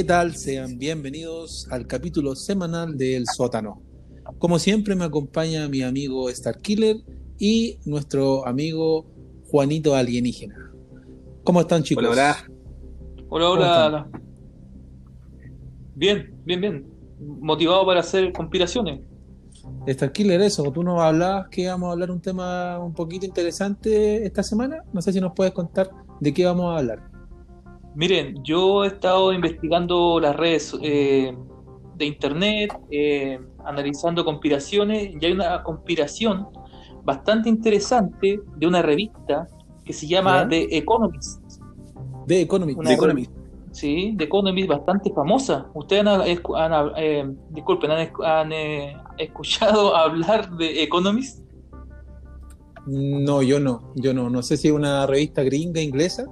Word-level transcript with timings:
¿Qué 0.00 0.04
tal? 0.04 0.34
Sean 0.34 0.78
bienvenidos 0.78 1.68
al 1.70 1.86
capítulo 1.86 2.34
semanal 2.34 2.96
del 2.96 3.26
sótano. 3.26 3.82
Como 4.38 4.58
siempre 4.58 4.94
me 4.94 5.04
acompaña 5.04 5.68
mi 5.68 5.82
amigo 5.82 6.30
Starkiller 6.30 6.96
y 7.38 7.76
nuestro 7.84 8.46
amigo 8.46 9.04
Juanito 9.50 9.94
Alienígena. 9.94 10.72
¿Cómo 11.44 11.60
están 11.60 11.82
chicos? 11.82 12.02
Hola, 12.02 12.34
Hola, 13.28 13.46
¿Cómo 13.46 13.60
hola. 13.60 14.10
Bien, 15.94 16.34
bien, 16.46 16.60
bien. 16.62 16.86
Motivado 17.20 17.84
para 17.84 18.00
hacer 18.00 18.32
conspiraciones. 18.32 19.02
Starkiller, 19.86 20.40
eso, 20.40 20.62
tú 20.72 20.82
nos 20.82 20.98
hablabas 20.98 21.48
que 21.50 21.60
íbamos 21.60 21.90
a 21.90 21.92
hablar 21.92 22.10
un 22.10 22.22
tema 22.22 22.78
un 22.78 22.94
poquito 22.94 23.26
interesante 23.26 24.24
esta 24.24 24.42
semana. 24.42 24.82
No 24.94 25.02
sé 25.02 25.12
si 25.12 25.20
nos 25.20 25.34
puedes 25.34 25.52
contar 25.52 25.90
de 26.20 26.32
qué 26.32 26.46
vamos 26.46 26.74
a 26.74 26.78
hablar. 26.78 27.09
Miren, 27.94 28.42
yo 28.44 28.84
he 28.84 28.88
estado 28.88 29.32
investigando 29.32 30.20
las 30.20 30.36
redes 30.36 30.76
eh, 30.82 31.36
de 31.96 32.04
internet, 32.04 32.72
eh, 32.90 33.38
analizando 33.64 34.24
conspiraciones, 34.24 35.10
y 35.20 35.24
hay 35.24 35.32
una 35.32 35.62
conspiración 35.62 36.48
bastante 37.04 37.48
interesante 37.48 38.40
de 38.56 38.66
una 38.66 38.82
revista 38.82 39.46
que 39.84 39.92
se 39.92 40.06
llama. 40.06 40.48
The 40.48 40.76
Economist. 40.76 41.42
Una 41.60 42.24
de 42.26 42.44
web. 42.44 42.88
Economist. 42.88 43.32
Sí, 43.72 44.14
The 44.16 44.24
Economist 44.24 44.68
bastante 44.68 45.12
famosa. 45.12 45.66
¿Ustedes 45.74 46.06
han, 46.06 46.22
eh, 46.96 47.30
disculpen, 47.50 47.90
han, 47.90 48.52
eh, 48.52 48.96
escuchado 49.18 49.94
hablar 49.96 50.50
de 50.56 50.82
Economist? 50.82 51.40
No, 52.86 53.42
yo 53.42 53.60
no. 53.60 53.92
Yo 53.96 54.14
no. 54.14 54.30
No 54.30 54.42
sé 54.42 54.56
si 54.56 54.68
es 54.68 54.74
una 54.74 55.06
revista 55.06 55.42
gringa 55.42 55.80
inglesa. 55.80 56.24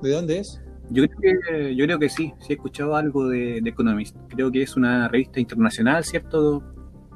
¿De 0.00 0.12
dónde 0.12 0.38
es? 0.38 0.60
Yo 0.90 1.04
creo 1.06 1.18
que, 1.20 1.76
yo 1.76 1.84
creo 1.84 1.98
que 1.98 2.08
sí, 2.08 2.32
sí 2.38 2.52
he 2.52 2.54
escuchado 2.54 2.96
algo 2.96 3.28
de, 3.28 3.60
de 3.60 3.70
Economist. 3.70 4.16
Creo 4.28 4.50
que 4.50 4.62
es 4.62 4.76
una 4.76 5.08
revista 5.08 5.38
internacional, 5.40 6.04
¿cierto? 6.04 6.62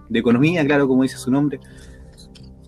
De 0.08 0.18
economía, 0.18 0.64
claro, 0.64 0.86
como 0.86 1.02
dice 1.02 1.16
su 1.16 1.30
nombre. 1.30 1.58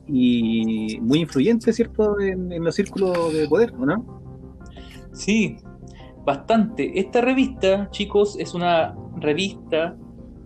Y 0.07 0.99
muy 1.01 1.21
influyente, 1.21 1.73
¿cierto? 1.73 2.19
En, 2.21 2.53
en 2.53 2.65
los 2.65 2.75
círculos 2.75 3.33
de 3.33 3.49
poder, 3.49 3.73
¿o 3.79 3.85
no? 3.87 4.23
Sí, 5.13 5.57
bastante. 6.25 6.99
Esta 6.99 7.21
revista, 7.21 7.89
chicos, 7.91 8.37
es 8.39 8.55
una 8.55 8.95
revista 9.17 9.97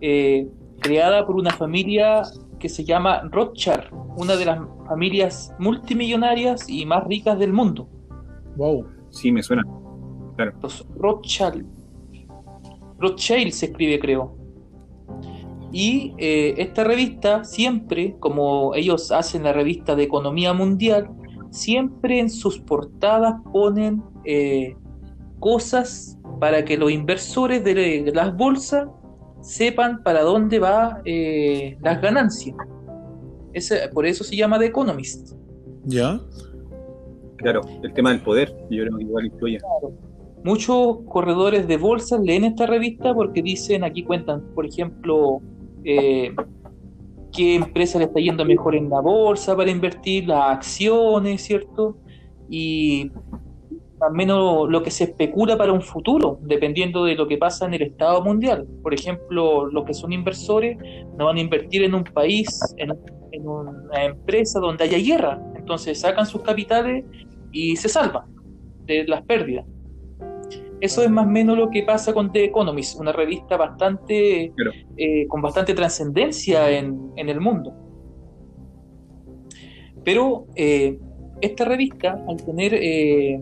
eh, 0.01 0.47
creada 0.79 1.25
por 1.25 1.35
una 1.35 1.51
familia 1.51 2.23
que 2.59 2.69
se 2.69 2.83
llama 2.83 3.21
Rothschild, 3.31 3.85
una 4.17 4.35
de 4.35 4.45
las 4.45 4.59
familias 4.87 5.53
multimillonarias 5.59 6.69
y 6.69 6.85
más 6.85 7.05
ricas 7.07 7.39
del 7.39 7.53
mundo. 7.53 7.87
Wow. 8.57 8.85
Sí, 9.09 9.31
me 9.31 9.41
suena. 9.41 9.63
Los 10.61 10.85
Rothschild. 10.95 11.65
Rothschild 12.99 13.51
se 13.51 13.67
escribe, 13.67 13.99
creo. 13.99 14.35
Y 15.71 16.13
eh, 16.17 16.55
esta 16.57 16.83
revista 16.83 17.43
siempre, 17.43 18.15
como 18.19 18.73
ellos 18.75 19.11
hacen 19.11 19.43
la 19.43 19.53
revista 19.53 19.95
de 19.95 20.03
economía 20.03 20.51
mundial, 20.53 21.09
siempre 21.51 22.19
en 22.19 22.29
sus 22.29 22.59
portadas 22.59 23.35
ponen 23.51 24.01
eh, 24.25 24.75
cosas 25.39 26.17
para 26.39 26.65
que 26.65 26.77
los 26.77 26.91
inversores 26.91 27.63
de, 27.63 27.73
de 27.73 28.11
las 28.13 28.35
bolsas 28.35 28.87
sepan 29.41 30.01
para 30.03 30.21
dónde 30.23 30.59
va 30.59 31.01
eh, 31.05 31.77
las 31.81 32.01
ganancias. 32.01 32.55
Ese- 33.53 33.87
por 33.89 34.05
eso 34.05 34.23
se 34.23 34.35
llama 34.35 34.57
The 34.59 34.65
Economist. 34.65 35.33
¿Ya? 35.85 36.19
Claro, 37.37 37.61
el 37.83 37.93
tema 37.93 38.11
del 38.11 38.21
poder, 38.21 38.49
yo 38.69 38.83
creo 38.83 38.97
que 38.97 39.03
igual 39.03 39.25
influye. 39.27 39.59
Muchos 40.43 40.99
corredores 41.07 41.67
de 41.67 41.77
bolsas 41.77 42.21
leen 42.21 42.45
esta 42.45 42.65
revista 42.65 43.13
porque 43.13 43.41
dicen, 43.41 43.83
aquí 43.83 44.03
cuentan, 44.03 44.41
por 44.55 44.65
ejemplo, 44.65 45.41
eh, 45.83 46.33
qué 47.35 47.55
empresa 47.55 47.99
le 47.99 48.05
está 48.05 48.19
yendo 48.19 48.45
mejor 48.45 48.75
en 48.75 48.89
la 48.89 49.01
bolsa 49.01 49.55
para 49.55 49.69
invertir, 49.69 50.27
las 50.27 50.57
acciones, 50.57 51.41
¿cierto? 51.41 51.97
Y 52.49 53.11
al 54.01 54.13
menos 54.13 54.69
lo 54.69 54.81
que 54.81 54.91
se 54.91 55.05
especula 55.05 55.57
para 55.57 55.73
un 55.73 55.81
futuro, 55.81 56.39
dependiendo 56.41 57.03
de 57.03 57.15
lo 57.15 57.27
que 57.27 57.37
pasa 57.37 57.65
en 57.65 57.73
el 57.73 57.81
estado 57.81 58.23
mundial. 58.23 58.65
Por 58.81 58.93
ejemplo, 58.93 59.65
los 59.65 59.85
que 59.85 59.93
son 59.93 60.13
inversores 60.13 60.77
no 61.17 61.25
van 61.25 61.37
a 61.37 61.41
invertir 61.41 61.83
en 61.83 61.93
un 61.93 62.05
país, 62.05 62.61
en, 62.77 62.91
en 63.31 63.47
una 63.47 64.05
empresa 64.05 64.59
donde 64.59 64.85
haya 64.85 64.97
guerra. 64.97 65.41
Entonces 65.55 65.99
sacan 65.99 66.25
sus 66.25 66.41
capitales 66.41 67.03
y 67.51 67.75
se 67.75 67.89
salvan 67.89 68.23
de 68.85 69.05
las 69.05 69.21
pérdidas. 69.23 69.65
Eso 70.81 71.03
es 71.03 71.09
más 71.09 71.25
o 71.25 71.29
menos 71.29 71.57
lo 71.57 71.69
que 71.69 71.83
pasa 71.83 72.13
con 72.13 72.31
The 72.31 72.45
Economist, 72.45 72.99
una 72.99 73.11
revista 73.11 73.57
bastante 73.57 74.53
eh, 74.95 75.27
con 75.27 75.41
bastante 75.41 75.73
trascendencia 75.73 76.71
en, 76.71 77.11
en 77.17 77.27
el 77.27 77.41
mundo. 77.41 77.73
Pero 80.05 80.45
eh, 80.55 80.97
esta 81.41 81.65
revista, 81.65 82.23
al 82.27 82.37
tener 82.37 82.73
eh, 82.73 83.41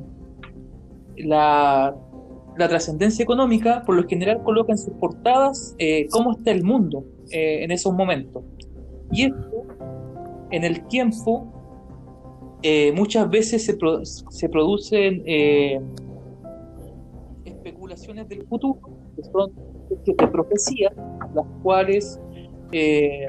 la, 1.17 1.95
la 2.57 2.67
trascendencia 2.67 3.21
económica, 3.21 3.83
por 3.85 3.95
lo 3.95 4.07
general 4.07 4.41
coloca 4.43 4.71
en 4.71 4.77
sus 4.79 4.93
portadas 4.95 5.75
cómo 6.09 6.31
está 6.31 6.51
el 6.51 6.63
mundo 6.63 7.05
en 7.29 7.69
esos 7.71 7.93
momentos. 7.93 8.43
Y 9.11 9.25
esto, 9.25 9.63
en 10.49 10.63
el 10.63 10.87
tiempo, 10.87 11.53
muchas 12.95 13.29
veces 13.29 13.63
se, 13.63 13.75
pro- 13.77 14.03
se 14.03 14.49
producen 14.49 15.23
especulaciones 17.67 18.27
del 18.29 18.43
futuro, 18.47 18.79
que 19.15 19.23
son 19.23 19.51
especies 19.91 20.17
de 20.17 20.27
profecía, 20.27 20.93
las 21.33 21.45
cuales 21.63 22.19
eh, 22.71 23.27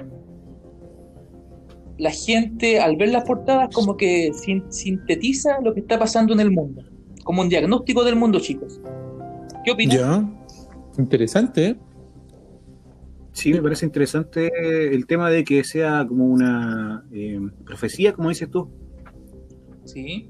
la 1.99 2.11
gente 2.11 2.81
al 2.81 2.97
ver 2.97 3.11
las 3.11 3.25
portadas 3.25 3.69
como 3.75 3.97
que 3.97 4.31
sin- 4.33 4.71
sintetiza 4.73 5.61
lo 5.61 5.75
que 5.75 5.81
está 5.81 5.99
pasando 5.99 6.33
en 6.33 6.41
el 6.41 6.51
mundo, 6.51 6.83
como 7.25 7.43
un 7.43 7.49
diagnóstico 7.49 8.05
del 8.05 8.17
mundo, 8.17 8.39
chicos. 8.41 8.81
¿Qué 9.65 9.73
opinan? 9.73 9.97
¿Ya? 9.97 11.01
Interesante, 11.01 11.67
¿eh? 11.67 11.77
Sí, 13.33 13.53
me 13.53 13.63
parece 13.63 13.87
interesante 13.87 14.51
el 14.93 15.07
tema 15.07 15.31
de 15.31 15.45
que 15.45 15.63
sea 15.63 16.05
como 16.09 16.27
una 16.27 17.05
eh, 17.13 17.39
profecía, 17.65 18.13
como 18.13 18.31
dices 18.31 18.51
tú. 18.51 18.69
Sí. 19.85 20.29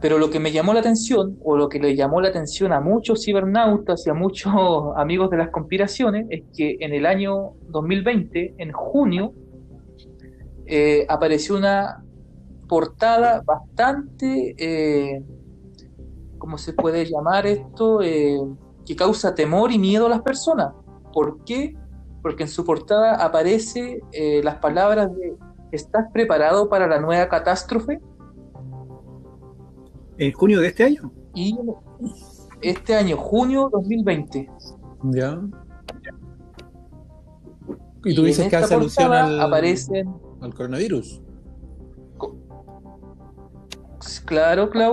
Pero 0.00 0.18
lo 0.18 0.30
que 0.30 0.40
me 0.40 0.52
llamó 0.52 0.72
la 0.74 0.80
atención, 0.80 1.38
o 1.42 1.56
lo 1.56 1.68
que 1.68 1.78
le 1.78 1.96
llamó 1.96 2.20
la 2.20 2.28
atención 2.28 2.72
a 2.72 2.80
muchos 2.80 3.24
cibernautas 3.24 4.06
y 4.06 4.10
a 4.10 4.14
muchos 4.14 4.52
amigos 4.96 5.30
de 5.30 5.38
las 5.38 5.50
conspiraciones, 5.50 6.26
es 6.30 6.42
que 6.56 6.76
en 6.80 6.92
el 6.92 7.06
año 7.06 7.52
2020, 7.68 8.54
en 8.58 8.72
junio, 8.72 9.32
eh, 10.66 11.06
apareció 11.08 11.56
una 11.56 12.04
portada 12.68 13.42
bastante, 13.44 14.54
eh, 14.56 15.24
¿cómo 16.38 16.58
se 16.58 16.72
puede 16.72 17.04
llamar 17.06 17.46
esto? 17.46 18.02
Eh, 18.02 18.38
que 18.86 18.94
causa 18.96 19.34
temor 19.34 19.72
y 19.72 19.78
miedo 19.78 20.06
a 20.06 20.08
las 20.08 20.22
personas. 20.22 20.72
¿Por 21.12 21.44
qué? 21.44 21.74
Porque 22.22 22.44
en 22.44 22.48
su 22.48 22.64
portada 22.64 23.16
aparece 23.16 24.00
las 24.42 24.56
palabras 24.56 25.14
de 25.16 25.36
¿Estás 25.72 26.06
preparado 26.12 26.68
para 26.68 26.88
la 26.88 26.98
nueva 26.98 27.28
catástrofe? 27.28 28.00
En 30.20 30.32
junio 30.32 30.60
de 30.60 30.68
este 30.68 30.84
año. 30.84 31.10
Y 31.34 31.58
este 32.60 32.94
año, 32.94 33.16
junio 33.16 33.70
2020. 33.72 34.50
¿Ya? 35.04 35.40
Y 38.04 38.14
tú 38.14 38.22
dices 38.24 38.48
que 38.48 38.56
hace 38.56 38.74
alusión 38.74 39.12
al, 39.14 39.40
aparecen, 39.40 40.14
al 40.42 40.54
coronavirus. 40.54 41.22
claro, 44.26 44.68
Clau, 44.68 44.92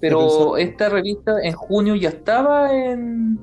Pero 0.00 0.18
pero 0.18 0.56
esta 0.56 0.88
revista 0.88 1.32
en 1.42 1.54
junio 1.54 1.96
ya 1.96 2.10
estaba 2.10 2.72
en, 2.72 3.40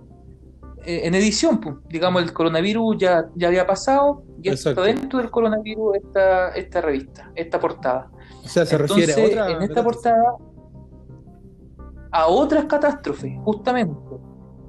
en 0.86 1.16
edición, 1.16 1.60
pues. 1.60 1.76
digamos, 1.90 2.24
el 2.24 2.32
coronavirus 2.32 2.98
ya, 2.98 3.30
ya 3.36 3.50
había 3.50 3.68
pasado 3.68 4.24
y 4.42 4.50
Exacto. 4.50 4.86
está 4.86 5.02
dentro 5.02 5.20
del 5.20 5.30
coronavirus 5.30 5.98
esta, 5.98 6.50
esta 6.52 6.80
revista, 6.80 7.30
esta 7.36 7.60
portada. 7.60 8.10
O 8.44 8.48
sea, 8.48 8.66
se 8.66 8.76
Entonces, 8.78 9.08
refiere 9.16 9.40
a 9.40 9.44
otra. 9.46 9.58
en 9.58 9.64
esta 9.64 9.84
portada 9.84 10.24
a 12.16 12.28
otras 12.28 12.66
catástrofes, 12.66 13.34
justamente. 13.44 13.94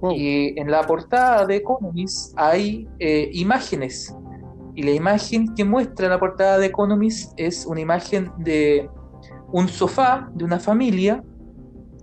Wow. 0.01 0.13
Y 0.13 0.55
en 0.59 0.71
la 0.71 0.83
portada 0.83 1.47
de 1.47 1.57
Economist 1.57 2.35
hay 2.37 2.89
eh, 2.99 3.31
imágenes. 3.33 4.15
Y 4.75 4.83
la 4.83 4.91
imagen 4.91 5.55
que 5.55 5.65
muestra 5.65 6.09
la 6.09 6.19
portada 6.19 6.59
de 6.59 6.67
Economist 6.67 7.33
es 7.37 7.65
una 7.67 7.81
imagen 7.81 8.31
de 8.39 8.91
un 9.53 9.69
sofá 9.69 10.29
de 10.35 10.45
una 10.45 10.59
familia 10.59 11.23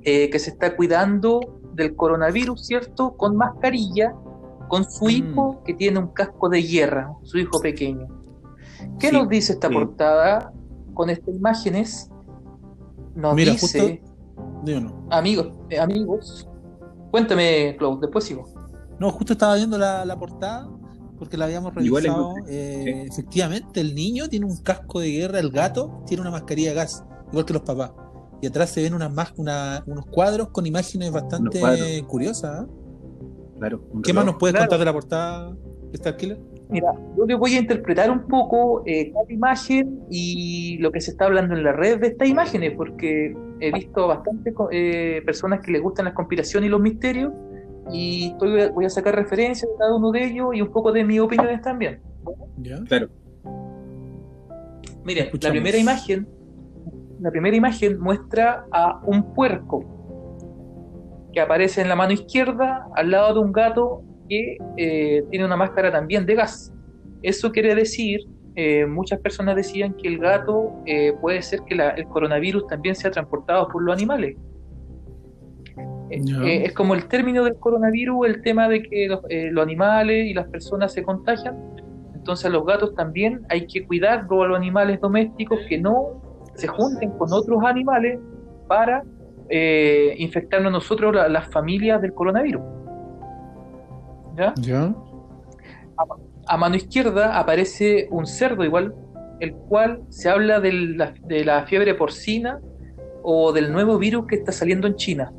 eh, 0.04 0.30
que 0.30 0.40
se 0.40 0.50
está 0.52 0.76
cuidando 0.76 1.40
del 1.74 1.96
coronavirus, 1.96 2.66
¿cierto? 2.66 3.16
Con 3.16 3.36
mascarilla, 3.36 4.14
con 4.70 4.84
su 4.90 5.06
Mm. 5.06 5.10
hijo 5.12 5.62
que 5.66 5.74
tiene 5.74 6.00
un 6.00 6.08
casco 6.08 6.50
de 6.50 6.62
guerra, 6.62 7.12
su 7.24 7.38
hijo 7.38 7.60
pequeño. 7.62 8.08
¿Qué 9.00 9.10
Sí, 9.10 9.16
nos 9.16 9.30
dice 9.30 9.54
esta 9.54 9.68
sí. 9.68 9.74
portada 9.74 10.52
con 10.94 11.10
estas 11.10 11.36
imágenes? 11.36 12.10
Nos 13.16 13.36
Mira, 13.36 13.52
dice, 13.52 13.80
justo. 14.02 14.13
Digo, 14.64 14.80
no. 14.80 15.08
amigos, 15.12 15.48
eh, 15.70 15.80
amigos, 15.80 16.48
Cuéntame, 17.12 17.76
Claude, 17.78 18.00
después 18.02 18.24
sigo. 18.26 18.46
No, 19.00 19.12
justo 19.12 19.34
estaba 19.34 19.56
viendo 19.56 19.78
la, 19.78 20.04
la 20.04 20.18
portada 20.18 20.68
porque 21.20 21.38
la 21.38 21.46
habíamos 21.46 21.72
Igual 21.80 22.04
revisado. 22.04 22.34
es- 22.38 22.50
eh, 22.50 23.04
Efectivamente, 23.08 23.80
el 23.82 23.94
niño 23.94 24.28
tiene 24.30 24.46
un 24.48 24.58
casco 24.58 25.00
de 25.00 25.10
guerra, 25.12 25.40
el 25.40 25.52
gato 25.52 26.02
tiene 26.08 26.22
una 26.22 26.32
mascarilla 26.32 26.70
de 26.70 26.76
gas, 26.76 27.04
igual 27.32 27.46
que 27.46 27.54
los 27.54 27.62
papás. 27.62 27.92
Y 28.42 28.48
atrás 28.48 28.72
se 28.72 28.82
ven 28.82 28.94
unas 28.96 29.12
una- 29.38 29.84
unos 29.86 30.06
cuadros 30.08 30.50
con 30.50 30.66
imágenes 30.66 31.12
bastante 31.12 32.04
curiosas. 32.08 32.64
¿eh? 32.64 32.68
Claro. 33.60 33.84
¿Qué 34.04 34.12
más 34.12 34.26
nos 34.26 34.36
puedes 34.36 34.54
Claro. 34.54 34.66
contar 34.68 34.80
de 34.80 34.86
la 34.86 34.94
portada, 34.94 35.56
Star 35.94 36.18
Killer? 36.18 36.42
Mira, 36.70 36.94
yo 37.18 37.26
te 37.26 37.36
voy 37.36 37.56
a 37.56 37.60
interpretar 37.60 38.10
un 38.10 38.28
poco 38.28 38.84
eh, 38.86 39.12
cada 39.12 39.32
imagen 39.32 40.02
y 40.10 40.78
lo 40.80 40.92
que 40.92 41.02
se 41.02 41.12
está 41.12 41.26
hablando 41.26 41.56
en 41.56 41.64
la 41.64 41.74
red 41.74 42.00
de 42.00 42.08
estas 42.08 42.28
imágenes, 42.28 42.74
porque 42.76 43.36
he 43.60 43.72
visto 43.72 44.08
bastantes 44.08 44.54
eh, 44.72 45.22
personas 45.26 45.60
que 45.62 45.72
les 45.72 45.82
gustan 45.82 46.06
las 46.06 46.14
conspiraciones 46.14 46.68
y 46.68 46.72
los 46.72 46.82
misterios, 46.82 47.32
y 47.92 48.32
estoy, 48.32 48.70
voy 48.70 48.86
a 48.86 48.90
sacar 48.90 49.16
referencias 49.16 49.70
de 49.70 49.78
cada 49.78 49.96
uno 49.96 50.12
de 50.12 50.24
ellos 50.24 50.50
y 50.54 50.62
un 50.62 50.72
poco 50.72 50.92
de 50.92 51.04
mis 51.04 51.20
opiniones 51.20 51.62
también. 51.62 52.02
¿Ya? 52.58 52.78
Claro. 52.86 53.10
Miren, 55.04 55.30
la 55.42 55.50
primera 55.50 55.78
imagen, 55.78 56.28
la 57.20 57.30
primera 57.30 57.58
imagen 57.58 58.00
muestra 58.00 58.66
a 58.72 59.02
un 59.06 59.34
puerco 59.34 59.84
que 61.34 61.42
aparece 61.42 61.82
en 61.82 61.90
la 61.90 61.96
mano 61.96 62.14
izquierda 62.14 62.88
al 62.96 63.12
lado 63.12 63.34
de 63.34 63.40
un 63.42 63.52
gato 63.52 64.04
que 64.34 64.58
eh, 64.78 65.24
tiene 65.30 65.46
una 65.46 65.58
máscara 65.58 65.92
también 65.92 66.26
de 66.26 66.36
gas. 66.36 66.74
Eso 67.22 67.52
quiere 67.52 67.76
decir, 67.76 68.20
eh, 68.56 68.86
muchas 68.86 69.20
personas 69.20 69.56
decían 69.56 69.94
que 69.94 70.08
el 70.08 70.18
gato 70.20 70.72
eh, 70.86 71.14
puede 71.22 71.42
ser 71.42 71.62
que 71.68 71.76
la- 71.76 71.90
el 71.92 72.06
coronavirus 72.06 72.68
también 72.68 72.96
sea 72.96 73.12
transportado 73.12 73.68
por 73.68 73.82
los 73.84 73.96
animales. 73.96 74.36
Eh, 76.46 76.66
es 76.66 76.74
como 76.74 76.94
el 76.94 77.08
término 77.08 77.44
del 77.44 77.56
coronavirus, 77.56 78.28
el 78.28 78.42
tema 78.42 78.68
de 78.70 78.84
que 78.84 79.08
los, 79.08 79.22
los 79.30 79.64
animales 79.64 80.28
y 80.28 80.34
las 80.34 80.48
personas 80.48 80.94
se 80.94 81.02
contagian. 81.04 81.56
Entonces 82.14 82.46
a 82.46 82.50
los 82.50 82.66
gatos 82.66 82.94
también 82.96 83.42
hay 83.50 83.66
que 83.66 83.86
cuidarlos 83.86 84.44
a 84.44 84.48
los 84.48 84.58
animales 84.58 85.00
domésticos 85.02 85.60
que 85.68 85.78
no 85.80 86.22
se 86.56 86.68
junten 86.68 87.10
con 87.18 87.34
otros 87.34 87.64
animales 87.64 88.20
para 88.68 89.04
infectarnos 90.18 90.72
nosotros 90.72 91.14
la- 91.16 91.28
las 91.30 91.48
familias 91.52 92.02
del 92.02 92.14
coronavirus. 92.14 92.62
¿Ya? 94.38 94.54
¿Ya? 94.60 94.96
A 96.48 96.58
mano 96.58 96.76
izquierda 96.76 97.38
aparece 97.40 98.08
un 98.12 98.26
cerdo 98.26 98.64
igual, 98.66 98.94
el 99.40 99.54
cual 99.54 100.02
se 100.10 100.30
habla 100.30 100.60
de 100.60 100.72
la, 100.74 101.14
de 101.26 101.46
la 101.46 101.66
fiebre 101.66 101.94
porcina 101.96 102.60
o 103.24 103.54
del 103.54 103.72
nuevo 103.72 103.98
virus 103.98 104.26
que 104.28 104.36
está 104.36 104.52
saliendo 104.52 104.88
en 104.88 104.96
China. 104.96 105.32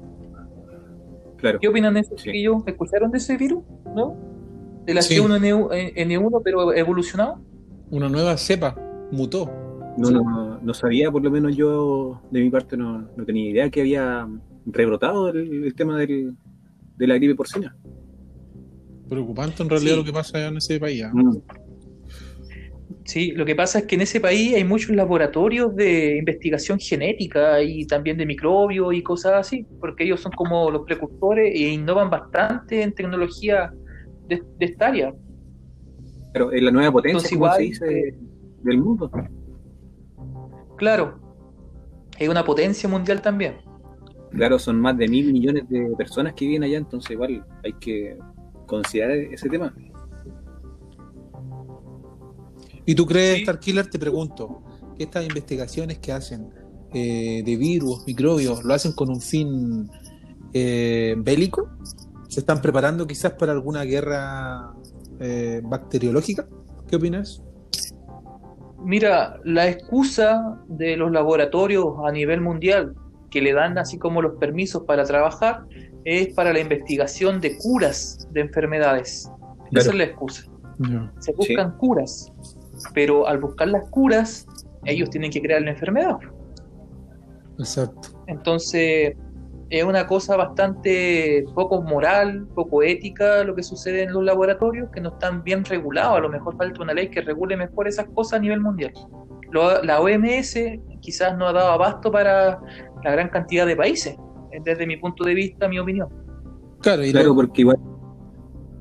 Claro. 1.37 1.59
¿Qué 1.61 1.69
opinan 1.69 1.95
de 1.95 2.01
eso, 2.01 2.17
Sí. 2.17 2.25
chiquillos? 2.25 2.63
¿Escucharon 2.67 3.11
de 3.11 3.19
ese 3.19 3.37
virus? 3.37 3.63
¿No? 3.95 4.17
De 4.87 4.95
la 4.95 5.03
Sí. 5.03 5.17
C1N1, 5.19 6.41
pero 6.43 6.73
evolucionado. 6.73 7.41
Una 7.91 8.09
nueva 8.09 8.37
cepa 8.39 8.75
mutó. 9.11 9.51
No, 9.99 10.11
no, 10.11 10.59
no 10.61 10.75
sabía, 10.75 11.11
por 11.13 11.23
lo 11.23 11.31
menos 11.31 11.55
yo, 11.55 12.21
de 12.31 12.41
mi 12.41 12.51
parte, 12.51 12.77
no, 12.77 13.07
no 13.17 13.25
tenía 13.25 13.51
idea 13.51 13.71
que 13.71 13.81
había 13.83 14.27
rebrotado 14.67 15.29
el, 15.29 15.65
el 15.65 15.75
tema 15.75 15.99
del, 15.99 16.35
de 16.97 17.07
la 17.07 17.15
gripe 17.17 17.35
porcina. 17.35 17.77
Preocupante 19.09 19.63
en 19.63 19.69
realidad 19.69 19.93
Sí. 19.93 19.99
lo 19.99 20.05
que 20.05 20.13
pasa 20.13 20.47
en 20.49 20.57
ese 20.57 20.81
país. 20.81 21.05
¿ah? 21.05 21.11
Mm, 21.13 21.39
Sí, 23.05 23.33
lo 23.33 23.45
que 23.45 23.55
pasa 23.55 23.81
es 23.81 23.85
que 23.87 23.97
en 23.97 24.01
ese 24.01 24.19
país 24.19 24.55
hay 24.55 24.65
muchos 24.65 24.97
laboratorios 24.97 25.77
de 25.77 26.17
investigación 26.19 26.79
genética 26.79 27.63
y 27.63 27.87
también 27.87 28.17
de 28.17 28.25
microbios 28.25 28.95
y 28.95 29.03
cosas 29.03 29.35
así, 29.35 29.67
porque 29.79 30.05
ellos 30.05 30.21
son 30.21 30.33
como 30.33 30.71
los 30.71 30.87
precursores 30.87 31.55
e 31.55 31.69
innovan 31.69 32.09
bastante 32.09 32.83
en 32.83 32.95
tecnología 32.95 33.73
de, 34.27 34.43
de 34.59 34.65
esta 34.65 34.87
área. 34.87 35.15
Pero 36.33 36.51
es 36.51 36.63
la 36.63 36.71
nueva 36.71 36.93
potencia, 36.93 37.17
Entonces, 37.19 37.33
igual, 37.33 37.57
se 37.59 37.63
dice, 37.63 38.15
del 38.63 38.79
mundo. 38.79 39.11
Claro, 40.77 41.21
es 42.19 42.29
una 42.29 42.45
potencia 42.45 42.89
mundial 42.89 43.21
también. 43.21 43.57
Claro, 44.31 44.59
son 44.59 44.81
más 44.81 44.97
de 44.97 45.09
mil 45.09 45.31
millones 45.33 45.69
de 45.69 45.93
personas 45.97 46.33
que 46.33 46.47
viven 46.47 46.65
allá, 46.65 46.79
entonces 46.79 47.11
igual 47.11 47.45
hay 47.63 47.73
que 47.75 48.17
considerar 48.67 49.17
ese 49.17 49.49
tema. 49.49 49.75
¿Y 52.87 52.95
tú 52.95 53.07
crees, 53.07 53.37
Sí. 53.37 53.41
Star 53.43 53.59
Killer, 53.59 53.87
te 53.87 53.99
pregunto, 53.99 54.63
que 54.97 55.05
estas 55.05 55.25
investigaciones 55.25 55.99
que 55.99 56.13
hacen 56.13 56.51
eh, 56.93 57.43
de 57.45 57.57
virus, 57.57 58.05
microbios, 58.07 58.63
lo 58.65 58.75
hacen 58.75 58.93
con 58.93 59.11
un 59.11 59.21
fin 59.21 59.91
eh, 60.53 61.15
bélico? 61.19 61.71
¿Se 62.29 62.41
están 62.41 62.61
preparando 62.61 63.07
quizás 63.07 63.33
para 63.33 63.53
alguna 63.53 63.85
guerra 63.85 64.73
eh, 65.21 65.61
bacteriológica? 65.65 66.47
¿Qué 66.89 66.97
opinas? 66.97 67.43
Mira, 68.85 69.41
la 69.45 69.69
excusa 69.69 70.61
de 70.69 70.97
los 70.97 71.11
laboratorios 71.11 71.95
a 72.05 72.13
nivel 72.13 72.43
mundial 72.43 72.95
que 73.31 73.41
le 73.41 73.53
dan 73.53 73.79
así 73.79 73.99
como 73.99 74.21
los 74.21 74.39
permisos 74.39 74.85
para 74.85 75.05
trabajar 75.05 75.65
es 76.05 76.35
para 76.35 76.53
la 76.53 76.61
investigación 76.61 77.41
de 77.41 77.57
curas 77.59 78.29
de 78.33 78.41
enfermedades. 78.43 79.31
Esa 79.73 79.91
es 79.91 79.97
la 79.97 80.05
excusa. 80.05 80.45
Se 81.21 81.33
buscan 81.33 81.77
curas, 81.79 82.33
pero 82.93 83.27
al 83.27 83.39
buscar 83.39 83.69
las 83.69 83.89
curas, 83.91 84.47
ellos 84.85 85.09
tienen 85.11 85.31
que 85.31 85.41
crear 85.41 85.63
la 85.63 85.71
enfermedad. 85.71 86.17
Exacto. 87.59 88.09
Entonces, 88.27 89.15
es 89.71 89.85
una 89.85 90.07
cosa 90.07 90.37
bastante 90.37 91.45
poco 91.55 91.83
moral, 91.83 92.47
poco 92.55 92.83
ética 92.83 93.43
lo 93.45 93.55
que 93.55 93.63
sucede 93.63 94.03
en 94.03 94.13
los 94.13 94.23
laboratorios, 94.25 94.91
que 94.91 95.01
no 95.01 95.11
están 95.11 95.43
bien 95.43 95.65
regulados. 95.65 96.19
A 96.19 96.21
lo 96.21 96.29
mejor 96.29 96.57
falta 96.57 96.83
una 96.83 96.93
ley 96.95 97.09
que 97.09 97.21
regule 97.23 97.57
mejor 97.57 97.89
esas 97.89 98.07
cosas 98.15 98.35
a 98.35 98.39
nivel 98.41 98.61
mundial. 98.61 98.93
Lo- 99.51 99.83
la 99.83 100.01
OMS 100.01 100.81
quizás 101.01 101.37
no 101.39 101.47
ha 101.47 101.53
dado 101.53 101.71
abasto 101.71 102.11
para 102.11 102.61
la 103.03 103.11
gran 103.13 103.29
cantidad 103.29 103.67
de 103.67 103.77
países, 103.77 104.17
desde 104.65 104.87
mi 104.87 104.97
punto 104.97 105.25
de 105.25 105.35
vista, 105.35 105.69
mi 105.69 105.79
opinión. 105.79 106.09
Claro, 106.81 107.05
y 107.05 107.13
Claro, 107.13 107.29
lo- 107.29 107.35
porque 107.37 107.63
igual 107.63 107.79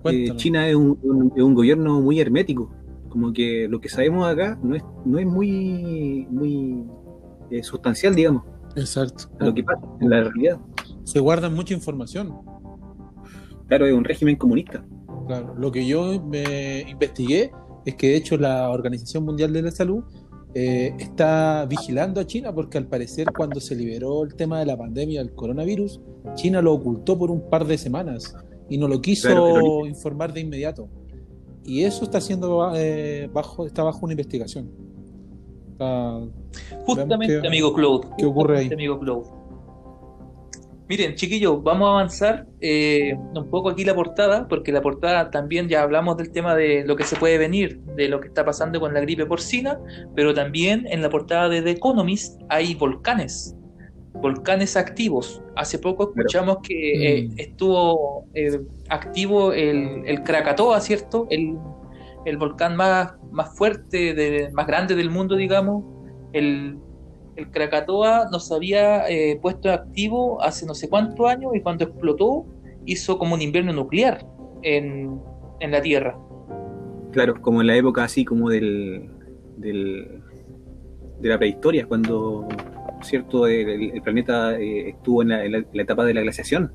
eh. 0.06 0.34
China 0.36 0.68
es 0.68 0.76
un, 0.76 1.00
un- 1.04 1.32
es 1.36 1.42
un 1.44 1.54
gobierno 1.54 2.02
muy 2.02 2.20
hermético. 2.20 2.70
Como 3.10 3.32
que 3.32 3.68
lo 3.70 3.80
que 3.80 3.90
sabemos 3.90 4.28
acá 4.28 4.60
no 4.64 4.76
es, 4.76 4.84
no 5.06 5.20
es 5.20 5.26
muy, 5.26 6.28
muy 6.30 6.84
eh, 7.52 7.62
sustancial, 7.64 8.16
digamos, 8.16 8.44
Exacto. 8.76 9.26
a 9.40 9.46
lo 9.46 9.54
que 9.54 9.64
pasa 9.64 9.82
en 10.02 10.10
la 10.10 10.24
realidad. 10.24 10.60
Se 11.04 11.20
guardan 11.20 11.54
mucha 11.54 11.74
información. 11.74 12.34
Claro, 13.68 13.86
es 13.86 13.94
un 13.94 14.04
régimen 14.04 14.36
comunista. 14.36 14.84
Claro, 15.28 15.54
lo 15.58 15.72
que 15.72 15.86
yo 15.86 16.22
me 16.26 16.82
investigué 16.90 17.52
es 17.86 17.96
que 17.96 18.08
de 18.10 18.16
hecho 18.18 18.36
la 18.38 18.70
Organización 18.70 19.24
Mundial 19.26 19.54
de 19.54 19.62
la 19.62 19.72
Salud 19.72 20.04
eh, 20.56 20.94
está 21.00 21.66
vigilando 21.68 22.22
a 22.22 22.28
China 22.28 22.54
porque 22.54 22.78
al 22.78 22.86
parecer 22.88 23.28
cuando 23.36 23.60
se 23.60 23.76
liberó 23.76 24.24
el 24.24 24.36
tema 24.36 24.60
de 24.60 24.66
la 24.68 24.78
pandemia 24.78 25.20
del 25.24 25.34
coronavirus, 25.34 26.00
China 26.36 26.62
lo 26.62 26.74
ocultó 26.74 27.18
por 27.18 27.32
un 27.32 27.50
par 27.50 27.66
de 27.66 27.78
semanas 27.78 28.36
y 28.70 28.78
no 28.78 28.88
lo 28.88 29.02
quiso 29.02 29.28
Claro, 29.30 29.86
informar 29.86 30.32
de 30.34 30.42
inmediato. 30.42 30.88
Y 31.66 31.84
eso 31.84 32.04
está 32.04 32.20
siendo 32.22 32.72
eh, 32.76 33.30
bajo, 33.34 33.66
está 33.66 33.84
bajo 33.84 34.00
una 34.04 34.14
investigación. 34.14 34.70
Está- 35.72 36.20
Justamente, 36.86 37.40
qué- 37.42 37.48
amigo 37.48 37.74
Claude. 37.74 38.08
qué 38.18 38.26
ocurre 38.26 38.60
ahí. 38.60 38.70
amigo 38.74 39.00
Claude. 39.00 39.30
Miren, 40.90 41.16
chiquillos, 41.16 41.64
vamos 41.64 41.88
a 41.88 41.92
avanzar 41.92 42.46
eh, 42.60 43.16
un 43.34 43.50
poco 43.50 43.70
aquí 43.70 43.86
la 43.86 43.96
portada, 43.96 44.48
porque 44.50 44.72
la 44.72 44.82
portada 44.82 45.32
también 45.32 45.70
ya 45.70 45.82
hablamos 45.82 46.18
del 46.18 46.32
tema 46.32 46.56
de 46.56 46.84
lo 46.86 46.96
que 46.98 47.06
se 47.06 47.16
puede 47.16 47.38
venir, 47.38 47.80
de 47.96 48.10
lo 48.10 48.20
que 48.20 48.28
está 48.28 48.44
pasando 48.44 48.80
con 48.82 48.94
la 48.94 49.00
gripe 49.00 49.26
porcina, 49.26 49.80
pero 50.16 50.34
también 50.34 50.86
en 50.90 51.02
la 51.02 51.10
portada 51.10 51.48
de 51.50 51.62
The 51.62 51.72
Economist 51.72 52.40
hay 52.50 52.76
volcanes, 52.76 53.56
volcanes 54.14 54.76
activos. 54.76 55.42
Hace 55.56 55.80
poco 55.80 56.12
escuchamos 56.16 56.58
que 56.64 57.20
eh, 57.22 57.24
Mm. 57.30 57.34
estuvo 57.40 58.26
eh, 58.34 58.60
activo 58.90 59.54
el, 59.54 60.04
el 60.06 60.22
Krakatoa, 60.24 60.82
¿cierto? 60.82 61.28
El, 61.30 61.58
el 62.26 62.38
volcán 62.38 62.76
más, 62.76 63.14
más 63.32 63.56
fuerte, 63.58 64.14
de, 64.14 64.50
más 64.52 64.68
grande 64.68 64.96
del 64.96 65.10
mundo, 65.10 65.36
digamos. 65.38 65.86
El, 66.34 66.78
el 67.36 67.50
Krakatoa 67.50 68.28
nos 68.32 68.52
había 68.52 69.08
eh, 69.10 69.40
puesto 69.42 69.72
activo 69.72 70.42
hace 70.42 70.66
no 70.66 70.74
sé 70.76 70.90
cuántos 70.90 71.28
años 71.30 71.52
y 71.56 71.62
cuando 71.62 71.86
explotó 71.86 72.46
hizo 72.86 73.18
como 73.18 73.36
un 73.36 73.42
invierno 73.42 73.74
nuclear 73.74 74.26
en, 74.62 75.20
en 75.60 75.72
la 75.72 75.82
Tierra. 75.82 76.18
Claro, 77.12 77.42
como 77.42 77.62
en 77.62 77.68
la 77.68 77.76
época 77.76 78.04
así 78.04 78.26
como 78.26 78.50
del, 78.50 79.10
del 79.58 80.22
de 81.20 81.30
la 81.30 81.38
prehistoria, 81.38 81.86
cuando 81.86 82.48
cierto 83.02 83.48
el, 83.48 83.92
el 83.94 84.02
planeta 84.02 84.60
eh, 84.60 84.90
estuvo 84.90 85.22
en 85.22 85.30
la, 85.30 85.46
en 85.46 85.52
la- 85.54 85.58
en 85.60 85.68
la 85.72 85.82
etapa 85.84 86.06
de 86.06 86.14
la 86.14 86.22
glaciación, 86.22 86.72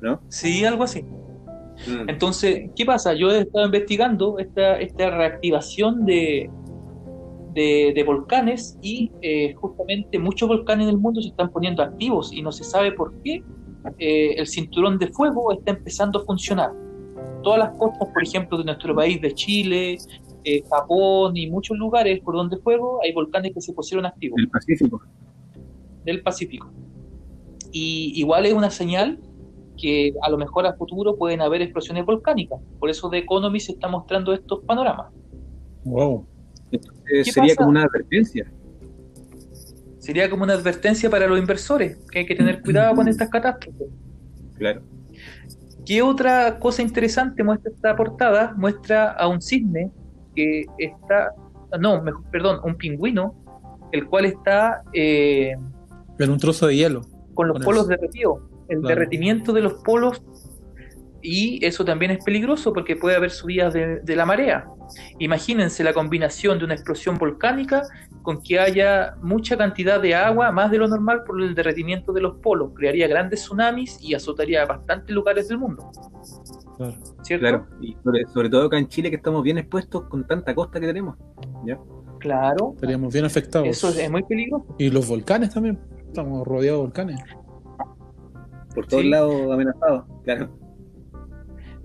¿no? 0.00 0.20
Sí, 0.28 0.64
algo 0.64 0.84
así. 0.84 1.04
Entonces, 2.08 2.70
¿qué 2.76 2.84
pasa? 2.84 3.14
Yo 3.14 3.30
he 3.30 3.40
estado 3.40 3.64
investigando 3.64 4.38
esta, 4.38 4.78
esta 4.78 5.10
reactivación 5.10 6.04
de, 6.04 6.50
de, 7.52 7.92
de 7.94 8.04
volcanes 8.04 8.78
y 8.82 9.10
eh, 9.22 9.54
justamente 9.54 10.18
muchos 10.18 10.48
volcanes 10.48 10.84
en 10.84 10.94
el 10.94 10.98
mundo 10.98 11.20
se 11.20 11.28
están 11.28 11.50
poniendo 11.50 11.82
activos 11.82 12.32
y 12.32 12.42
no 12.42 12.52
se 12.52 12.64
sabe 12.64 12.92
por 12.92 13.14
qué, 13.22 13.42
eh, 13.98 14.34
el 14.36 14.46
cinturón 14.46 14.98
de 14.98 15.08
fuego 15.08 15.52
está 15.52 15.72
empezando 15.72 16.20
a 16.20 16.24
funcionar. 16.24 16.72
Todas 17.42 17.58
las 17.58 17.78
costas, 17.78 18.08
por 18.12 18.22
ejemplo, 18.22 18.58
de 18.58 18.64
nuestro 18.64 18.94
país, 18.94 19.20
de 19.20 19.32
Chile, 19.32 19.96
eh, 20.44 20.62
Japón 20.70 21.36
y 21.36 21.50
muchos 21.50 21.76
lugares 21.78 22.20
por 22.20 22.34
donde 22.34 22.58
fuego, 22.58 23.00
hay 23.02 23.12
volcanes 23.12 23.52
que 23.54 23.60
se 23.60 23.72
pusieron 23.72 24.06
activos. 24.06 24.36
Del 24.36 24.50
Pacífico. 24.50 25.00
Del 26.04 26.22
Pacífico. 26.22 26.70
Y 27.72 28.12
igual 28.16 28.46
es 28.46 28.52
una 28.52 28.70
señal 28.70 29.18
que 29.76 30.12
a 30.22 30.30
lo 30.30 30.36
mejor 30.36 30.66
a 30.66 30.74
futuro 30.74 31.16
pueden 31.16 31.40
haber 31.40 31.62
explosiones 31.62 32.04
volcánicas. 32.04 32.60
Por 32.78 32.90
eso 32.90 33.08
The 33.08 33.18
Economy 33.18 33.60
se 33.60 33.72
está 33.72 33.88
mostrando 33.88 34.32
estos 34.34 34.62
panoramas. 34.64 35.12
Wow. 35.84 36.26
Entonces, 36.72 37.32
sería 37.32 37.54
como 37.56 37.70
una 37.70 37.82
advertencia. 37.84 38.50
Sería 39.98 40.30
como 40.30 40.44
una 40.44 40.54
advertencia 40.54 41.10
para 41.10 41.26
los 41.26 41.38
inversores, 41.38 41.98
que 42.10 42.20
hay 42.20 42.26
que 42.26 42.34
tener 42.34 42.62
cuidado 42.62 42.94
con 42.96 43.06
estas 43.08 43.28
catástrofes. 43.28 43.88
Claro. 44.56 44.82
¿Qué 45.84 46.02
otra 46.02 46.58
cosa 46.58 46.82
interesante 46.82 47.42
muestra 47.42 47.70
esta 47.74 47.96
portada? 47.96 48.54
Muestra 48.56 49.10
a 49.12 49.28
un 49.28 49.42
cisne 49.42 49.90
que 50.34 50.64
está, 50.78 51.32
no, 51.78 52.02
mejor, 52.02 52.22
perdón, 52.30 52.60
un 52.64 52.76
pingüino, 52.76 53.34
el 53.92 54.06
cual 54.06 54.26
está 54.26 54.82
eh, 54.94 55.54
En 56.18 56.30
un 56.30 56.38
trozo 56.38 56.66
de 56.68 56.76
hielo. 56.76 57.02
con 57.34 57.48
los 57.48 57.56
Con 57.56 57.64
polos 57.64 57.88
derretidos. 57.88 58.40
El 58.68 58.80
Claro. 58.80 58.88
derretimiento 58.94 59.52
de 59.52 59.62
los 59.62 59.74
polos 59.82 60.22
y 61.22 61.64
eso 61.64 61.84
también 61.84 62.10
es 62.12 62.24
peligroso 62.24 62.72
porque 62.72 62.96
puede 62.96 63.16
haber 63.16 63.30
subidas 63.30 63.72
de, 63.74 64.00
de 64.00 64.16
la 64.16 64.24
marea. 64.26 64.66
Imagínense 65.18 65.84
la 65.84 65.92
combinación 65.92 66.58
de 66.58 66.64
una 66.64 66.74
explosión 66.74 67.16
volcánica 67.18 67.82
con 68.22 68.42
que 68.42 68.58
haya 68.58 69.14
mucha 69.22 69.56
cantidad 69.56 70.00
de 70.00 70.14
agua, 70.14 70.50
más 70.52 70.70
de 70.70 70.78
lo 70.78 70.88
normal 70.88 71.22
por 71.24 71.40
el 71.40 71.54
derretimiento 71.54 72.12
de 72.12 72.20
los 72.20 72.36
polos. 72.38 72.72
Crearía 72.74 73.06
grandes 73.08 73.40
tsunamis 73.40 73.98
y 74.02 74.14
azotaría 74.14 74.64
bastantes 74.66 75.14
lugares 75.14 75.48
del 75.48 75.58
mundo. 75.58 75.90
Claro. 76.76 76.94
¿Cierto? 77.22 77.46
Claro. 77.46 77.66
Y 77.80 77.96
sobre, 78.02 78.26
sobre 78.26 78.48
todo 78.50 78.66
acá 78.66 78.78
en 78.78 78.88
Chile 78.88 79.10
que 79.10 79.16
estamos 79.16 79.42
bien 79.42 79.58
expuestos 79.58 80.04
con 80.08 80.26
tanta 80.26 80.54
costa 80.54 80.80
que 80.80 80.86
tenemos. 80.86 81.16
¿ya? 81.66 81.78
Claro. 82.18 82.72
Estaríamos 82.74 83.12
bien 83.12 83.24
afectados. 83.24 83.68
Eso 83.68 83.88
es, 83.90 83.98
es 83.98 84.10
muy 84.10 84.22
peligroso. 84.24 84.74
Y 84.78 84.90
los 84.90 85.08
volcanes 85.08 85.54
también. 85.54 85.78
Estamos 86.08 86.46
rodeados 86.46 86.80
de 86.80 86.84
volcanes. 86.84 87.20
Por 88.74 88.86
todos 88.86 89.02
Sí. 89.02 89.08
lados 89.08 89.50
amenazados. 89.52 90.04
Claro. 90.24 90.50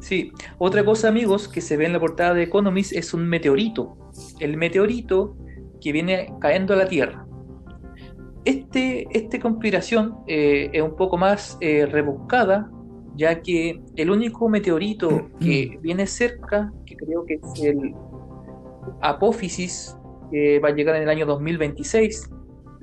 Sí, 0.06 0.32
otra 0.60 0.86
cosa 0.86 1.08
amigos 1.08 1.48
que 1.48 1.62
se 1.62 1.78
ve 1.78 1.88
en 1.88 1.94
la 1.94 2.00
portada 2.00 2.36
de 2.36 2.44
Economist 2.44 2.94
es 2.94 3.16
un 3.16 3.28
meteorito. 3.28 3.98
El 4.40 4.56
meteorito 4.56 5.36
que 5.82 5.92
viene 5.92 6.32
cayendo 6.40 6.76
a 6.76 6.78
la 6.78 6.88
Tierra. 6.88 7.26
Este, 8.46 9.08
esta 9.10 9.40
conspiración 9.40 10.18
eh, 10.28 10.70
es 10.72 10.84
un 10.84 10.96
poco 10.96 11.18
más 11.18 11.58
eh, 11.60 11.88
rebuscada, 11.88 12.70
ya 13.16 13.42
que 13.42 13.82
el 13.96 14.12
único 14.12 14.48
meteorito 14.48 15.32
que 15.40 15.80
viene 15.82 16.06
cerca, 16.06 16.72
que 16.86 16.96
creo 16.98 17.26
que 17.26 17.40
es 17.42 17.64
el 17.64 17.96
Apófisis, 19.02 19.98
que 20.30 20.60
va 20.60 20.70
a 20.70 20.76
llegar 20.76 20.98
en 20.98 21.02
el 21.02 21.10
año 21.10 21.26
2026, 21.26 22.30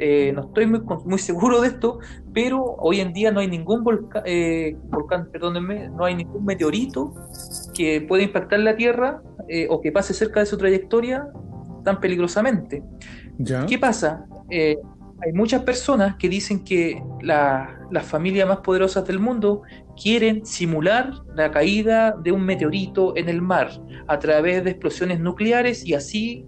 eh, 0.04 0.32
no 0.34 0.42
estoy 0.48 0.66
muy, 0.66 0.80
muy 1.04 1.18
seguro 1.18 1.60
de 1.60 1.68
esto, 1.68 2.00
pero 2.34 2.56
hoy 2.78 2.98
en 3.00 3.12
día 3.12 3.30
no 3.30 3.38
hay 3.38 3.46
ningún 3.48 3.84
eh, 4.24 4.76
volcán, 4.90 5.28
perdónenme, 5.30 5.88
no 5.90 6.04
hay 6.04 6.14
ningún 6.16 6.44
meteorito 6.44 7.14
que 7.72 8.00
pueda 8.00 8.24
impactar 8.24 8.58
la 8.58 8.74
Tierra 8.74 9.22
eh, 9.48 9.66
o 9.70 9.80
que 9.80 9.92
pase 9.92 10.12
cerca 10.12 10.40
de 10.40 10.46
su 10.46 10.56
trayectoria 10.58 11.28
tan 11.84 12.00
peligrosamente. 12.00 12.82
¿Ya? 13.38 13.64
¿Qué 13.66 13.78
pasa? 13.78 14.26
Hay 15.24 15.32
muchas 15.32 15.62
personas 15.62 16.16
que 16.16 16.28
dicen 16.28 16.64
que 16.64 17.00
la- 17.20 17.78
las 17.92 18.04
familias 18.04 18.48
más 18.48 18.58
poderosas 18.58 19.06
del 19.06 19.20
mundo 19.20 19.62
quieren 20.02 20.44
simular 20.44 21.12
la 21.36 21.52
caída 21.52 22.16
de 22.24 22.32
un 22.32 22.44
meteorito 22.44 23.16
en 23.16 23.28
el 23.28 23.40
mar 23.40 23.68
a 24.08 24.18
través 24.18 24.64
de 24.64 24.70
explosiones 24.70 25.20
nucleares 25.20 25.86
y 25.86 25.94
así 25.94 26.44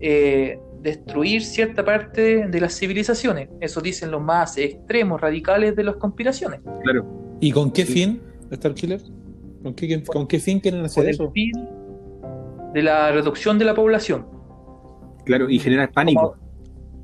eh, 0.00 0.58
destruir 0.82 1.42
cierta 1.42 1.84
parte 1.84 2.46
de 2.48 2.60
las 2.60 2.78
civilizaciones. 2.78 3.48
Eso 3.60 3.80
dicen 3.80 4.10
los 4.10 4.22
más 4.22 4.56
extremos, 4.58 5.20
radicales 5.20 5.76
de 5.76 5.84
las 5.84 5.96
conspiraciones. 5.96 6.60
Claro. 6.82 7.06
¿Y 7.40 7.52
con 7.52 7.70
qué 7.70 7.84
Sí. 7.84 7.92
fin, 7.92 8.22
Star 8.50 8.74
Killer? 8.74 9.00
¿Con 9.62 9.74
qué, 9.74 10.02
¿Con 10.04 10.26
qué 10.26 10.38
fin 10.38 10.58
quieren 10.60 10.84
hacer 10.84 11.04
el 11.04 11.10
eso? 11.10 11.30
fin 11.32 11.52
de 12.72 12.82
la 12.82 13.12
reducción 13.12 13.58
de 13.58 13.64
la 13.66 13.74
población. 13.74 14.26
Claro. 15.26 15.50
Y 15.50 15.58
generar 15.58 15.92
pánico. 15.92 16.36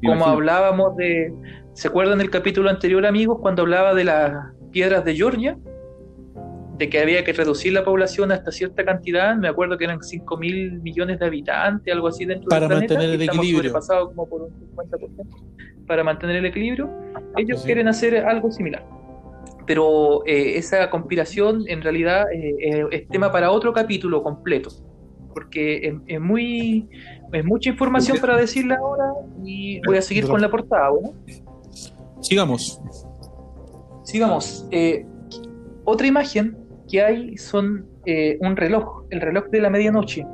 Como 0.02 0.12
imagino. 0.14 0.25
hablábamos 0.26 0.97
de. 0.97 1.33
¿Se 1.75 1.88
acuerdan 1.88 2.18
del 2.18 2.30
capítulo 2.30 2.71
anterior, 2.71 3.04
amigos, 3.04 3.38
cuando 3.40 3.62
hablaba 3.62 3.92
de 3.95 4.04
las 4.04 4.33
piedras 4.71 5.04
de 5.04 5.14
Georgia? 5.14 5.59
De 6.78 6.90
que 6.90 7.00
había 7.00 7.25
que 7.25 7.33
reducir 7.33 7.73
la 7.73 7.85
población 7.85 8.33
hasta 8.33 8.50
cierta 8.52 8.85
cantidad. 8.85 9.35
Me 9.37 9.49
acuerdo 9.49 9.78
que 9.78 9.85
eran 9.85 10.02
5 10.02 10.37
mil 10.37 10.80
millones 10.83 11.18
de 11.18 11.26
habitantes, 11.26 11.92
algo 11.95 12.09
así 12.09 12.25
dentro 12.26 12.49
Para 12.49 12.68
del 12.68 12.68
planeta. 12.68 12.95
mantener 12.95 13.14
el 13.14 13.21
y 13.21 13.25
estamos 13.25 13.45
equilibrio. 13.47 13.73
como 14.14 14.28
por 14.28 14.42
un 14.42 14.50
50%. 14.50 15.87
Para 15.87 16.04
mantener 16.04 16.37
el 16.37 16.47
equilibrio. 16.47 16.90
Ellos 17.37 17.61
Sí. 17.61 17.66
quieren 17.66 17.88
hacer 17.88 18.16
algo 18.26 18.50
similar. 18.50 18.85
Pero 19.66 20.25
eh, 20.26 20.59
esa 20.59 20.90
conspiración 20.90 21.64
en 21.66 21.83
realidad 21.83 22.26
eh, 22.33 22.54
eh, 22.61 22.85
es 22.90 23.09
tema 23.09 23.33
para 23.33 23.50
otro 23.50 23.73
capítulo 23.73 24.23
completo. 24.23 24.71
Porque 25.33 25.88
es, 25.88 25.95
es 26.06 26.21
muy 26.21 26.88
es 27.33 27.45
mucha 27.45 27.71
información 27.71 28.18
para 28.21 28.37
decirla 28.37 28.76
ahora 28.76 29.12
y 29.45 29.80
voy 29.87 29.97
a 29.99 30.02
seguir 30.02 30.26
con 30.26 30.40
la 30.40 30.49
portada. 30.50 30.90
Bueno, 30.90 31.14
Sigamos. 32.21 32.80
sigamos. 34.04 34.66
Eh, 34.71 35.04
otra 35.85 36.06
imagen 36.06 36.56
que 36.88 37.02
hay 37.02 37.37
son 37.37 37.87
eh, 38.05 38.38
un 38.40 38.57
reloj, 38.57 39.05
el 39.11 39.21
reloj 39.21 39.47
de 39.50 39.61
la 39.61 39.71
medianoche. 39.71 40.26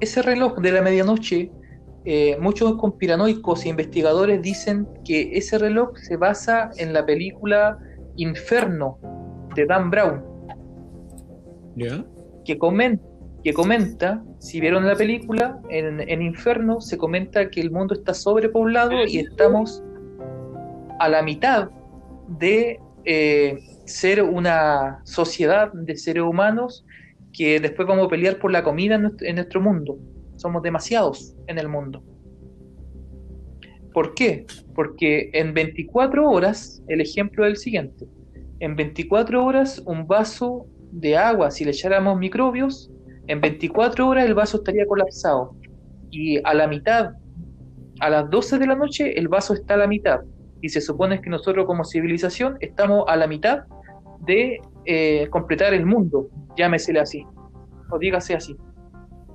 Ese 0.00 0.22
reloj 0.22 0.58
de 0.58 0.72
la 0.72 0.82
medianoche, 0.82 1.50
eh, 2.04 2.36
muchos 2.40 2.76
conspiranoicos 2.76 3.64
e 3.64 3.68
investigadores 3.68 4.40
dicen 4.40 4.86
que 5.04 5.36
ese 5.36 5.58
reloj 5.58 5.96
se 5.96 6.16
basa 6.16 6.70
en 6.78 6.92
la 6.92 7.04
película 7.04 7.78
Inferno 8.16 8.98
de 9.54 9.66
Dan 9.66 9.90
Brown. 9.90 10.24
¿Ya? 11.76 12.04
que, 12.44 12.58
comen- 12.58 13.00
que 13.44 13.52
comenta, 13.52 14.22
si 14.38 14.60
vieron 14.60 14.86
la 14.86 14.96
película, 14.96 15.60
en, 15.68 16.00
en 16.00 16.22
Inferno 16.22 16.80
se 16.80 16.96
comenta 16.96 17.50
que 17.50 17.60
el 17.60 17.70
mundo 17.70 17.94
está 17.94 18.14
sobrepoblado 18.14 19.04
y 19.06 19.18
estamos 19.18 19.82
a 20.98 21.08
la 21.08 21.22
mitad 21.22 21.68
de 22.40 22.80
eh, 23.04 23.58
ser 23.88 24.22
una 24.22 25.00
sociedad 25.04 25.72
de 25.72 25.96
seres 25.96 26.22
humanos 26.22 26.84
que 27.32 27.60
después 27.60 27.86
vamos 27.86 28.06
a 28.06 28.08
pelear 28.08 28.38
por 28.38 28.52
la 28.52 28.62
comida 28.62 28.96
en 28.96 29.02
nuestro, 29.02 29.26
en 29.26 29.34
nuestro 29.36 29.60
mundo. 29.60 29.98
Somos 30.36 30.62
demasiados 30.62 31.34
en 31.46 31.58
el 31.58 31.68
mundo. 31.68 32.02
¿Por 33.92 34.14
qué? 34.14 34.46
Porque 34.74 35.30
en 35.32 35.54
24 35.54 36.30
horas, 36.30 36.82
el 36.88 37.00
ejemplo 37.00 37.44
es 37.44 37.50
el 37.50 37.56
siguiente. 37.56 38.06
En 38.60 38.76
24 38.76 39.44
horas, 39.44 39.82
un 39.86 40.06
vaso 40.06 40.66
de 40.92 41.16
agua, 41.16 41.50
si 41.50 41.64
le 41.64 41.70
echáramos 41.70 42.18
microbios, 42.18 42.90
en 43.26 43.40
24 43.40 44.08
horas 44.08 44.26
el 44.26 44.34
vaso 44.34 44.58
estaría 44.58 44.86
colapsado. 44.86 45.54
Y 46.10 46.38
a 46.44 46.54
la 46.54 46.66
mitad, 46.66 47.10
a 48.00 48.10
las 48.10 48.30
12 48.30 48.58
de 48.58 48.66
la 48.66 48.74
noche, 48.74 49.18
el 49.18 49.28
vaso 49.28 49.54
está 49.54 49.74
a 49.74 49.78
la 49.78 49.86
mitad. 49.86 50.20
Y 50.60 50.70
se 50.70 50.80
supone 50.80 51.20
que 51.20 51.30
nosotros 51.30 51.66
como 51.66 51.84
civilización 51.84 52.56
estamos 52.60 53.04
a 53.06 53.16
la 53.16 53.26
mitad 53.26 53.64
de 54.24 54.58
eh, 54.84 55.26
completar 55.30 55.74
el 55.74 55.84
mundo, 55.86 56.28
llámesele 56.56 57.00
así, 57.00 57.24
o 57.90 57.98
dígase 57.98 58.34
así. 58.34 58.56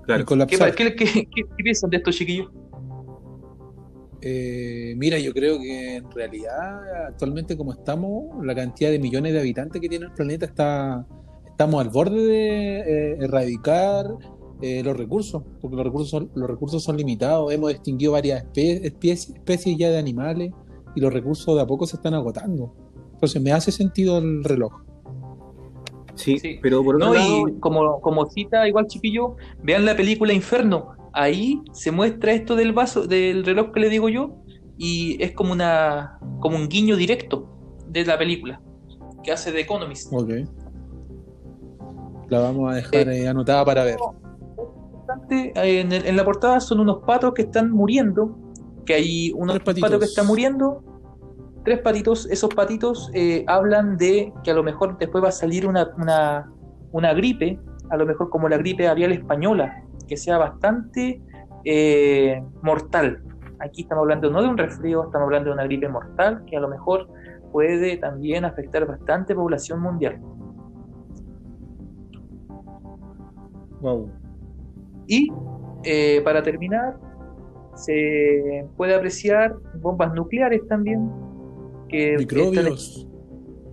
Claro. 0.06 0.22
¿Qué, 0.22 0.26
colapsar. 0.26 0.76
qué- 0.76 0.96
qué- 0.96 1.06
qué- 1.06 1.26
qué 1.34 1.64
piensan 1.64 1.90
de 1.90 1.98
esto, 1.98 2.12
chiquillos? 2.12 2.50
Eh, 4.22 4.94
mira, 4.98 5.20
yo 5.20 5.34
creo 5.34 5.60
que 5.60 5.98
en 5.98 6.10
realidad, 6.12 7.08
actualmente 7.10 7.58
como 7.58 7.74
estamos, 7.74 8.44
la 8.46 8.56
cantidad 8.56 8.90
de 8.90 9.00
millones 9.00 9.34
de 9.34 9.40
habitantes 9.40 9.82
que 9.82 9.90
tiene 9.90 10.06
el 10.06 10.14
planeta 10.14 10.46
está, 10.46 11.06
estamos 11.46 11.82
al 11.82 11.90
borde 11.90 12.22
de 12.26 12.80
eh, 12.80 13.18
erradicar 13.22 14.06
eh, 14.62 14.82
los 14.82 14.96
recursos, 14.96 15.44
porque 15.60 15.76
los 15.76 15.86
recursos 15.86 16.10
son, 16.10 16.32
los 16.36 16.50
recursos 16.50 16.82
son 16.82 16.96
limitados. 16.96 17.52
Hemos 17.52 17.72
extinguido 17.72 18.14
varias 18.14 18.46
espe- 18.46 18.80
especies, 18.86 19.36
especies 19.36 19.78
ya 19.78 19.90
de 19.90 19.98
animales 19.98 20.52
y 20.96 21.02
los 21.02 21.12
recursos 21.14 21.54
de 21.56 21.62
a 21.62 21.68
poco 21.68 21.86
se 21.86 21.98
están 21.98 22.14
agotando. 22.14 22.74
Entonces 23.24 23.42
me 23.42 23.54
hace 23.54 23.72
sentido 23.72 24.18
el 24.18 24.44
reloj. 24.44 24.82
Sí, 26.16 26.38
Sí. 26.40 26.60
pero 26.62 26.84
por 26.84 26.96
otro 26.98 27.08
No, 27.08 27.14
lado, 27.14 27.48
y 27.48 27.58
como, 27.62 28.02
como 28.02 28.26
cita 28.30 28.68
igual 28.68 28.86
chiquillo, 28.88 29.38
vean 29.64 29.86
la 29.86 29.96
película 29.96 30.34
Inferno. 30.34 30.90
Ahí 31.14 31.62
se 31.72 31.92
muestra 31.94 32.34
esto 32.34 32.58
del 32.58 32.74
vaso, 32.74 33.08
del 33.08 33.46
reloj 33.46 33.72
que 33.72 33.80
le 33.80 33.88
digo 33.90 34.10
yo, 34.10 34.36
y 34.78 35.16
es 35.24 35.32
como 35.32 35.54
una 35.54 36.20
como 36.42 36.58
un 36.58 36.68
guiño 36.68 36.98
directo 36.98 37.48
de 37.88 38.04
la 38.04 38.18
película 38.18 38.60
que 39.24 39.32
hace 39.32 39.54
The 39.54 39.62
Economist. 39.62 40.12
Ok. 40.12 40.32
La 42.28 42.40
vamos 42.40 42.74
a 42.74 42.76
dejar 42.76 43.08
eh, 43.08 43.26
anotada 43.30 43.64
para 43.64 43.86
ver. 43.86 43.98
Importante, 44.92 45.54
eh, 45.56 45.80
En, 45.80 45.94
el- 45.94 46.06
en 46.08 46.18
la 46.18 46.26
portada 46.26 46.60
son 46.60 46.82
unos 46.82 46.98
patos 47.06 47.34
que 47.34 47.44
están 47.44 47.72
muriendo, 47.72 48.38
que 48.86 48.96
hay 48.96 49.32
unos 49.32 49.60
patos 49.60 50.00
que 50.00 50.06
están 50.06 50.28
muriendo 50.28 50.84
tres 51.64 51.80
patitos, 51.80 52.28
esos 52.30 52.54
patitos 52.54 53.10
eh, 53.14 53.44
hablan 53.48 53.98
de 53.98 54.34
que 54.44 54.52
a 54.52 54.54
lo 54.54 54.64
mejor 54.64 54.98
después 54.98 55.24
va 55.24 55.30
a 55.30 55.34
salir 55.34 55.68
una, 55.68 55.90
una, 55.98 56.52
una, 56.92 57.14
gripe, 57.14 57.60
a 57.90 57.98
lo 57.98 58.06
mejor 58.06 58.30
como 58.30 58.50
la 58.50 58.58
gripe 58.58 58.88
avial 58.88 59.12
española, 59.12 59.84
que 60.08 60.18
sea 60.18 60.38
bastante 60.38 61.22
eh, 61.66 62.44
mortal. 62.62 63.24
Aquí 63.60 63.84
estamos 63.84 64.04
hablando 64.04 64.30
no 64.30 64.42
de 64.42 64.50
un 64.50 64.58
resfrío, 64.58 65.06
estamos 65.06 65.26
hablando 65.26 65.50
de 65.50 65.54
una 65.54 65.64
gripe 65.64 65.88
mortal 65.88 66.44
que 66.46 66.58
a 66.58 66.60
lo 66.60 66.68
mejor 66.68 67.08
puede 67.52 67.98
también 67.98 68.46
afectar 68.46 68.86
bastante 68.86 69.34
población 69.36 69.80
mundial. 69.80 70.20
Wow. 73.80 74.10
Y 75.08 75.32
eh, 75.84 76.22
para 76.24 76.42
terminar, 76.42 76.98
se 77.76 78.66
puede 78.78 78.96
apreciar 78.96 79.56
bombas 79.82 80.14
nucleares 80.14 80.66
también. 80.68 81.10
Que 81.94 82.18
microbios. 82.18 83.08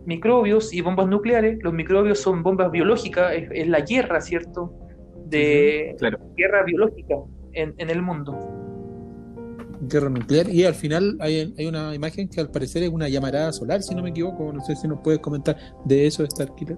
Microbios 0.05 0.75
y 0.75 0.83
bombas 0.83 1.09
nucleares. 1.09 1.59
Los 1.63 1.73
microbios 1.73 2.19
son 2.19 2.43
bombas 2.43 2.71
biológicas, 2.71 3.33
es, 3.33 3.67
la 3.67 3.81
guerra, 3.81 4.21
¿cierto? 4.21 4.75
De 5.25 5.97
guerra 6.37 6.63
biológica 6.65 7.15
en, 7.55 7.75
el 7.79 8.03
mundo. 8.03 8.39
Guerra 9.81 10.11
nuclear. 10.11 10.51
Y 10.51 10.67
al 10.67 10.75
final 10.75 11.17
hay, 11.19 11.55
hay, 11.57 11.67
una 11.67 11.95
imagen 11.95 12.29
que 12.29 12.43
al 12.43 12.51
parecer 12.51 12.83
es 12.83 12.91
una 12.91 13.09
llamarada 13.09 13.53
solar, 13.55 13.83
si 13.83 13.95
no 13.95 14.03
me 14.03 14.11
equivoco. 14.11 14.53
No 14.53 14.61
sé 14.61 14.77
si 14.77 14.87
nos 14.87 15.01
puedes 15.01 15.21
comentar 15.21 15.57
de 15.87 16.07
eso, 16.07 16.23
Starkiller. 16.27 16.77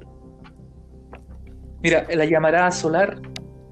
Mira, 1.82 2.06
la 2.14 2.24
llamarada 2.24 2.70
solar 2.70 3.20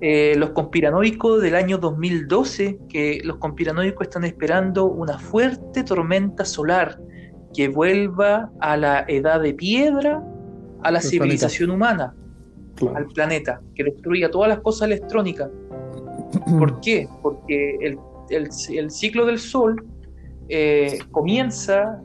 eh, 0.00 0.34
los 0.36 0.50
conspiranoicos 0.50 1.40
del 1.40 1.54
año 1.54 1.78
2012, 1.78 2.78
que 2.88 3.20
los 3.22 3.36
conspiranoicos 3.36 4.08
están 4.08 4.24
esperando 4.24 4.86
una 4.86 5.18
fuerte 5.18 5.84
tormenta 5.84 6.44
solar 6.44 6.98
que 7.54 7.68
vuelva 7.68 8.50
a 8.60 8.76
la 8.76 9.04
edad 9.08 9.40
de 9.40 9.54
piedra, 9.54 10.24
a 10.82 10.90
la 10.90 11.00
civilización 11.00 11.70
humana, 11.70 12.14
al 12.94 13.06
planeta, 13.08 13.60
que 13.74 13.84
destruya 13.84 14.30
todas 14.30 14.48
las 14.48 14.60
cosas 14.60 14.88
electrónicas. 14.88 15.50
¿Por 16.58 16.80
qué? 16.80 17.08
Porque 17.22 17.96
el, 18.30 18.90
ciclo 18.90 19.26
del 19.26 19.38
Sol 19.38 19.84
eh, 20.48 20.98
comienza 21.10 22.00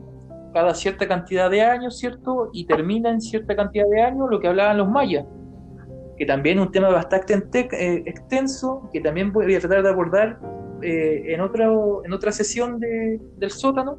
cada 0.52 0.74
cierta 0.74 1.06
cantidad 1.06 1.50
de 1.50 1.62
años, 1.62 1.98
¿cierto? 1.98 2.50
Y 2.52 2.64
termina 2.64 3.10
en 3.10 3.20
cierta 3.20 3.54
cantidad 3.54 3.86
de 3.88 4.02
años, 4.02 4.28
lo 4.30 4.40
que 4.40 4.48
hablaban 4.48 4.78
los 4.78 4.88
mayas 4.88 5.24
que 6.16 6.24
también 6.24 6.58
es 6.58 6.66
un 6.66 6.72
tema 6.72 6.88
bastante 6.88 7.34
eh, 7.72 8.02
extenso, 8.06 8.88
que 8.92 9.00
también 9.00 9.32
voy 9.32 9.54
a 9.54 9.60
tratar 9.60 9.82
de 9.82 9.88
abordar 9.88 10.38
eh, 10.82 11.24
en, 11.26 11.40
otra, 11.40 11.66
en 12.04 12.12
otra 12.12 12.32
sesión 12.32 12.80
del 12.80 13.50
sótano, 13.50 13.98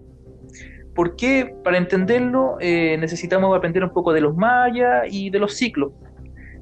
porque 0.98 1.56
para 1.64 1.78
entenderlo 1.78 2.58
eh, 2.60 2.98
necesitamos 3.00 3.56
aprender 3.56 3.82
un 3.86 3.92
poco 3.92 4.12
de 4.12 4.20
los 4.20 4.36
mayas 4.36 5.06
y 5.10 5.30
de 5.30 5.40
los 5.40 5.54
ciclos. 5.54 5.94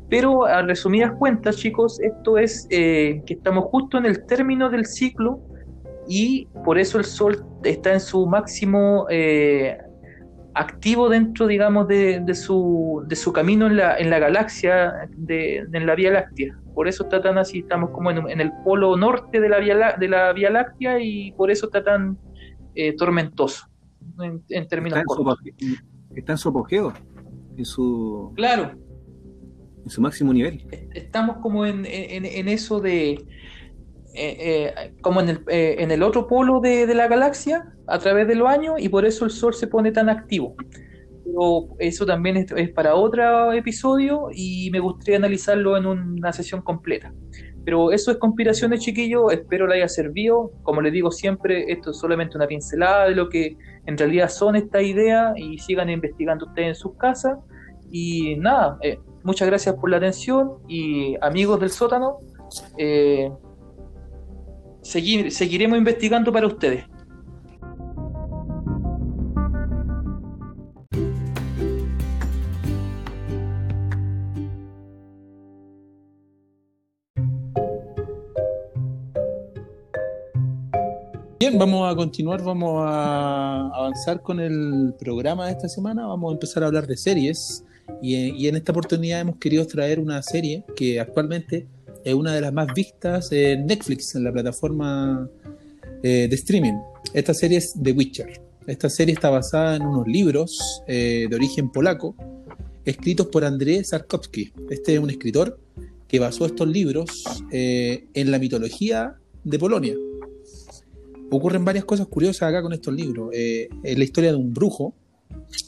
Pero 0.08 0.46
a 0.46 0.62
resumidas 0.62 1.14
cuentas, 1.18 1.58
chicos, 1.58 2.00
esto 2.00 2.38
es 2.38 2.68
que 2.70 3.24
estamos 3.26 3.66
justo 3.66 3.98
en 3.98 4.06
el 4.06 4.24
término 4.28 4.70
del 4.70 4.86
ciclo 4.86 5.40
y 6.08 6.48
por 6.64 6.78
eso 6.78 7.00
el 7.00 7.06
Sol 7.06 7.44
está 7.64 7.94
en 7.94 8.00
su 8.00 8.28
máximo 8.28 9.08
activo 10.56 11.10
dentro, 11.10 11.48
digamos, 11.48 11.88
de, 11.88 12.22
de, 12.22 12.34
su, 12.34 13.32
camino 13.34 13.68
en 13.68 13.78
la, 13.78 13.98
en 13.98 14.10
la 14.10 14.20
galaxia, 14.20 15.10
en 15.28 15.86
la 15.86 15.96
Vía 15.96 16.12
Láctea. 16.12 16.58
Por 16.74 16.88
eso 16.88 17.04
está 17.04 17.22
tan 17.22 17.38
así, 17.38 17.60
estamos 17.60 17.92
como 17.92 18.10
en, 18.12 18.42
el 18.42 18.52
polo 18.64 18.98
norte 18.98 19.40
de 19.40 19.50
la, 19.50 19.60
Vía, 19.60 19.96
de 20.00 20.08
la 20.08 20.34
Vía 20.34 20.50
Láctea 20.50 21.00
y 21.00 21.34
por 21.34 21.52
eso 21.52 21.68
está 21.68 21.84
tan 21.84 22.18
eh, 22.74 22.96
tormentoso, 22.96 23.68
en, 24.20 24.68
términos 24.68 25.00
está 25.00 25.14
en, 25.14 25.26
su, 25.26 25.78
está 26.16 26.32
en 26.34 26.38
su 26.38 26.50
apogeo, 26.50 26.94
en 27.58 27.66
su... 27.66 28.32
Claro. 28.36 28.72
En 29.84 29.90
su 29.90 30.02
máximo 30.02 30.34
nivel. 30.34 30.68
Estamos 30.94 31.38
como 31.38 31.66
en, 31.66 31.86
en 31.86 32.48
eso 32.48 32.80
de 32.80 33.24
eh, 34.18 34.72
eh, 34.78 34.94
como 35.02 35.20
en 35.20 35.30
el, 35.30 35.40
eh, 35.50 35.76
en 35.80 35.92
el, 35.92 36.02
otro 36.02 36.26
polo 36.26 36.62
de, 36.62 36.88
la 36.96 37.10
galaxia 37.10 37.74
a 37.86 38.00
través 38.00 38.30
de 38.30 38.36
los 38.36 38.48
años 38.48 38.76
y 38.78 38.88
por 38.88 39.06
eso 39.06 39.26
el 39.26 39.32
Sol 39.32 39.54
se 39.54 39.68
pone 39.68 39.92
tan 39.92 40.08
activo. 40.10 40.56
Pero 41.26 41.68
eso 41.80 42.06
también 42.06 42.38
es, 42.38 42.70
para 42.70 42.96
otro 42.96 43.52
episodio 43.52 44.30
y 44.34 44.70
me 44.72 44.80
gustaría 44.80 45.18
analizarlo 45.18 45.76
en 45.76 45.86
una 45.86 46.32
sesión 46.32 46.62
completa. 46.62 47.14
Pero 47.66 47.92
eso 47.92 48.12
es 48.12 48.18
conspiraciones, 48.18 48.82
chiquillos. 48.82 49.34
Espero 49.34 49.68
le 49.68 49.76
haya 49.76 49.90
servido. 49.90 50.52
Como 50.64 50.82
les 50.82 50.94
digo 50.94 51.12
siempre, 51.12 51.72
esto 51.72 51.92
es 51.92 51.98
solamente 51.98 52.38
una 52.38 52.48
pincelada 52.48 53.10
de 53.10 53.16
lo 53.16 53.28
que 53.28 53.58
en 53.86 53.98
realidad 53.98 54.30
son 54.30 54.56
estas 54.56 54.84
ideas 54.84 55.34
y 55.36 55.58
sigan 55.58 55.90
investigando 55.90 56.46
ustedes 56.46 56.68
en 56.70 56.76
sus 56.76 56.96
casas. 56.96 57.38
Y 57.92 58.36
nada, 58.36 58.78
muchas 59.24 59.48
gracias 59.48 59.76
por 59.76 59.90
la 59.90 59.98
atención 59.98 60.54
y 60.68 61.16
amigos 61.22 61.60
del 61.60 61.72
sótano. 61.72 62.20
Eh, 62.78 63.32
seguiremos 64.82 65.78
investigando 65.78 66.32
para 66.32 66.46
ustedes. 66.48 66.86
Bien, 81.48 81.60
vamos 81.60 81.88
a 81.88 81.96
continuar, 81.96 82.42
vamos 82.42 82.84
a 82.88 83.68
avanzar 83.68 84.20
con 84.24 84.40
el 84.40 84.96
programa 84.98 85.46
de 85.46 85.52
esta 85.52 85.70
semana, 85.70 86.08
vamos 86.08 86.32
a 86.32 86.34
empezar 86.34 86.64
a 86.64 86.66
hablar 86.66 86.88
de 86.88 86.98
series 86.98 87.64
y, 88.02 88.16
y 88.16 88.48
en 88.48 88.56
esta 88.56 88.72
oportunidad 88.72 89.20
hemos 89.20 89.36
querido 89.36 89.64
traer 89.68 90.00
una 90.00 90.24
serie 90.24 90.64
que 90.76 91.00
actualmente 91.00 91.68
es 92.04 92.16
una 92.16 92.34
de 92.34 92.42
las 92.42 92.52
más 92.52 92.74
vistas 92.74 93.32
en 93.32 93.68
Netflix, 93.68 94.16
en 94.16 94.24
la 94.24 94.32
plataforma 94.32 95.30
eh, 96.02 96.28
de 96.28 96.36
streaming. 96.36 96.80
Esta 97.14 97.36
serie 97.36 97.60
es 97.60 97.76
The 97.80 97.92
Witcher. 97.92 98.42
Esta 98.66 98.90
serie 98.90 99.14
está 99.14 99.30
basada 99.30 99.76
en 99.76 99.84
unos 99.84 100.08
libros 100.08 100.82
eh, 100.88 101.28
de 101.30 101.36
origen 101.36 101.70
polaco, 101.72 102.16
escritos 102.86 103.28
por 103.28 103.46
Andrzej 103.46 103.86
Sarkowski. 103.86 104.52
Este 104.72 104.96
es 104.96 105.00
un 105.00 105.12
escritor 105.12 105.60
que 106.08 106.18
basó 106.18 106.48
estos 106.48 106.68
libros 106.68 107.24
eh, 107.52 108.08
en 108.16 108.32
la 108.32 108.40
mitología 108.40 109.14
de 109.44 109.60
Polonia. 109.60 109.94
Ocurren 111.32 111.66
varias 111.66 111.86
cosas 111.86 112.08
curiosas 112.08 112.50
acá 112.50 112.62
con 112.62 112.74
estos 112.74 112.94
libros. 112.94 113.30
es 113.34 113.70
la 113.98 114.04
historia 114.04 114.32
de 114.32 114.38
un 114.38 114.54
brujo 114.54 114.94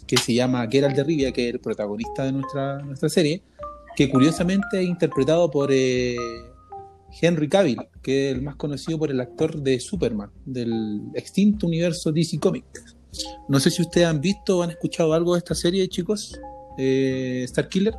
que 0.05 0.17
se 0.17 0.33
llama 0.33 0.67
Geralt 0.69 0.95
de 0.95 1.03
Rivia, 1.03 1.31
que 1.31 1.47
es 1.47 1.53
el 1.53 1.59
protagonista 1.59 2.23
de 2.23 2.31
nuestra, 2.31 2.79
nuestra 2.79 3.09
serie, 3.09 3.41
que 3.95 4.09
curiosamente 4.09 4.79
es 4.79 4.87
interpretado 4.87 5.49
por 5.49 5.69
eh, 5.71 6.15
Henry 7.21 7.49
Cavill, 7.49 7.79
que 8.01 8.29
es 8.29 8.35
el 8.35 8.41
más 8.41 8.55
conocido 8.55 8.99
por 8.99 9.11
el 9.11 9.19
actor 9.19 9.61
de 9.61 9.79
Superman, 9.79 10.29
del 10.45 11.01
extinto 11.13 11.67
universo 11.67 12.11
DC 12.11 12.39
Comics. 12.39 12.95
No 13.47 13.59
sé 13.59 13.71
si 13.71 13.81
ustedes 13.81 14.07
han 14.07 14.21
visto 14.21 14.59
o 14.59 14.63
han 14.63 14.69
escuchado 14.71 15.13
algo 15.13 15.33
de 15.33 15.39
esta 15.39 15.55
serie, 15.55 15.87
chicos. 15.87 16.39
Eh, 16.77 17.41
Star 17.45 17.67
Killer. 17.67 17.95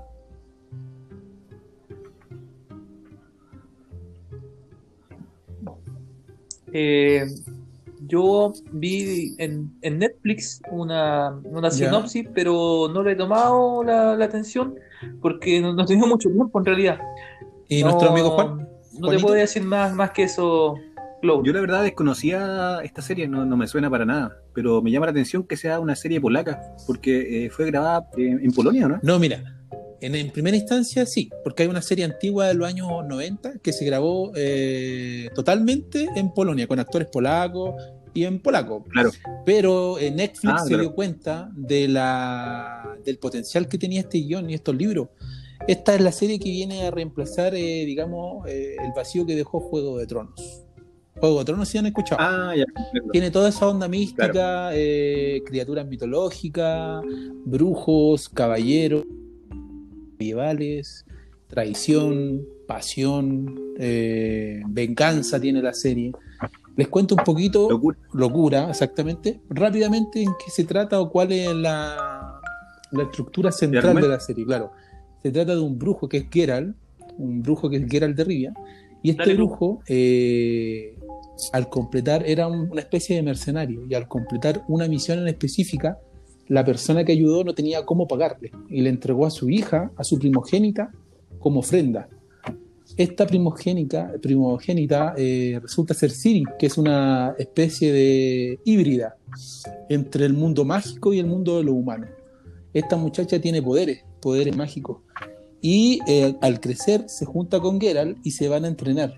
Eh, 6.73 7.27
yo 8.07 8.53
vi 8.73 9.35
en, 9.39 9.73
Netflix 9.83 10.61
una, 10.71 11.41
sinopsis, 11.71 12.27
pero 12.35 12.89
no 12.93 13.03
le 13.03 13.13
he 13.13 13.17
tomado 13.17 13.83
la, 13.83 14.13
atención 14.25 14.75
porque 15.21 15.61
no, 15.61 15.75
no 15.75 16.07
mucho 16.07 16.31
tiempo 16.31 16.59
en 16.59 16.65
realidad. 16.65 16.99
¿Y 17.69 17.83
nuestro 17.83 18.11
amigo 18.11 18.31
Juan? 18.31 18.69
No 18.99 19.09
te 19.09 19.19
puedo 19.19 19.35
decir 19.35 19.63
más, 19.63 19.95
más 19.95 20.11
que 20.11 20.25
eso, 20.25 20.75
Yo 21.23 21.53
la 21.53 21.61
verdad 21.61 21.83
desconocía 21.83 22.81
esta 22.83 23.03
serie, 23.03 23.29
no, 23.29 23.45
me 23.57 23.67
suena 23.67 23.91
para 23.91 24.05
nada, 24.05 24.39
pero 24.55 24.83
me 24.83 24.91
llama 24.91 25.07
la 25.07 25.13
atención 25.13 25.45
que 25.45 25.57
sea 25.57 25.79
una 25.79 25.95
serie 25.95 26.21
polaca, 26.21 26.61
porque 26.87 27.47
eh, 27.47 27.51
fue 27.51 27.67
grabada 27.67 28.09
en, 28.17 28.51
Polonia, 28.53 28.89
¿no? 28.89 28.99
No, 29.03 29.19
mira, 29.19 29.58
en, 30.01 30.31
primera 30.31 30.57
instancia 30.57 31.07
sí, 31.07 31.29
porque 31.43 31.65
hay 31.65 31.69
una 31.69 31.83
serie 31.83 32.05
antigua 32.05 32.47
de 32.47 32.55
los 32.55 32.69
años 32.69 32.89
90 33.07 33.59
que 33.59 33.73
se 33.73 33.85
grabó 33.85 34.33
eh, 34.37 35.29
totalmente 35.35 36.09
en 36.15 36.33
Polonia, 36.33 36.67
con 36.67 36.79
actores 36.79 37.09
polacos 37.09 37.75
y 38.15 38.25
en 38.25 38.41
polaco. 38.41 38.85
Claro. 38.85 39.11
Pero 39.45 39.99
eh, 39.99 40.11
Netflix 40.11 40.55
ah, 40.57 40.65
se 40.67 40.77
dio 40.77 40.95
cuenta 40.95 41.51
de 41.55 41.89
la, 41.89 42.97
del 43.05 43.19
potencial 43.19 43.69
que 43.69 43.79
tenía 43.79 44.01
este 44.01 44.19
guion 44.19 44.51
y 44.51 44.55
estos 44.55 44.75
libros. 44.75 45.09
Esta 45.67 45.95
es 45.95 46.01
la 46.01 46.13
serie 46.13 46.39
que 46.39 46.51
viene 46.51 46.87
a 46.87 46.91
reemplazar, 46.91 47.55
eh, 47.55 47.85
digamos, 47.85 48.47
eh, 48.49 48.77
el 48.83 48.93
vacío 48.95 49.27
que 49.27 49.35
dejó 49.35 49.61
Juego 49.61 49.99
de 49.99 50.07
Tronos. 50.07 50.65
Juego 51.19 51.41
de 51.41 51.45
Tronos, 51.45 51.69
si 51.69 51.79
han 51.79 51.87
escuchado. 51.87 52.21
Ah, 52.21 52.55
ya. 52.57 52.65
Tiene 53.13 53.31
toda 53.31 53.49
esa 53.49 53.69
onda 53.69 53.89
mística, 53.89 54.71
criaturas 55.45 55.87
mitológicas, 55.87 57.03
brujos, 57.45 58.29
caballeros, 58.29 59.05
medievales, 60.19 61.05
traición, 61.49 62.45
pasión, 62.67 63.55
venganza 64.69 65.41
tiene 65.41 65.63
la 65.63 65.73
serie. 65.73 66.13
Les 66.77 66.89
cuento 66.89 67.15
un 67.17 67.25
poquito, 67.25 67.69
Locura. 67.69 67.99
locura, 68.13 68.71
exactamente, 68.71 69.41
rápidamente 69.51 70.23
en 70.23 70.31
qué 70.45 70.51
se 70.51 70.65
trata 70.65 71.01
o 71.01 71.11
cuál 71.11 71.33
es 71.33 71.53
la, 71.53 72.41
la 72.93 73.03
estructura 73.03 73.51
central 73.51 73.97
de 74.01 74.09
la 74.09 74.21
serie. 74.21 74.45
Claro, 74.45 74.71
se 75.23 75.31
trata 75.33 75.55
de 75.55 75.61
un 75.61 75.77
brujo 75.79 76.09
que 76.09 76.19
es 76.19 76.27
Geralt, 76.31 76.77
un 77.17 77.43
brujo 77.43 77.69
que 77.69 77.79
es 77.79 77.87
Geralt 77.91 78.17
de 78.17 78.25
Rivia, 78.25 78.53
y 79.03 79.11
este 79.11 79.23
Dale, 79.23 79.35
brujo, 79.35 79.81
eh, 79.89 80.97
al 81.53 81.69
completar, 81.69 82.23
era 82.29 82.47
un- 82.47 82.71
una 82.71 82.81
especie 82.81 83.17
de 83.17 83.23
mercenario, 83.23 83.85
y 83.89 83.95
al 83.95 84.07
completar 84.07 84.63
una 84.69 84.87
misión 84.87 85.19
en 85.21 85.29
específica, 85.29 85.99
la 86.49 86.65
persona 86.65 87.05
que 87.05 87.13
ayudó 87.13 87.45
no 87.45 87.55
tenía 87.55 87.85
cómo 87.85 88.09
pagarle, 88.09 88.53
y 88.69 88.81
le 88.81 88.91
entregó 88.91 89.27
a 89.27 89.31
su 89.31 89.51
hija, 89.51 89.93
a 89.97 90.05
su 90.05 90.19
primogénita, 90.19 90.91
como 91.39 91.61
ofrenda. 91.61 92.09
Esta 92.97 93.27
primogénita 93.27 95.15
eh, 95.17 95.61
resulta 95.63 95.95
ser 95.95 96.11
Siri, 96.11 96.43
que 96.59 96.67
es 96.67 96.77
una 96.79 97.35
especie 97.39 97.93
de 97.93 98.59
híbrida 98.65 99.17
entre 99.89 100.25
el 100.25 100.33
mundo 100.33 100.65
mágico 100.65 101.13
y 101.13 101.21
el 101.21 101.27
mundo 101.27 101.59
de 101.59 101.65
lo 101.65 101.75
humano. 101.75 102.07
Esta 102.73 102.97
muchacha 102.97 103.41
tiene 103.41 103.63
poderes, 103.63 104.05
poderes 104.21 104.57
mágicos. 104.57 104.99
Y 105.61 106.01
eh, 106.09 106.37
al 106.41 106.61
crecer 106.61 107.09
se 107.09 107.25
junta 107.25 107.61
con 107.61 107.81
Geralt 107.81 108.19
y 108.25 108.33
se 108.33 108.49
van 108.49 108.65
a 108.65 108.69
entrenar. 108.69 109.15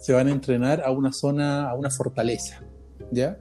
Se 0.00 0.12
van 0.12 0.26
a 0.26 0.32
entrenar 0.32 0.82
a 0.84 0.90
una 0.90 1.12
zona, 1.12 1.70
a 1.70 1.74
una 1.74 1.90
fortaleza. 1.90 2.64
¿Ya? 3.12 3.38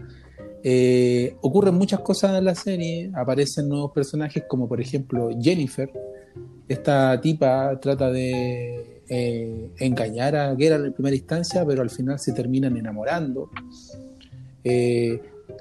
Eh, 0.64 1.36
ocurren 1.42 1.76
muchas 1.76 2.02
cosas 2.02 2.38
en 2.38 2.46
la 2.46 2.54
serie, 2.54 3.12
aparecen 3.16 3.68
nuevos 3.68 3.92
personajes 3.92 4.44
como 4.48 4.68
por 4.68 4.80
ejemplo 4.80 5.30
Jennifer. 5.40 5.92
Esta 6.68 7.20
tipa 7.20 7.80
trata 7.80 8.12
de 8.12 9.02
eh, 9.10 9.72
engañar 9.80 10.36
a 10.36 10.56
Geralt 10.56 10.86
en 10.86 10.94
primera 10.94 11.16
instancia, 11.16 11.66
pero 11.66 11.82
al 11.82 11.90
final 11.90 12.20
se 12.20 12.34
terminan 12.34 12.78
enamorando. 12.78 13.50
Eh, 14.64 15.20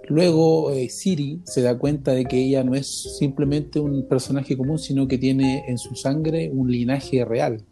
luego 0.08 0.70
Siri 0.88 1.40
se 1.44 1.62
da 1.62 1.78
cuenta 1.78 2.12
de 2.12 2.26
que 2.26 2.36
ella 2.36 2.62
no 2.62 2.74
es 2.74 3.16
simplemente 3.18 3.80
un 3.80 4.06
personaje 4.06 4.56
común, 4.56 4.78
sino 4.78 5.08
que 5.08 5.18
tiene 5.18 5.64
en 5.66 5.78
su 5.78 5.94
sangre 5.96 6.50
un 6.52 6.70
linaje 6.70 7.24
real. 7.24 7.64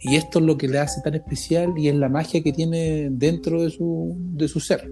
Y 0.00 0.14
esto 0.14 0.38
es 0.38 0.44
lo 0.44 0.56
que 0.56 0.68
le 0.68 0.78
hace 0.78 1.00
tan 1.00 1.14
especial 1.14 1.74
y 1.76 1.88
es 1.88 1.94
la 1.94 2.08
magia 2.08 2.42
que 2.42 2.52
tiene 2.52 3.08
dentro 3.10 3.62
de 3.62 3.70
su, 3.70 4.14
de 4.16 4.46
su 4.46 4.60
ser. 4.60 4.88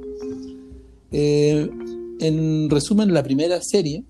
Eh, 1.16 1.70
en 2.18 2.68
resumen, 2.70 3.14
la 3.14 3.22
primera 3.22 3.60
serie, 3.62 4.02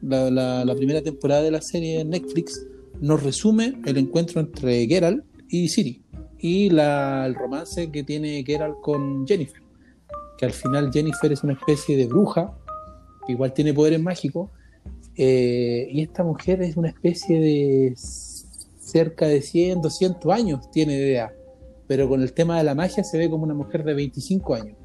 la, 0.00 0.74
primera 0.76 1.02
temporada 1.02 1.42
de 1.42 1.50
la 1.50 1.60
serie 1.60 2.00
en 2.00 2.10
Netflix, 2.10 2.64
nos 3.00 3.20
resume 3.20 3.80
el 3.84 3.98
encuentro 3.98 4.40
entre 4.40 4.86
Geralt 4.86 5.24
y 5.48 5.68
Siri 5.68 6.02
y 6.38 6.70
la- 6.70 7.26
el 7.26 7.34
romance 7.34 7.90
que 7.90 8.04
tiene 8.04 8.44
Geralt 8.46 8.76
con 8.80 9.26
Jennifer. 9.26 9.60
Que 10.38 10.46
al 10.46 10.52
final 10.52 10.92
Jennifer 10.92 11.32
es 11.32 11.42
una 11.42 11.54
especie 11.54 11.96
de 11.96 12.06
bruja, 12.06 12.56
igual 13.26 13.52
tiene 13.52 13.74
poderes 13.74 14.00
mágicos, 14.00 14.50
eh, 15.16 15.88
y 15.90 16.00
esta 16.00 16.22
mujer 16.22 16.62
es 16.62 16.76
una 16.76 16.88
especie 16.90 17.40
de 17.40 17.94
cerca 18.78 19.26
de 19.26 19.42
100, 19.42 19.82
200 19.82 20.32
años, 20.32 20.70
tiene 20.70 20.94
idea, 20.94 21.32
pero 21.88 22.08
con 22.08 22.22
el 22.22 22.32
tema 22.32 22.58
de 22.58 22.64
la 22.64 22.74
magia 22.76 23.02
se 23.02 23.18
ve 23.18 23.28
como 23.28 23.42
una 23.44 23.54
mujer 23.54 23.82
de 23.82 23.94
25 23.94 24.54
años. 24.54 24.76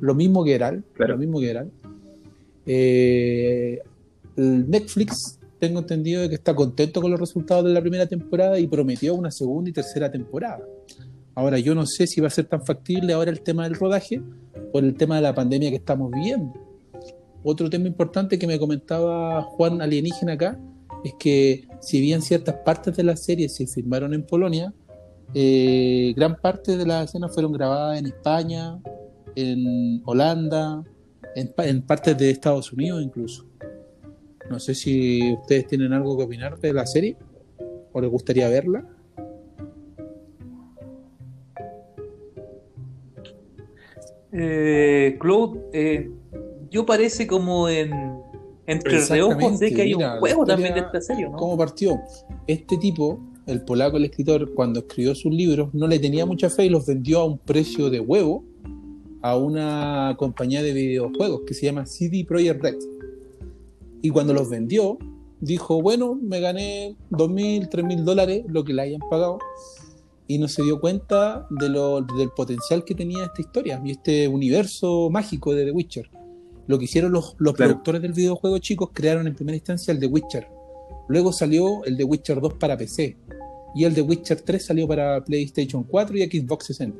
Lo 0.00 0.14
mismo 0.14 0.44
Claro. 0.44 0.82
lo 0.98 1.18
mismo 1.18 1.40
Geralt. 1.40 1.72
Eh, 2.66 3.80
el 4.36 4.68
Netflix, 4.68 5.38
tengo 5.58 5.80
entendido 5.80 6.22
de 6.22 6.28
que 6.28 6.34
está 6.34 6.54
contento 6.54 7.00
con 7.00 7.10
los 7.10 7.20
resultados 7.20 7.64
de 7.64 7.72
la 7.72 7.80
primera 7.80 8.06
temporada 8.06 8.58
y 8.58 8.66
prometió 8.66 9.14
una 9.14 9.30
segunda 9.30 9.70
y 9.70 9.72
tercera 9.72 10.10
temporada. 10.10 10.64
Ahora, 11.34 11.58
yo 11.58 11.74
no 11.74 11.86
sé 11.86 12.06
si 12.06 12.20
va 12.20 12.28
a 12.28 12.30
ser 12.30 12.46
tan 12.46 12.64
factible 12.64 13.12
ahora 13.12 13.30
el 13.30 13.40
tema 13.40 13.64
del 13.64 13.74
rodaje 13.74 14.20
por 14.72 14.84
el 14.84 14.94
tema 14.94 15.16
de 15.16 15.22
la 15.22 15.34
pandemia 15.34 15.70
que 15.70 15.76
estamos 15.76 16.10
viviendo. 16.10 16.52
Otro 17.42 17.70
tema 17.70 17.86
importante 17.86 18.38
que 18.38 18.46
me 18.46 18.58
comentaba 18.58 19.42
Juan 19.42 19.80
Alienígena 19.80 20.32
acá 20.32 20.58
es 21.04 21.14
que 21.18 21.68
si 21.80 22.00
bien 22.00 22.22
ciertas 22.22 22.56
partes 22.64 22.96
de 22.96 23.04
la 23.04 23.16
serie 23.16 23.48
se 23.48 23.66
filmaron 23.66 24.14
en 24.14 24.24
Polonia, 24.24 24.72
eh, 25.34 26.12
gran 26.16 26.36
parte 26.36 26.76
de 26.76 26.86
las 26.86 27.08
escenas 27.08 27.32
fueron 27.32 27.52
grabadas 27.52 27.98
en 27.98 28.06
España, 28.06 28.78
en 29.36 30.02
Holanda, 30.04 30.82
en, 31.36 31.52
en 31.58 31.82
partes 31.82 32.16
de 32.18 32.30
Estados 32.30 32.72
Unidos 32.72 33.02
incluso. 33.02 33.46
No 34.50 34.58
sé 34.58 34.74
si 34.74 35.34
ustedes 35.34 35.66
tienen 35.66 35.92
algo 35.92 36.16
que 36.16 36.24
opinar 36.24 36.58
de 36.58 36.72
la 36.72 36.86
serie 36.86 37.16
o 37.92 38.00
les 38.00 38.10
gustaría 38.10 38.48
verla. 38.48 38.84
Eh, 44.32 45.16
Claude, 45.20 45.60
eh, 45.72 46.10
yo 46.70 46.84
parece 46.84 47.26
como 47.26 47.68
en 47.68 47.90
entre 48.66 48.98
reojos 49.06 49.60
de 49.60 49.72
que 49.72 49.82
hay 49.82 49.92
un 49.94 49.98
mira, 49.98 50.18
juego 50.18 50.42
historia- 50.42 50.54
también 50.54 50.74
de 50.74 50.80
esta 50.80 51.00
serie, 51.00 51.28
¿no? 51.28 51.36
¿Cómo 51.36 51.56
partió? 51.56 52.00
Este 52.48 52.76
tipo, 52.78 53.20
el 53.46 53.62
polaco, 53.64 53.96
el 53.96 54.04
escritor, 54.06 54.52
cuando 54.54 54.80
escribió 54.80 55.14
sus 55.14 55.32
libros, 55.32 55.72
no 55.72 55.86
le 55.86 56.00
tenía 56.00 56.26
mucha 56.26 56.50
fe 56.50 56.66
y 56.66 56.68
los 56.68 56.84
vendió 56.84 57.20
a 57.20 57.24
un 57.24 57.38
precio 57.38 57.88
de 57.90 58.00
huevo 58.00 58.44
a 59.30 59.36
una 59.36 60.14
compañía 60.18 60.62
de 60.62 60.72
videojuegos 60.72 61.42
que 61.46 61.54
se 61.54 61.66
llama 61.66 61.86
CD 61.86 62.24
Projekt 62.26 62.62
Red. 62.62 62.76
Y 64.02 64.10
cuando 64.10 64.32
los 64.34 64.48
vendió, 64.48 64.98
dijo, 65.40 65.82
bueno, 65.82 66.14
me 66.20 66.40
gané 66.40 66.96
2.000, 67.10 67.68
3.000 67.68 68.04
dólares, 68.04 68.44
lo 68.48 68.64
que 68.64 68.72
le 68.72 68.82
hayan 68.82 69.00
pagado, 69.10 69.38
y 70.28 70.38
no 70.38 70.48
se 70.48 70.62
dio 70.62 70.80
cuenta 70.80 71.46
de 71.50 71.68
lo- 71.68 72.00
del 72.02 72.30
potencial 72.36 72.84
que 72.84 72.94
tenía 72.94 73.24
esta 73.24 73.40
historia 73.40 73.80
y 73.84 73.92
este 73.92 74.28
universo 74.28 75.08
mágico 75.10 75.54
de 75.54 75.64
The 75.66 75.70
Witcher. 75.72 76.10
Lo 76.66 76.78
que 76.78 76.84
hicieron 76.86 77.12
los, 77.12 77.36
los 77.38 77.54
Claro. 77.54 77.72
productores 77.72 78.02
del 78.02 78.12
videojuego 78.12 78.58
chicos, 78.58 78.90
crearon 78.92 79.26
en 79.26 79.34
primera 79.34 79.56
instancia 79.56 79.92
el 79.92 80.00
The 80.00 80.06
Witcher. 80.06 80.48
Luego 81.08 81.32
salió 81.32 81.84
el 81.84 81.96
The 81.96 82.04
Witcher 82.04 82.40
2 82.40 82.54
para 82.54 82.76
PC. 82.76 83.16
Y 83.76 83.84
el 83.84 83.94
The 83.94 84.02
Witcher 84.02 84.40
3 84.40 84.64
salió 84.64 84.88
para 84.88 85.22
PlayStation 85.24 85.84
4 85.84 86.16
y 86.16 86.22
Xbox 86.24 86.66
60. 86.66 86.98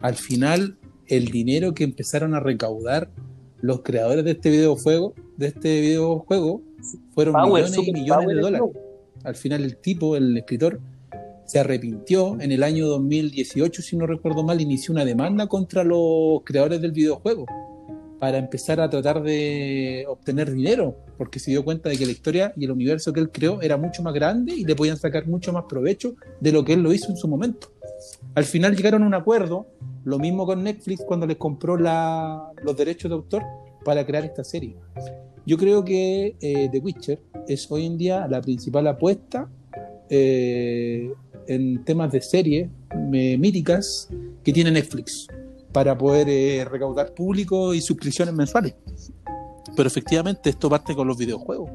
Al 0.00 0.14
final, 0.16 0.76
el 1.10 1.26
dinero 1.26 1.74
que 1.74 1.84
empezaron 1.84 2.34
a 2.34 2.40
recaudar 2.40 3.10
los 3.60 3.82
creadores 3.82 4.24
de 4.24 4.30
este 4.30 4.50
videojuego, 4.50 5.14
de 5.36 5.48
este 5.48 5.80
videojuego, 5.80 6.62
fueron 7.14 7.34
Power, 7.34 7.64
millones 7.64 7.88
y 7.88 7.92
millones 7.92 8.24
power 8.24 8.36
de 8.36 8.42
dólares. 8.42 8.68
Al 9.24 9.34
final 9.34 9.64
el 9.64 9.76
tipo, 9.76 10.16
el 10.16 10.36
escritor, 10.36 10.80
se 11.44 11.58
arrepintió 11.58 12.40
en 12.40 12.52
el 12.52 12.62
año 12.62 12.86
2018, 12.86 13.82
si 13.82 13.96
no 13.96 14.06
recuerdo 14.06 14.44
mal, 14.44 14.60
inició 14.60 14.92
una 14.92 15.04
demanda 15.04 15.48
contra 15.48 15.82
los 15.82 16.42
creadores 16.44 16.80
del 16.80 16.92
videojuego 16.92 17.44
para 18.20 18.38
empezar 18.38 18.80
a 18.80 18.88
tratar 18.88 19.22
de 19.22 20.04
obtener 20.06 20.52
dinero, 20.52 20.94
porque 21.18 21.40
se 21.40 21.50
dio 21.50 21.64
cuenta 21.64 21.88
de 21.88 21.96
que 21.96 22.06
la 22.06 22.12
historia 22.12 22.52
y 22.56 22.66
el 22.66 22.70
universo 22.70 23.12
que 23.12 23.20
él 23.20 23.30
creó 23.30 23.60
era 23.62 23.76
mucho 23.78 24.02
más 24.02 24.14
grande 24.14 24.54
y 24.54 24.64
le 24.64 24.76
podían 24.76 24.98
sacar 24.98 25.26
mucho 25.26 25.52
más 25.52 25.64
provecho 25.68 26.14
de 26.38 26.52
lo 26.52 26.64
que 26.64 26.74
él 26.74 26.82
lo 26.82 26.92
hizo 26.92 27.10
en 27.10 27.16
su 27.16 27.26
momento. 27.26 27.72
Al 28.34 28.44
final 28.44 28.76
llegaron 28.76 29.02
a 29.02 29.06
un 29.06 29.14
acuerdo, 29.14 29.66
lo 30.04 30.18
mismo 30.18 30.46
con 30.46 30.62
Netflix 30.62 31.04
cuando 31.06 31.26
les 31.26 31.36
compró 31.36 31.76
la- 31.76 32.50
los 32.62 32.76
derechos 32.76 33.10
de 33.10 33.14
autor 33.14 33.42
para 33.84 34.04
crear 34.04 34.24
esta 34.24 34.44
serie. 34.44 34.76
Yo 35.46 35.56
creo 35.56 35.84
que 35.84 36.36
eh, 36.40 36.68
The 36.70 36.78
Witcher 36.78 37.18
es 37.48 37.70
hoy 37.70 37.86
en 37.86 37.96
día 37.98 38.26
la 38.28 38.40
principal 38.40 38.86
apuesta 38.86 39.48
eh, 40.08 41.12
en 41.46 41.84
temas 41.84 42.12
de 42.12 42.20
series 42.20 42.68
míticas 43.10 44.08
que 44.44 44.52
tiene 44.52 44.70
Netflix 44.70 45.26
para 45.72 45.96
poder 45.96 46.28
eh, 46.28 46.64
recaudar 46.64 47.14
público 47.14 47.72
y 47.74 47.80
suscripciones 47.80 48.34
mensuales. 48.34 48.74
Pero 49.76 49.86
efectivamente 49.86 50.50
esto 50.50 50.68
parte 50.68 50.94
con 50.94 51.06
los 51.06 51.16
videojuegos. 51.16 51.70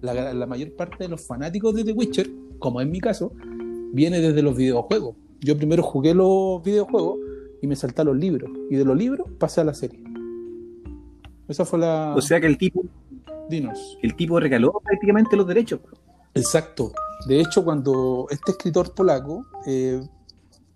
La, 0.00 0.32
la 0.34 0.46
mayor 0.46 0.72
parte 0.74 1.04
de 1.04 1.08
los 1.08 1.26
fanáticos 1.26 1.74
de 1.74 1.84
The 1.84 1.92
Witcher, 1.92 2.28
como 2.58 2.80
en 2.80 2.90
mi 2.90 3.00
caso, 3.00 3.32
viene 3.92 4.20
desde 4.20 4.42
los 4.42 4.56
videojuegos. 4.56 5.14
Yo 5.40 5.56
primero 5.56 5.82
jugué 5.82 6.14
los 6.14 6.62
videojuegos 6.62 7.16
y 7.62 7.66
me 7.66 7.76
salté 7.76 8.02
a 8.02 8.04
los 8.04 8.16
libros. 8.16 8.50
Y 8.70 8.76
de 8.76 8.84
los 8.84 8.96
libros 8.96 9.28
pasé 9.38 9.60
a 9.60 9.64
la 9.64 9.74
serie. 9.74 10.00
Esa 11.48 11.64
fue 11.64 11.78
la... 11.78 12.14
O 12.16 12.20
sea 12.20 12.40
que 12.40 12.46
el 12.46 12.58
tipo, 12.58 12.82
Dinos. 13.48 13.98
el 14.02 14.14
tipo 14.14 14.38
regaló 14.38 14.80
prácticamente 14.84 15.36
los 15.36 15.46
derechos. 15.46 15.80
Exacto. 16.34 16.92
De 17.26 17.40
hecho, 17.40 17.64
cuando 17.64 18.26
este 18.30 18.52
escritor 18.52 18.94
polaco, 18.94 19.46
eh, 19.66 20.00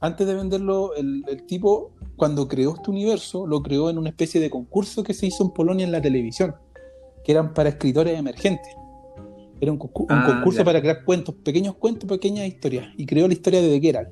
antes 0.01 0.27
de 0.27 0.35
venderlo, 0.35 0.95
el, 0.95 1.25
el 1.29 1.45
tipo, 1.45 1.93
cuando 2.17 2.49
creó 2.49 2.75
este 2.75 2.91
universo, 2.91 3.47
lo 3.47 3.63
creó 3.63 3.91
en 3.91 3.99
una 3.99 4.09
especie 4.09 4.41
de 4.41 4.51
concurso 4.51 5.05
que 5.05 5.15
se 5.15 5.27
hizo 5.27 5.45
en 5.45 5.51
Polonia 5.51 5.85
en 5.85 5.93
la 5.93 6.01
televisión, 6.01 6.55
que 7.23 7.33
eran 7.33 7.53
para 7.55 7.69
escritores 7.69 8.19
emergentes. 8.19 8.75
Era 9.61 9.71
un, 9.71 9.79
concu- 9.79 10.03
un 10.05 10.07
Ah, 10.11 10.27
concurso 10.27 10.59
ya. 10.61 10.65
para 10.65 10.81
crear 10.81 11.05
cuentos, 11.05 11.35
pequeños 11.37 11.77
cuentos, 11.77 12.09
pequeñas 12.09 12.49
historias. 12.49 12.89
Y 12.97 13.07
creó 13.07 13.29
la 13.29 13.35
historia 13.35 13.61
de 13.63 13.79
Geralt. 13.81 14.09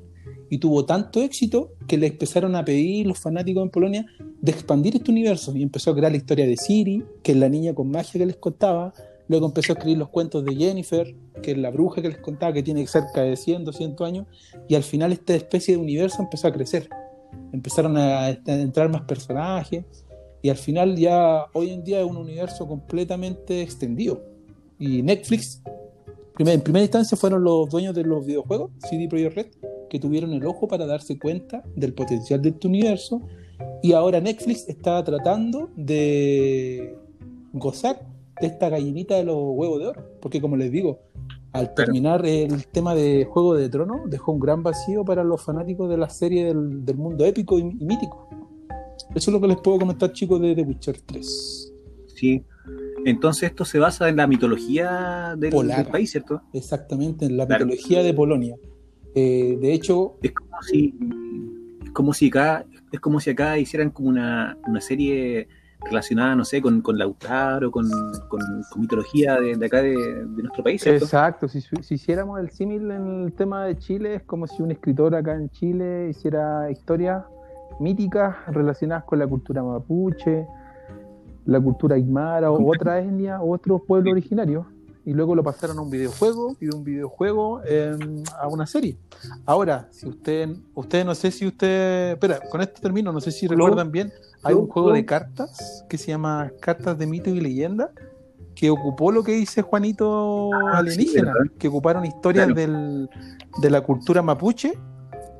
Y 0.51 0.57
tuvo 0.57 0.83
tanto 0.83 1.21
éxito 1.21 1.71
que 1.87 1.97
le 1.97 2.07
empezaron 2.07 2.57
a 2.57 2.65
pedir 2.65 3.07
los 3.07 3.17
fanáticos 3.17 3.63
en 3.63 3.69
Polonia 3.69 4.05
de 4.41 4.51
expandir 4.51 4.97
este 4.97 5.09
universo. 5.09 5.55
Y 5.55 5.63
empezó 5.63 5.91
a 5.91 5.95
crear 5.95 6.11
la 6.11 6.17
historia 6.17 6.45
de 6.45 6.57
Siri, 6.57 7.05
que 7.23 7.31
es 7.31 7.37
la 7.37 7.47
niña 7.47 7.73
con 7.73 7.89
magia 7.89 8.19
que 8.19 8.25
les 8.25 8.35
contaba. 8.35 8.93
Luego 9.29 9.45
empezó 9.45 9.71
a 9.71 9.75
escribir 9.75 9.97
los 9.97 10.09
cuentos 10.09 10.43
de 10.43 10.53
Jennifer, 10.53 11.15
que 11.41 11.51
es 11.51 11.57
la 11.57 11.71
bruja 11.71 12.01
que 12.01 12.09
les 12.09 12.17
contaba, 12.17 12.51
que 12.51 12.63
tiene 12.63 12.85
cerca 12.85 13.21
de 13.21 13.37
100, 13.37 13.63
200 13.63 14.05
años. 14.05 14.27
Y 14.67 14.75
al 14.75 14.83
final 14.83 15.13
esta 15.13 15.33
especie 15.35 15.77
de 15.77 15.81
universo 15.81 16.21
empezó 16.21 16.49
a 16.49 16.51
crecer. 16.51 16.89
empezaron 17.53 17.95
a, 17.95 18.29
entrar 18.29 18.89
más 18.89 19.03
personajes 19.03 19.85
y 20.41 20.49
al 20.49 20.57
final 20.57 20.97
ya 20.97 21.45
hoy 21.53 21.69
en 21.69 21.85
día 21.85 22.01
es 22.01 22.05
un 22.05 22.17
universo 22.17 22.67
completamente 22.67 23.61
extendido. 23.61 24.21
Y 24.77 25.01
Netflix, 25.01 25.61
en 26.37 26.59
primera 26.59 26.83
instancia 26.83 27.15
fueron 27.15 27.41
los 27.41 27.69
dueños 27.69 27.95
de 27.95 28.03
los 28.03 28.25
videojuegos, 28.25 28.71
CD 28.89 29.07
Projekt 29.07 29.35
Red, 29.37 29.47
que 29.91 29.99
tuvieron 29.99 30.31
el 30.31 30.45
ojo 30.45 30.69
para 30.69 30.85
darse 30.85 31.19
cuenta 31.19 31.65
del 31.75 31.93
potencial 31.93 32.41
de 32.41 32.49
este 32.49 32.65
universo 32.65 33.21
y 33.83 33.91
ahora 33.91 34.21
Netflix 34.21 34.69
está 34.69 35.03
tratando 35.03 35.69
de 35.75 36.95
gozar 37.51 38.07
de 38.39 38.47
esta 38.47 38.69
gallinita 38.69 39.15
de 39.17 39.25
los 39.25 39.35
huevos 39.35 39.79
de 39.79 39.87
oro, 39.87 40.05
porque 40.21 40.39
como 40.39 40.55
les 40.55 40.71
digo, 40.71 41.01
al 41.51 41.73
terminar 41.73 42.25
el 42.25 42.67
tema 42.67 42.95
de 42.95 43.25
Juego 43.25 43.53
de 43.53 43.67
Tronos, 43.67 44.09
dejó 44.09 44.31
un 44.31 44.39
gran 44.39 44.63
vacío 44.63 45.03
para 45.03 45.25
los 45.25 45.43
fanáticos 45.43 45.89
de 45.89 45.97
la 45.97 46.07
serie 46.07 46.45
del, 46.45 46.95
mundo 46.95 47.25
épico 47.25 47.59
y, 47.59 47.63
mítico. 47.65 48.29
Eso 49.13 49.29
es 49.29 49.33
lo 49.33 49.41
que 49.41 49.47
les 49.47 49.57
puedo 49.57 49.77
comentar, 49.77 50.13
chicos, 50.13 50.39
de 50.39 50.55
The 50.55 50.61
Witcher 50.61 51.01
3. 51.01 51.73
Sí. 52.15 52.45
Entonces 53.03 53.49
esto 53.49 53.65
se 53.65 53.77
basa 53.77 54.07
en 54.07 54.15
la 54.15 54.25
mitología 54.25 55.35
del, 55.37 55.51
país, 55.91 56.11
¿cierto? 56.11 56.43
Exactamente, 56.53 57.25
en 57.25 57.35
la 57.35 57.45
mitología 57.45 58.03
de 58.03 58.13
Polonia. 58.13 58.55
Eh, 59.15 59.57
de 59.59 59.73
hecho... 59.73 60.17
Es 60.21 60.31
como 60.31 60.61
si, 60.61 60.95
es 61.83 61.91
como 61.91 62.13
si 62.13 62.27
acá, 62.27 62.65
es 62.91 62.99
como 62.99 63.19
si 63.19 63.29
acá 63.29 63.57
hicieran 63.57 63.89
como 63.89 64.09
una, 64.09 64.57
una 64.67 64.81
serie 64.81 65.47
relacionada, 65.83 66.35
no 66.35 66.45
sé, 66.45 66.61
con, 66.61 66.81
con 66.81 66.97
Lautaro, 66.97 67.71
con, 67.71 67.89
con, 68.27 68.41
mitología 68.77 69.39
de, 69.39 69.65
acá 69.65 69.81
de, 69.81 69.95
nuestro 70.37 70.63
país. 70.63 70.85
Exacto, 70.85 71.47
si, 71.47 71.61
si, 71.61 71.95
hiciéramos 71.95 72.39
el 72.39 72.49
símil 72.51 72.91
en 72.91 73.23
el 73.25 73.33
tema 73.33 73.65
de 73.65 73.77
Chile, 73.77 74.15
es 74.15 74.23
como 74.23 74.47
si 74.47 74.61
un 74.61 74.71
escritor 74.71 75.15
acá 75.15 75.33
en 75.35 75.49
Chile 75.49 76.09
hiciera 76.09 76.69
historias 76.69 77.23
míticas 77.79 78.35
relacionadas 78.47 79.05
con 79.05 79.19
la 79.19 79.27
cultura 79.27 79.63
mapuche, 79.63 80.45
la 81.45 81.59
cultura 81.59 81.95
aymara 81.95 82.51
o 82.51 82.69
otra 82.69 82.99
etnia 82.99 83.41
o 83.41 83.53
otros 83.53 83.81
pueblos 83.87 84.11
originarios 84.11 84.65
y 85.05 85.13
luego 85.13 85.35
lo 85.35 85.43
pasaron 85.43 85.77
a 85.79 85.81
un 85.81 85.89
videojuego 85.89 86.55
y 86.59 86.67
de 86.67 86.75
un 86.75 86.83
videojuego 86.83 87.61
em, 87.65 88.23
a 88.39 88.47
una 88.47 88.67
serie. 88.67 88.97
Ahora, 89.45 89.87
si 89.91 90.07
usted, 90.07 90.49
usted 90.75 91.05
no 91.05 91.15
sé 91.15 91.31
si 91.31 91.47
usted, 91.47 92.13
espera, 92.13 92.39
con 92.49 92.61
esto 92.61 92.81
termino, 92.81 93.11
no 93.11 93.19
sé 93.19 93.31
si 93.31 93.47
recuerdan 93.47 93.91
bien, 93.91 94.11
hay 94.43 94.53
un 94.53 94.67
juego 94.67 94.91
de 94.93 95.05
cartas 95.05 95.85
que 95.89 95.97
se 95.97 96.07
llama 96.07 96.51
Cartas 96.59 96.97
de 96.97 97.07
Mito 97.07 97.29
y 97.29 97.39
Leyenda, 97.39 97.91
que 98.55 98.69
ocupó 98.69 99.11
lo 99.11 99.23
que 99.23 99.33
dice 99.33 99.61
Juanito 99.61 100.51
ah, 100.53 100.79
alienígena, 100.79 101.33
que 101.57 101.67
ocuparon 101.67 102.05
historias 102.05 102.53
del, 102.53 103.09
de 103.61 103.69
la 103.69 103.81
cultura 103.81 104.21
mapuche 104.21 104.73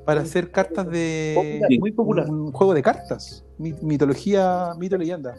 para 0.06 0.22
hacer 0.22 0.52
cartas 0.52 0.90
de 0.90 1.62
muy 1.80 1.92
popular. 1.92 2.30
un 2.30 2.52
juego 2.52 2.74
de 2.74 2.82
cartas, 2.82 3.46
mitología, 3.58 4.74
mito 4.78 4.96
y 4.96 5.00
leyenda. 5.00 5.36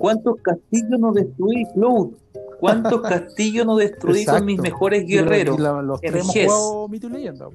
¿Cuántos 0.00 0.36
castillos 0.40 0.98
no 0.98 1.12
destruí, 1.12 1.66
Cloud? 1.74 2.14
¿Cuántos 2.58 3.02
castillos 3.02 3.66
no 3.66 3.76
destruí 3.76 4.24
con 4.24 4.46
mis 4.46 4.58
mejores 4.58 5.06
guerreros? 5.06 5.60
los 5.60 6.00
tres 6.00 6.22
hemos 6.22 6.32
jugado 6.32 6.88
mito 6.88 7.06
y 7.08 7.10
leyenda. 7.10 7.48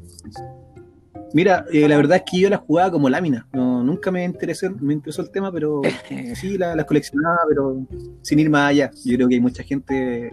Mira, 1.34 1.66
eh, 1.72 1.90
la 1.90 1.98
verdad 1.98 2.18
es 2.18 2.24
que 2.32 2.40
yo 2.40 2.50
las 2.52 2.60
jugaba 2.60 2.92
como 2.92 3.10
lámina. 3.10 3.48
No, 3.52 3.84
nunca 3.84 4.12
me 4.12 4.24
interesó, 4.24 4.70
me 4.80 4.94
interesó 4.94 5.24
el 5.24 5.32
tema, 5.32 5.52
pero 5.52 5.82
sí 6.36 6.56
las 6.56 6.86
coleccionaba, 6.86 7.40
pero 7.50 7.84
sin 8.22 8.38
ir 8.38 8.52
más 8.52 8.70
allá. 8.70 8.92
Yo 9.04 9.16
creo 9.16 9.28
que 9.28 9.36
hay 9.36 9.42
mucha 9.42 9.64
gente 9.64 10.32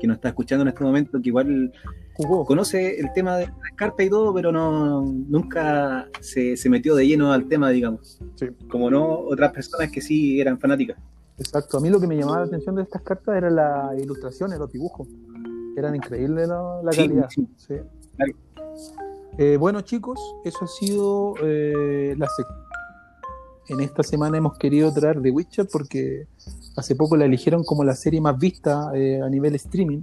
que 0.00 0.06
nos 0.08 0.16
está 0.16 0.30
escuchando 0.30 0.62
en 0.62 0.68
este 0.68 0.82
momento 0.82 1.22
que 1.22 1.28
igual 1.28 1.72
conoce 2.44 2.98
el 2.98 3.12
tema 3.12 3.36
de 3.36 3.46
las 3.46 3.72
cartas 3.76 4.04
y 4.04 4.10
todo, 4.10 4.34
pero 4.34 4.50
no 4.50 5.02
nunca 5.02 6.08
se, 6.20 6.56
metió 6.68 6.96
de 6.96 7.06
lleno 7.06 7.32
al 7.32 7.46
tema, 7.46 7.70
digamos. 7.70 8.20
Como 8.68 8.90
no 8.90 9.20
otras 9.20 9.52
personas 9.52 9.92
que 9.92 10.00
sí 10.00 10.40
eran 10.40 10.58
fanáticas. 10.58 10.98
Exacto, 11.42 11.78
a 11.78 11.80
mí 11.80 11.90
lo 11.90 11.98
que 11.98 12.06
me 12.06 12.16
llamaba 12.16 12.38
la 12.38 12.44
atención 12.44 12.76
de 12.76 12.82
estas 12.82 13.02
cartas 13.02 13.36
era 13.36 13.50
las 13.50 14.00
ilustraciones, 14.00 14.60
los 14.60 14.70
dibujos. 14.70 15.08
Eran 15.76 15.96
increíbles 15.96 16.48
la, 16.48 16.90
calidad. 16.94 17.28
Eh, 19.38 19.56
bueno 19.58 19.80
chicos, 19.80 20.20
eso 20.44 20.66
ha 20.66 20.68
sido 20.68 21.34
eh, 21.42 22.14
la 22.16 22.28
En 23.68 23.80
esta 23.80 24.02
semana 24.04 24.36
hemos 24.36 24.56
querido 24.56 24.92
traer 24.92 25.20
The 25.20 25.30
Witcher 25.30 25.66
porque 25.72 26.28
hace 26.76 26.94
poco 26.94 27.16
la 27.16 27.24
eligieron 27.24 27.64
como 27.64 27.82
la 27.82 27.96
serie 27.96 28.20
más 28.20 28.38
vista 28.38 28.92
eh, 28.94 29.20
a 29.20 29.28
nivel 29.28 29.56
streaming. 29.56 30.02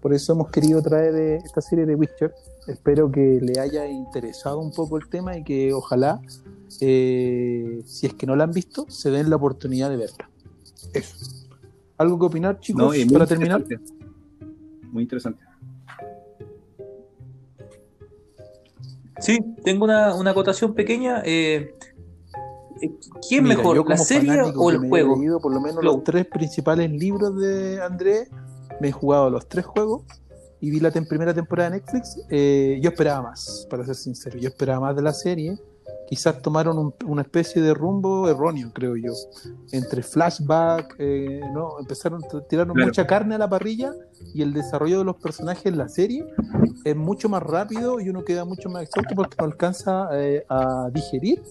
Por 0.00 0.14
eso 0.14 0.32
hemos 0.32 0.50
querido 0.50 0.82
traer 0.82 1.42
esta 1.44 1.60
serie 1.60 1.86
de 1.86 1.94
Witcher. 1.94 2.34
Espero 2.66 3.08
que 3.08 3.38
le 3.40 3.60
haya 3.60 3.86
interesado 3.86 4.58
un 4.58 4.72
poco 4.72 4.96
el 4.96 5.08
tema 5.08 5.36
y 5.36 5.44
que 5.44 5.72
ojalá, 5.72 6.20
si 6.66 7.84
es 8.02 8.14
que 8.14 8.26
no 8.26 8.34
la 8.34 8.44
han 8.44 8.52
visto, 8.52 8.86
se 8.88 9.10
den 9.12 9.30
la 9.30 9.36
oportunidad 9.36 9.90
de 9.90 9.96
verla. 9.96 10.28
Eso. 10.98 11.16
¿Algo 11.98 12.18
que 12.18 12.26
opinar, 12.26 12.60
chicos, 12.60 12.94
para 13.12 13.26
terminar? 13.26 13.64
Muy 14.92 15.02
interesante. 15.02 15.42
Sí, 19.18 19.38
tengo 19.64 19.84
una, 19.84 20.14
una 20.14 20.30
acotación 20.32 20.74
pequeña. 20.74 21.22
Eh, 21.24 21.74
eh 22.82 22.92
¿Quién 23.26 23.44
mejor, 23.44 23.88
la 23.88 23.96
serie 23.96 24.42
o 24.42 24.70
el 24.70 24.78
juego? 24.88 25.16
He 25.16 25.18
leído 25.20 25.40
por 25.40 25.54
lo 25.54 25.60
menos 25.60 25.82
los 25.82 26.04
tres 26.04 26.26
principales 26.26 26.90
libros 26.90 27.38
de 27.38 27.80
Andrés. 27.82 28.28
Me 28.80 28.88
he 28.88 28.92
jugado 28.92 29.30
los 29.30 29.48
tres 29.48 29.64
juegos 29.64 30.02
y 30.60 30.70
vi 30.70 30.80
la 30.80 30.90
primera 30.90 31.32
temporada 31.32 31.70
de 31.70 31.76
Netflix. 31.76 32.20
Eh, 32.28 32.78
yo 32.82 32.90
esperaba 32.90 33.22
más, 33.22 33.66
para 33.70 33.86
ser 33.86 33.94
sincero. 33.94 34.38
Yo 34.38 34.48
esperaba 34.48 34.80
más 34.80 34.96
de 34.96 35.02
la 35.02 35.14
serie 35.14 35.58
quizás 36.08 36.40
tomaron 36.40 36.94
una 37.04 37.22
especie 37.22 37.60
de 37.60 37.74
rumbo 37.74 38.28
erróneo, 38.28 38.70
creo 38.72 38.96
yo. 38.96 39.12
Entre 39.72 40.02
flashback, 40.02 40.96
eh, 40.98 41.40
¿no? 41.52 41.78
empezaron, 41.80 42.22
tiraron 42.48 42.76
mucha 42.76 43.06
carne 43.06 43.34
a 43.34 43.38
la 43.38 43.48
parrilla 43.48 43.92
y 44.34 44.42
el 44.42 44.52
desarrollo 44.52 44.98
de 44.98 45.04
los 45.04 45.16
personajes 45.16 45.66
en 45.66 45.78
la 45.78 45.88
serie 45.88 46.24
es 46.84 46.96
mucho 46.96 47.28
más 47.28 47.42
rápido 47.42 48.00
y 48.00 48.08
uno 48.08 48.24
queda 48.24 48.44
mucho 48.44 48.68
más 48.68 48.84
exhausto 48.84 49.14
porque 49.14 49.36
no 49.38 49.44
alcanza 49.44 50.08
eh, 50.12 50.44
a 50.48 50.88
digerir 50.92 51.42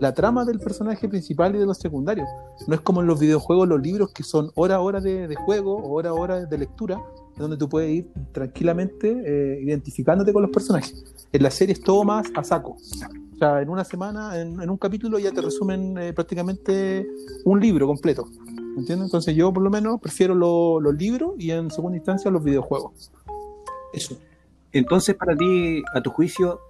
la 0.00 0.14
trama 0.14 0.44
del 0.44 0.60
personaje 0.60 1.08
principal 1.08 1.54
y 1.56 1.58
de 1.58 1.66
los 1.66 1.78
secundarios. 1.78 2.28
No 2.66 2.74
es 2.74 2.80
como 2.80 3.00
en 3.00 3.06
los 3.06 3.18
videojuegos, 3.18 3.68
los 3.68 3.80
libros 3.80 4.12
que 4.12 4.22
son 4.22 4.50
hora 4.54 4.76
a 4.76 4.80
hora 4.80 5.00
de, 5.00 5.34
juego 5.34 5.76
hora 5.90 6.10
a 6.10 6.14
hora 6.14 6.44
de 6.44 6.58
lectura, 6.58 7.02
donde 7.36 7.56
tú 7.56 7.68
puedes 7.68 7.90
ir 7.90 8.12
tranquilamente 8.32 9.08
eh, 9.08 9.62
identificándote 9.62 10.32
con 10.32 10.42
los 10.42 10.50
personajes. 10.50 11.02
En 11.32 11.42
la 11.42 11.50
serie 11.50 11.72
es 11.72 11.80
todo 11.80 12.04
más 12.04 12.26
a 12.36 12.44
saco 12.44 12.76
en 13.42 13.68
una 13.68 13.84
semana, 13.84 14.40
en, 14.40 14.70
un 14.70 14.76
capítulo, 14.76 15.18
ya 15.18 15.32
te 15.32 15.40
resumen 15.40 15.98
eh, 15.98 16.12
prácticamente 16.12 17.06
un 17.44 17.60
libro 17.60 17.86
completo. 17.86 18.28
¿Entiendes? 18.76 19.06
Entonces 19.06 19.34
yo 19.34 19.52
por 19.52 19.62
lo 19.62 19.70
menos 19.70 20.00
prefiero 20.00 20.34
los 20.34 20.94
libros 20.94 21.34
y 21.38 21.50
en 21.50 21.70
segunda 21.70 21.96
instancia 21.96 22.30
los 22.30 22.42
videojuegos. 22.42 23.10
Eso. 23.92 24.16
Entonces 24.72 25.14
para 25.14 25.36
ti, 25.36 25.82
a 25.94 26.00
tu 26.00 26.10
juicio, 26.10 26.60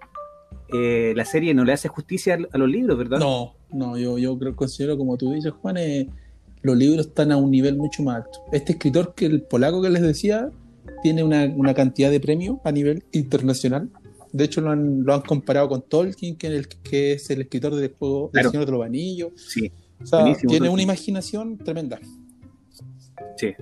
eh, 0.73 1.13
la 1.15 1.25
serie 1.25 1.55
no 1.55 1.65
le 1.65 1.75
hace 1.75 1.89
justicia 1.89 2.39
a, 2.51 2.59
los 2.59 2.69
libros, 2.69 2.99
¿verdad? 2.99 3.19
No, 3.19 3.55
no, 3.71 3.97
yo, 3.97 4.19
yo 4.19 4.37
creo, 4.39 4.57
considero 4.57 4.97
como 4.97 5.17
tú 5.17 5.33
dices, 5.33 5.53
Juan, 5.53 5.77
eh, 5.77 6.09
los 6.63 6.77
libros 6.77 7.07
están 7.07 7.31
a 7.31 7.37
un 7.37 7.51
nivel 7.51 7.77
mucho 7.77 8.03
más 8.03 8.25
alto. 8.25 8.41
Este 8.51 8.73
escritor, 8.73 9.15
que 9.15 9.27
el 9.27 9.43
polaco 9.43 9.83
que 9.83 9.91
les 9.91 10.03
decía, 10.03 10.51
tiene 11.03 11.23
una, 11.23 11.45
una 11.55 11.75
cantidad 11.75 12.11
de 12.11 12.19
premios 12.19 12.59
a 12.65 12.73
nivel 12.73 13.05
internacional 13.13 13.91
de 14.33 14.45
hecho, 14.45 14.61
lo 14.61 14.71
han, 14.71 15.05
lo 15.05 15.15
han 15.15 15.21
comparado 15.21 15.69
con 15.69 15.83
Tolkien, 15.83 16.37
que, 16.37 16.47
el, 16.47 16.69
que 16.69 17.13
es 17.13 17.31
el 17.31 17.43
escritor 17.43 17.75
del 17.75 17.93
juego 17.93 18.31
El 18.33 18.51
Señor 18.51 18.67
de 18.67 18.73
los 18.73 18.85
Anillos. 18.85 19.33
Sí. 19.37 19.71
O 20.03 20.07
sea, 20.07 20.35
tiene 20.35 20.69
una 20.69 20.83
imaginación 20.83 21.59
tremenda. 21.59 22.01
Sí. 23.37 23.53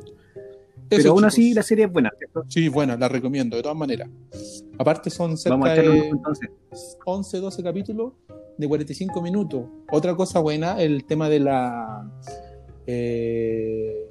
Pero 0.89 1.11
aún 1.13 1.25
así 1.25 1.55
la 1.55 1.63
serie 1.63 1.85
es 1.85 1.93
buena, 1.93 2.11
Sí, 2.49 2.69
buena, 2.69 2.97
la 2.97 3.09
recomiendo, 3.09 3.57
de 3.57 3.63
todas 3.63 3.77
maneras. 3.77 4.09
Aparte 4.79 5.11
son 5.11 5.37
cerca 5.37 5.75
de 5.75 6.11
11, 7.05 7.39
12 7.39 7.63
capítulos 7.63 8.13
de 8.59 8.67
45 8.69 9.23
minutos. 9.23 9.67
Otra 9.93 10.17
cosa 10.17 10.41
buena, 10.41 10.81
el 10.81 11.05
tema 11.05 11.29
de 11.29 11.41
la... 11.41 12.11
Eh, 12.87 14.10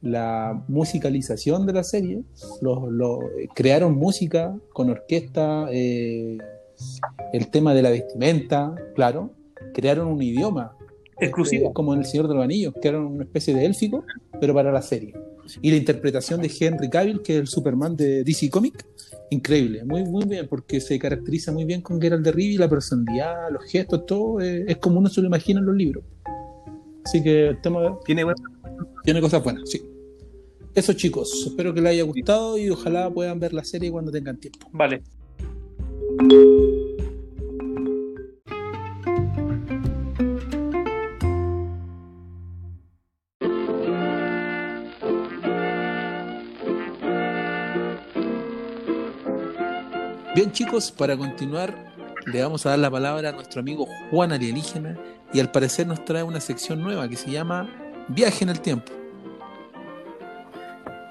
la 0.00 0.62
musicalización 0.68 1.66
de 1.66 1.72
la 1.72 1.82
serie, 1.82 2.22
crearon 3.54 3.96
música 3.96 4.56
con 4.72 4.90
orquesta, 4.90 5.68
eh, 5.70 6.38
el 7.32 7.48
tema 7.48 7.74
de 7.74 7.82
la 7.82 7.90
vestimenta, 7.90 8.74
claro, 8.94 9.32
crearon 9.74 10.08
un 10.08 10.22
idioma 10.22 10.76
exclusivo, 11.18 11.68
eh, 11.68 11.72
como 11.72 11.94
en 11.94 12.00
El 12.00 12.06
Señor 12.06 12.28
de 12.28 12.34
los 12.34 12.44
Anillos, 12.44 12.74
crearon 12.80 13.06
una 13.06 13.24
especie 13.24 13.54
de 13.54 13.64
élfico, 13.64 14.04
pero 14.40 14.54
para 14.54 14.70
la 14.70 14.82
serie. 14.82 15.14
Y 15.62 15.70
la 15.70 15.76
interpretación 15.76 16.42
de 16.42 16.52
Henry 16.58 16.90
Cavill, 16.90 17.22
que 17.22 17.34
es 17.34 17.40
el 17.40 17.46
Superman 17.48 17.96
de 17.96 18.22
DC 18.22 18.50
Comics, 18.50 18.84
increíble, 19.30 19.84
muy, 19.84 20.04
muy 20.04 20.24
bien, 20.26 20.46
porque 20.48 20.80
se 20.80 20.98
caracteriza 20.98 21.52
muy 21.52 21.64
bien 21.64 21.80
con 21.80 22.00
Geralt 22.00 22.24
de 22.24 22.32
Rivia, 22.32 22.60
la 22.60 22.68
personalidad, 22.68 23.50
los 23.50 23.64
gestos, 23.64 24.06
todo, 24.06 24.40
eh, 24.40 24.64
es 24.68 24.76
como 24.76 24.98
uno 24.98 25.08
se 25.08 25.20
lo 25.20 25.26
imagina 25.26 25.60
en 25.60 25.66
los 25.66 25.74
libros. 25.74 26.04
Así 27.04 27.22
que 27.22 27.48
el 27.48 27.60
tema 27.62 27.98
tiene, 28.04 28.24
tiene 29.04 29.20
cosas 29.20 29.42
buenas, 29.42 29.68
sí. 29.70 29.82
Eso 30.74 30.92
chicos, 30.92 31.44
espero 31.46 31.74
que 31.74 31.80
les 31.80 31.90
haya 31.90 32.02
gustado 32.04 32.58
y 32.58 32.70
ojalá 32.70 33.10
puedan 33.10 33.40
ver 33.40 33.52
la 33.52 33.64
serie 33.64 33.90
cuando 33.90 34.12
tengan 34.12 34.38
tiempo. 34.38 34.68
Vale. 34.72 35.02
Bien 50.34 50.52
chicos, 50.52 50.92
para 50.92 51.16
continuar 51.16 51.88
le 52.26 52.42
vamos 52.42 52.66
a 52.66 52.70
dar 52.70 52.78
la 52.78 52.90
palabra 52.90 53.30
a 53.30 53.32
nuestro 53.32 53.60
amigo 53.60 53.88
Juan 54.10 54.32
Alienígena 54.32 54.98
y 55.32 55.40
al 55.40 55.50
parecer 55.50 55.86
nos 55.86 56.04
trae 56.04 56.22
una 56.22 56.40
sección 56.40 56.80
nueva 56.82 57.08
que 57.08 57.16
se 57.16 57.30
llama 57.30 57.68
Viaje 58.08 58.44
en 58.44 58.50
el 58.50 58.60
Tiempo. 58.60 58.92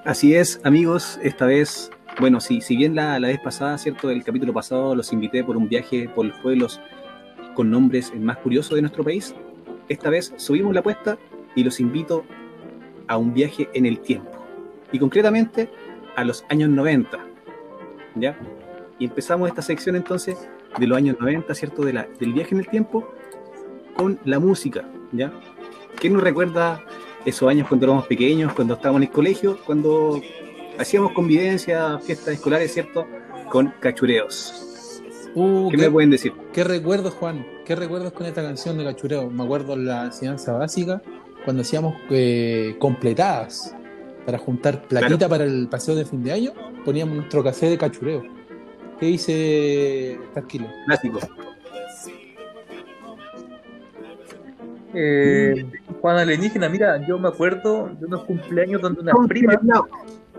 Así 0.04 0.34
es, 0.34 0.60
amigos, 0.64 1.18
esta 1.22 1.46
vez, 1.46 1.90
bueno, 2.18 2.40
si, 2.40 2.60
bien 2.76 2.94
la, 2.94 3.20
la 3.20 3.28
vez 3.28 3.38
pasada, 3.40 3.78
¿cierto? 3.78 4.10
El 4.10 4.24
capítulo 4.24 4.52
pasado 4.52 4.94
los 4.94 5.12
invité 5.12 5.44
por 5.44 5.56
un 5.56 5.68
viaje 5.68 6.08
por 6.08 6.26
los 6.26 6.38
pueblos 6.38 6.80
con 7.54 7.70
nombres 7.70 8.12
más 8.14 8.38
curiosos 8.38 8.74
de 8.74 8.82
nuestro 8.82 9.04
país, 9.04 9.34
esta 9.88 10.10
vez 10.10 10.32
subimos 10.36 10.74
la 10.74 10.80
apuesta 10.80 11.18
y 11.54 11.64
los 11.64 11.78
invito 11.80 12.24
a 13.06 13.16
un 13.16 13.32
viaje 13.32 13.68
en 13.74 13.86
el 13.86 14.00
tiempo. 14.00 14.30
Y 14.92 14.98
concretamente 14.98 15.70
a 16.16 16.24
los 16.24 16.44
años 16.48 16.68
90. 16.70 17.18
¿Ya? 18.16 18.36
Y 18.98 19.04
empezamos 19.04 19.48
esta 19.48 19.62
sección 19.62 19.94
entonces 19.94 20.48
de 20.78 20.86
los 20.86 20.98
años 20.98 21.16
90, 21.20 21.54
¿cierto? 21.54 21.84
De 21.84 21.92
la, 21.92 22.08
del 22.18 22.32
viaje 22.32 22.54
en 22.54 22.60
el 22.60 22.68
tiempo 22.68 23.08
con 23.94 24.18
la 24.24 24.38
música, 24.38 24.84
¿ya? 25.12 25.32
¿Quién 26.00 26.12
nos 26.14 26.22
recuerda 26.22 26.82
esos 27.24 27.48
años 27.48 27.66
cuando 27.68 27.86
éramos 27.86 28.06
pequeños, 28.06 28.52
cuando 28.52 28.74
estábamos 28.74 29.02
en 29.02 29.08
el 29.08 29.12
colegio, 29.12 29.58
cuando 29.66 30.20
hacíamos 30.78 31.12
convivencia, 31.12 31.98
fiestas 31.98 32.34
escolares, 32.34 32.72
¿cierto? 32.72 33.06
Con 33.50 33.72
cachureos. 33.80 35.02
Uh, 35.34 35.68
¿Qué 35.70 35.76
me 35.76 35.90
pueden 35.90 36.10
decir? 36.10 36.32
¿Qué 36.52 36.64
recuerdos, 36.64 37.14
Juan? 37.14 37.46
¿Qué 37.64 37.74
recuerdos 37.76 38.12
con 38.12 38.26
esta 38.26 38.42
canción 38.42 38.78
de 38.78 38.84
Cachureo? 38.84 39.30
Me 39.30 39.42
acuerdo 39.44 39.74
en 39.74 39.86
la 39.86 40.06
enseñanza 40.06 40.52
básica, 40.54 41.02
cuando 41.44 41.62
hacíamos 41.62 41.94
eh, 42.10 42.76
completadas 42.78 43.74
para 44.24 44.38
juntar 44.38 44.82
platita 44.88 45.16
Claro. 45.16 45.28
para 45.30 45.44
el 45.44 45.68
paseo 45.68 45.94
de 45.94 46.04
fin 46.04 46.22
de 46.22 46.32
año, 46.32 46.52
poníamos 46.84 47.16
nuestro 47.16 47.42
café 47.44 47.68
de 47.70 47.78
Cachureo. 47.78 48.22
¿Qué 48.98 49.06
dice 49.06 50.18
Tarquilo? 50.34 50.66
Clásico. 50.86 51.20
Eh, 54.94 55.66
Juan 56.00 56.18
Alienígena, 56.18 56.68
mira, 56.68 57.04
yo 57.06 57.18
me 57.18 57.28
acuerdo 57.28 57.90
de 57.98 58.06
unos 58.06 58.24
cumpleaños 58.24 58.80
donde 58.80 59.02
unas 59.02 59.14
primas 59.28 59.58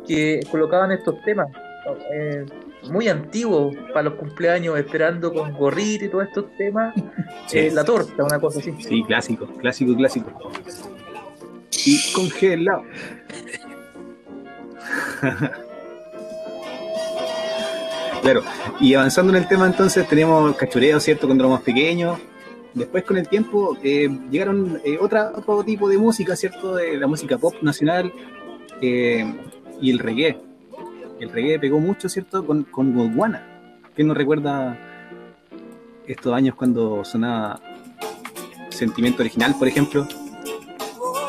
que 0.07 0.39
colocaban 0.49 0.91
estos 0.91 1.21
temas 1.23 1.47
eh, 2.11 2.45
muy 2.89 3.07
antiguos 3.07 3.75
para 3.93 4.03
los 4.03 4.15
cumpleaños, 4.15 4.77
esperando 4.77 5.33
con 5.33 5.53
gorrito 5.53 6.05
y 6.05 6.09
todos 6.09 6.27
estos 6.27 6.45
temas. 6.57 6.93
Sí. 7.47 7.59
Eh, 7.59 7.71
la 7.71 7.83
torta, 7.83 8.23
una 8.23 8.39
cosa 8.39 8.59
así. 8.59 8.73
Sí, 8.79 9.03
clásico, 9.03 9.47
clásico, 9.57 9.95
clásico. 9.95 10.51
Y 11.85 12.11
congelado. 12.13 12.83
claro, 18.21 18.41
y 18.79 18.93
avanzando 18.93 19.31
en 19.31 19.37
el 19.43 19.47
tema 19.47 19.67
entonces 19.67 20.07
tenemos 20.07 20.55
cachureo, 20.55 20.99
¿cierto? 20.99 21.27
Cuando 21.27 21.43
éramos 21.43 21.61
pequeños. 21.61 22.19
Después 22.73 23.03
con 23.03 23.17
el 23.17 23.27
tiempo 23.27 23.77
eh, 23.83 24.09
llegaron 24.29 24.79
eh, 24.83 24.97
otra, 24.99 25.31
otro 25.35 25.63
tipo 25.63 25.89
de 25.89 25.97
música, 25.97 26.35
¿cierto? 26.35 26.75
De 26.75 26.97
la 26.97 27.07
música 27.07 27.37
pop 27.37 27.55
nacional 27.61 28.13
eh, 28.81 29.25
y 29.81 29.89
el 29.91 29.99
reggae. 29.99 30.39
El 31.19 31.29
reggae 31.31 31.59
pegó 31.59 31.79
mucho, 31.79 32.07
¿cierto? 32.07 32.45
Con, 32.45 32.63
con 32.63 32.93
Gondwana. 32.93 33.45
¿Quién 33.95 34.07
nos 34.07 34.15
recuerda 34.15 34.77
estos 36.07 36.33
años 36.33 36.55
cuando 36.55 37.03
sonaba 37.03 37.59
Sentimiento 38.69 39.23
Original, 39.23 39.55
por 39.57 39.67
ejemplo? 39.67 40.07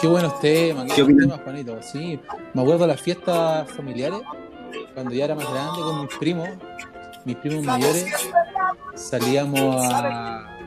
Qué 0.01 0.07
buenos 0.07 0.39
temas, 0.41 0.87
¿Qué 0.87 0.95
qué 0.95 1.03
buenos 1.03 1.21
temas, 1.23 1.41
Juanito. 1.43 1.83
Sí, 1.83 2.21
me 2.55 2.63
acuerdo 2.63 2.83
de 2.83 2.89
las 2.89 3.01
fiestas 3.01 3.71
familiares, 3.71 4.21
cuando 4.95 5.13
ya 5.13 5.25
era 5.25 5.35
más 5.35 5.51
grande 5.51 5.81
con 5.83 6.03
mis 6.03 6.17
primos, 6.17 6.49
mis 7.25 7.37
primos 7.37 7.65
mayores, 7.65 8.07
salíamos 8.95 9.85
a. 9.93 10.60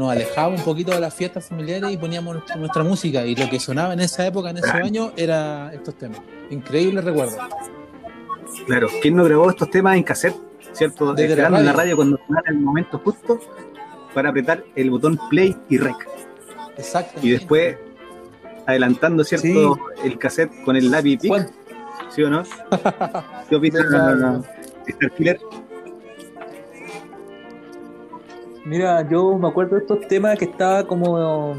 Nos 0.00 0.12
alejábamos 0.12 0.60
un 0.60 0.64
poquito 0.64 0.92
de 0.92 1.00
las 1.00 1.12
fiestas 1.12 1.46
familiares 1.46 1.92
y 1.92 1.98
poníamos 1.98 2.32
nuestra, 2.32 2.56
nuestra 2.56 2.82
música. 2.82 3.26
Y 3.26 3.36
lo 3.36 3.50
que 3.50 3.60
sonaba 3.60 3.92
en 3.92 4.00
esa 4.00 4.26
época, 4.26 4.48
en 4.48 4.56
esos 4.56 4.70
años, 4.70 5.12
era 5.14 5.70
estos 5.74 5.94
temas. 5.96 6.22
Increíble 6.48 7.02
recuerdo. 7.02 7.36
Claro, 8.64 8.88
¿quién 9.02 9.16
no 9.16 9.24
grabó 9.24 9.50
estos 9.50 9.70
temas 9.70 9.98
en 9.98 10.02
cassette? 10.02 10.36
¿Cierto? 10.72 11.12
Desde 11.12 11.36
la 11.36 11.48
en 11.48 11.66
la 11.66 11.74
radio. 11.74 11.96
cuando 11.96 12.18
sonara 12.26 12.50
el 12.50 12.60
momento 12.60 12.98
justo 13.04 13.40
para 14.14 14.30
apretar 14.30 14.64
el 14.74 14.90
botón 14.90 15.20
play 15.28 15.54
y 15.68 15.76
rec. 15.76 16.08
Exacto. 16.78 17.20
Y 17.22 17.32
después 17.32 17.76
adelantando, 18.66 19.22
¿cierto? 19.22 19.78
El 20.02 20.18
cassette 20.18 20.64
con 20.64 20.76
el 20.76 20.90
lápiz 20.90 21.18
pic, 21.18 21.52
¿sí 22.08 22.22
o 22.22 22.30
no? 22.30 22.42
¿Qué 23.50 23.56
opinas, 23.56 23.84
Verdad. 23.90 24.44
Mr. 24.86 25.10
Killer? 25.10 25.40
Mira, 28.64 29.08
yo 29.08 29.36
me 29.38 29.48
acuerdo 29.48 29.76
de 29.76 29.82
estos 29.82 30.06
temas 30.08 30.38
que 30.38 30.44
estaba 30.46 30.86
como 30.86 31.54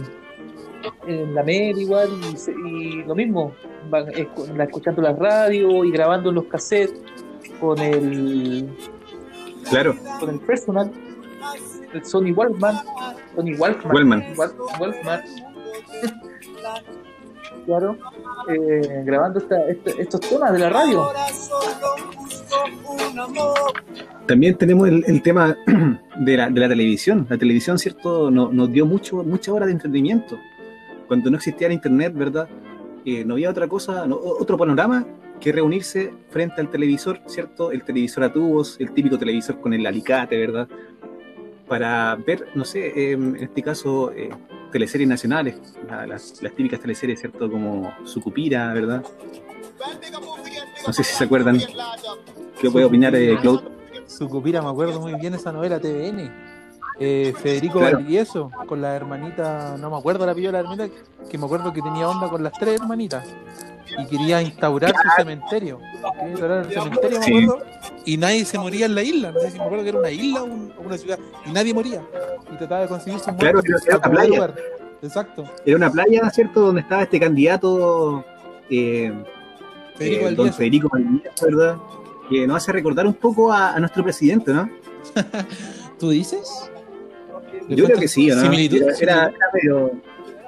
en 1.08 1.34
la 1.36 1.44
media 1.44 1.82
igual 1.82 2.10
y, 2.24 2.68
y 2.70 3.04
lo 3.04 3.16
mismo, 3.16 3.54
la- 3.90 4.64
escuchando 4.64 5.02
la 5.02 5.14
radio 5.14 5.84
y 5.84 5.92
grabando 5.92 6.32
los 6.32 6.46
cassettes 6.46 7.02
con 7.60 7.80
el 7.80 8.68
Claro, 9.70 9.96
con 10.20 10.30
el 10.32 10.40
personal, 10.40 10.92
el 11.94 12.06
Sony 12.06 12.32
Walkman, 12.36 12.76
Sony 13.36 13.56
Walkman, 13.58 13.94
Walkman. 13.96 14.24
Wal- 14.36 14.54
Walkman. 14.80 15.22
Claro, 17.66 17.98
eh, 18.50 19.04
grabando 19.06 19.40
esta- 19.40 19.68
este- 19.70 20.02
estos 20.02 20.20
temas 20.22 20.52
de 20.54 20.60
la 20.60 20.70
radio. 20.70 21.08
También 24.26 24.56
tenemos 24.58 24.88
el, 24.88 25.22
tema 25.22 25.58
de 26.20 26.38
la, 26.38 26.50
televisión. 26.54 27.26
La 27.30 27.38
televisión, 27.38 27.78
¿cierto? 27.80 28.32
No- 28.32 28.52
Nos, 28.52 28.72
dio 28.72 28.86
mucho, 28.86 29.24
muchas 29.24 29.50
horas 29.54 29.68
de 29.68 29.74
entretenimiento. 29.74 30.38
Cuando 31.08 31.30
no 31.30 31.38
existía 31.38 31.68
el 31.68 31.74
internet, 31.74 32.14
¿verdad? 32.16 32.48
Eh, 33.06 33.26
no 33.26 33.34
había 33.34 33.50
otra 33.50 33.68
cosa, 33.68 34.06
no- 34.06 34.18
otro 34.18 34.58
panorama 34.58 35.06
que 35.40 35.52
reunirse 35.52 36.14
frente 36.30 36.62
al 36.62 36.70
televisor, 36.70 37.20
¿cierto? 37.26 37.72
El 37.72 37.84
televisor 37.84 38.24
a 38.24 38.32
tubos, 38.32 38.78
el 38.80 38.92
típico 38.92 39.18
televisor 39.18 39.60
con 39.60 39.74
el 39.74 39.86
alicate, 39.86 40.38
¿verdad? 40.38 40.68
Para 41.68 42.16
ver, 42.16 42.48
no 42.54 42.64
sé, 42.64 42.88
eh, 42.88 43.12
en 43.14 43.36
este 43.38 43.62
caso, 43.64 44.12
eh, 44.12 44.30
teleseries 44.72 45.08
nacionales, 45.10 45.56
la- 45.88 46.08
las, 46.08 46.42
las 46.42 46.54
típicas 46.54 46.80
teleseries, 46.80 47.20
¿cierto? 47.20 47.50
Como 47.52 47.94
Sucupira, 48.06 48.74
¿verdad? 48.74 49.04
No 50.88 50.94
sé 50.94 51.04
si 51.04 51.14
se 51.16 51.24
acuerdan. 51.24 51.60
¿Qué 52.60 52.70
puede 52.72 52.86
opinar 52.86 53.16
eh, 53.16 53.38
Claude? 53.42 53.64
Sucupira, 54.08 54.62
me 54.62 54.70
acuerdo 54.70 55.00
muy 55.00 55.14
bien 55.16 55.34
esa 55.34 55.52
novela 55.52 55.80
TVN. 55.80 56.51
Eh, 57.04 57.34
Federico 57.42 57.80
Claro. 57.80 57.98
Valdivieso, 57.98 58.52
con 58.68 58.80
la 58.80 58.96
hermanita, 58.96 59.76
no 59.80 59.90
me 59.90 59.98
acuerdo 59.98 60.24
la 60.26 60.36
de 60.36 60.52
la 60.52 60.60
hermanita, 60.60 60.88
que 61.30 61.38
me 61.38 61.46
acuerdo 61.46 61.74
que 61.74 61.82
tenía 61.82 62.08
onda 62.08 62.30
con 62.30 62.44
las 62.44 62.54
tres 62.54 62.80
hermanitas. 62.80 63.26
Y 64.00 64.06
quería 64.06 64.40
instaurar 64.42 64.92
su 64.92 65.10
cementerio. 65.18 65.80
Quería 65.80 66.30
instaurar 66.30 66.66
el 66.66 66.72
cementerio, 66.72 67.20
me 67.20 67.26
acuerdo. 67.46 67.66
Y 68.06 68.18
nadie 68.18 68.46
se 68.46 68.58
moría 68.60 68.86
en 68.86 68.94
la 68.96 69.02
isla. 69.04 69.32
No 69.32 69.40
sé 69.40 69.50
si 69.52 69.58
me 69.58 69.64
acuerdo 69.66 69.84
que 69.84 69.90
era 69.90 70.00
una 70.00 70.12
isla 70.12 70.44
o 70.44 70.46
un- 70.46 70.74
o 70.78 70.82
una 70.82 70.98
ciudad. 70.98 71.18
Y 71.46 71.52
nadie 71.52 71.74
moría. 71.74 72.02
Y 72.54 72.56
trataba 72.58 72.82
de 72.82 72.88
conseguir 72.88 73.20
su 73.20 73.32
muerte. 73.32 73.46
Claro, 73.46 73.60
era- 73.88 73.98
una 73.98 74.10
playa. 74.12 74.30
lugar. 74.30 74.56
Exacto. 75.02 75.44
Era 75.66 75.78
una 75.78 75.90
playa, 75.92 76.30
¿cierto? 76.30 76.62
Donde 76.62 76.82
estaba 76.82 77.02
este 77.02 77.20
candidato, 77.20 78.24
eh, 78.70 79.12
Federico 79.96 80.22
eh, 80.22 80.24
don 80.26 80.36
Valdivieso. 80.36 80.58
Federico 80.58 80.90
Valdivieso, 80.90 81.46
¿verdad? 81.48 81.76
Que 82.30 82.46
nos 82.48 82.58
hace 82.58 82.72
recordar 82.72 83.08
un 83.08 83.16
poco 83.16 83.52
a, 83.52 83.74
a 83.74 83.80
nuestro 83.80 84.04
presidente, 84.04 84.54
¿no? 84.54 84.70
¿Tú 86.00 86.10
dices? 86.12 86.70
¿Le 87.72 87.78
Yo 87.78 87.86
creo 87.86 88.00
que 88.00 88.08
sí, 88.08 88.30
¿o 88.32 88.36
¿no? 88.36 88.42
similitud- 88.44 88.82
Era, 88.82 88.96
era- 89.00 89.28
era 89.30 89.48
medio, 89.54 89.92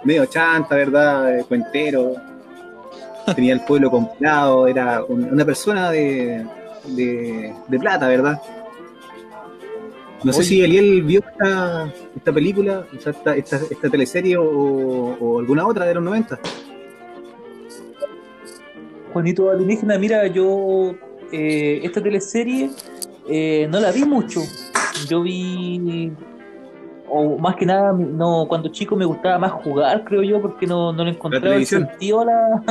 medio 0.04 0.26
chanta, 0.28 0.76
¿verdad? 0.76 1.46
Cuentero. 1.48 2.16
Tenía 3.36 3.54
el 3.54 3.62
pueblo 3.62 3.90
comprado, 3.90 4.68
era 4.68 5.04
un- 5.06 5.24
una 5.26 5.46
persona 5.46 5.90
de, 5.92 6.46
de, 6.88 7.54
de 7.68 7.80
plata, 7.80 8.08
¿verdad? 8.08 8.42
No 10.24 10.32
sé 10.34 10.44
si 10.44 10.62
Eliel 10.62 11.04
vio 11.04 11.20
esta, 11.20 11.92
esta 12.16 12.32
película, 12.32 12.86
o 12.98 13.00
sea, 13.02 13.12
esta, 13.12 13.36
esta, 13.36 13.58
esta 13.70 13.90
teleserie 13.90 14.38
o, 14.38 14.44
o 15.20 15.40
alguna 15.40 15.66
otra 15.68 15.86
de 15.86 15.94
los 15.96 16.04
90. 16.04 16.40
Juanito 19.12 19.50
Alienígena, 19.52 19.98
mira, 19.98 20.28
yo 20.28 20.96
eh, 21.32 21.82
esta 21.84 22.02
teleserie 22.02 22.70
eh, 23.30 23.68
no 23.70 23.80
la 23.80 23.92
vi 23.92 24.06
mucho. 24.06 24.42
Yo 25.10 25.22
vi, 25.22 26.12
o 27.16 27.38
más 27.38 27.56
que 27.56 27.66
nada, 27.66 27.94
no 27.94 28.46
cuando 28.48 28.70
chico 28.70 28.96
me 28.96 29.06
gustaba 29.06 29.38
más 29.38 29.52
jugar, 29.52 30.04
creo 30.04 30.24
yo, 30.24 30.42
porque 30.42 30.66
no, 30.66 30.92
no 30.92 31.04
le 31.04 31.12
encontraba 31.12 31.56
el 31.56 31.66
sentido 31.66 32.22
a, 32.22 32.26
la, 32.26 32.64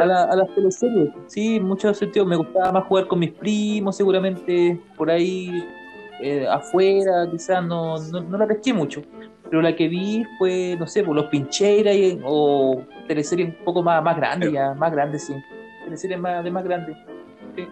a, 0.00 0.04
la- 0.06 0.24
a 0.24 0.36
las 0.36 0.54
teleseries. 0.54 1.10
Sí, 1.26 1.60
mucho 1.60 1.92
sentido. 1.92 2.24
Me 2.24 2.36
gustaba 2.36 2.72
más 2.72 2.84
jugar 2.84 3.06
con 3.06 3.18
mis 3.18 3.32
primos, 3.32 3.96
seguramente 3.96 4.80
por 4.96 5.10
ahí 5.10 5.64
eh, 6.22 6.46
afuera, 6.48 7.28
quizás 7.30 7.62
no, 7.64 7.96
no, 8.10 8.20
no 8.22 8.38
la 8.38 8.46
pesqué 8.46 8.72
mucho. 8.72 9.02
Pero 9.50 9.62
la 9.62 9.74
que 9.74 9.88
vi 9.88 10.24
fue, 10.38 10.76
no 10.78 10.86
sé, 10.86 11.02
por 11.02 11.14
los 11.16 11.26
Pincheira 11.26 11.92
y- 11.94 12.20
o 12.24 12.82
teleseries 13.06 13.48
un 13.58 13.64
poco 13.64 13.82
más, 13.82 14.02
más 14.02 14.16
grandes, 14.16 14.52
ya, 14.52 14.74
más 14.74 14.92
grandes, 14.92 15.24
sí 15.26 15.34
teleseries 15.84 16.20
más, 16.20 16.44
de 16.44 16.50
más 16.50 16.64
grandes. 16.64 16.96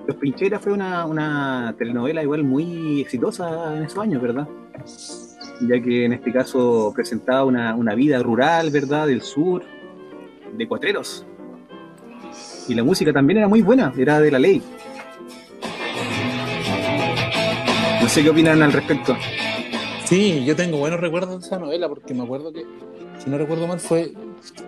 Los 0.06 0.16
Pincheras 0.16 0.60
fue 0.62 0.72
una, 0.72 1.04
una 1.06 1.74
telenovela 1.78 2.22
igual 2.22 2.42
muy 2.42 3.00
exitosa 3.02 3.76
en 3.76 3.84
esos 3.84 3.98
años, 4.02 4.20
¿verdad? 4.22 4.48
Ya 5.60 5.80
que 5.80 6.04
en 6.04 6.12
este 6.12 6.32
caso 6.32 6.92
presentaba 6.94 7.44
una, 7.44 7.74
una 7.74 7.94
vida 7.94 8.22
rural, 8.22 8.70
¿verdad? 8.70 9.06
Del 9.06 9.22
sur, 9.22 9.62
de 10.56 10.68
cuatreros. 10.68 11.26
Y 12.68 12.74
la 12.74 12.84
música 12.84 13.12
también 13.12 13.38
era 13.38 13.48
muy 13.48 13.62
buena, 13.62 13.92
era 13.96 14.20
de 14.20 14.30
la 14.30 14.38
ley. 14.38 14.62
No 18.02 18.08
sé 18.08 18.22
qué 18.22 18.30
opinan 18.30 18.62
al 18.62 18.72
respecto. 18.72 19.16
Sí, 20.04 20.44
yo 20.44 20.54
tengo 20.54 20.78
buenos 20.78 21.00
recuerdos 21.00 21.40
de 21.40 21.46
esa 21.46 21.58
novela 21.58 21.88
porque 21.88 22.14
me 22.14 22.22
acuerdo 22.22 22.52
que, 22.52 22.64
si 23.18 23.28
no 23.28 23.38
recuerdo 23.38 23.66
mal, 23.66 23.80
fue, 23.80 24.12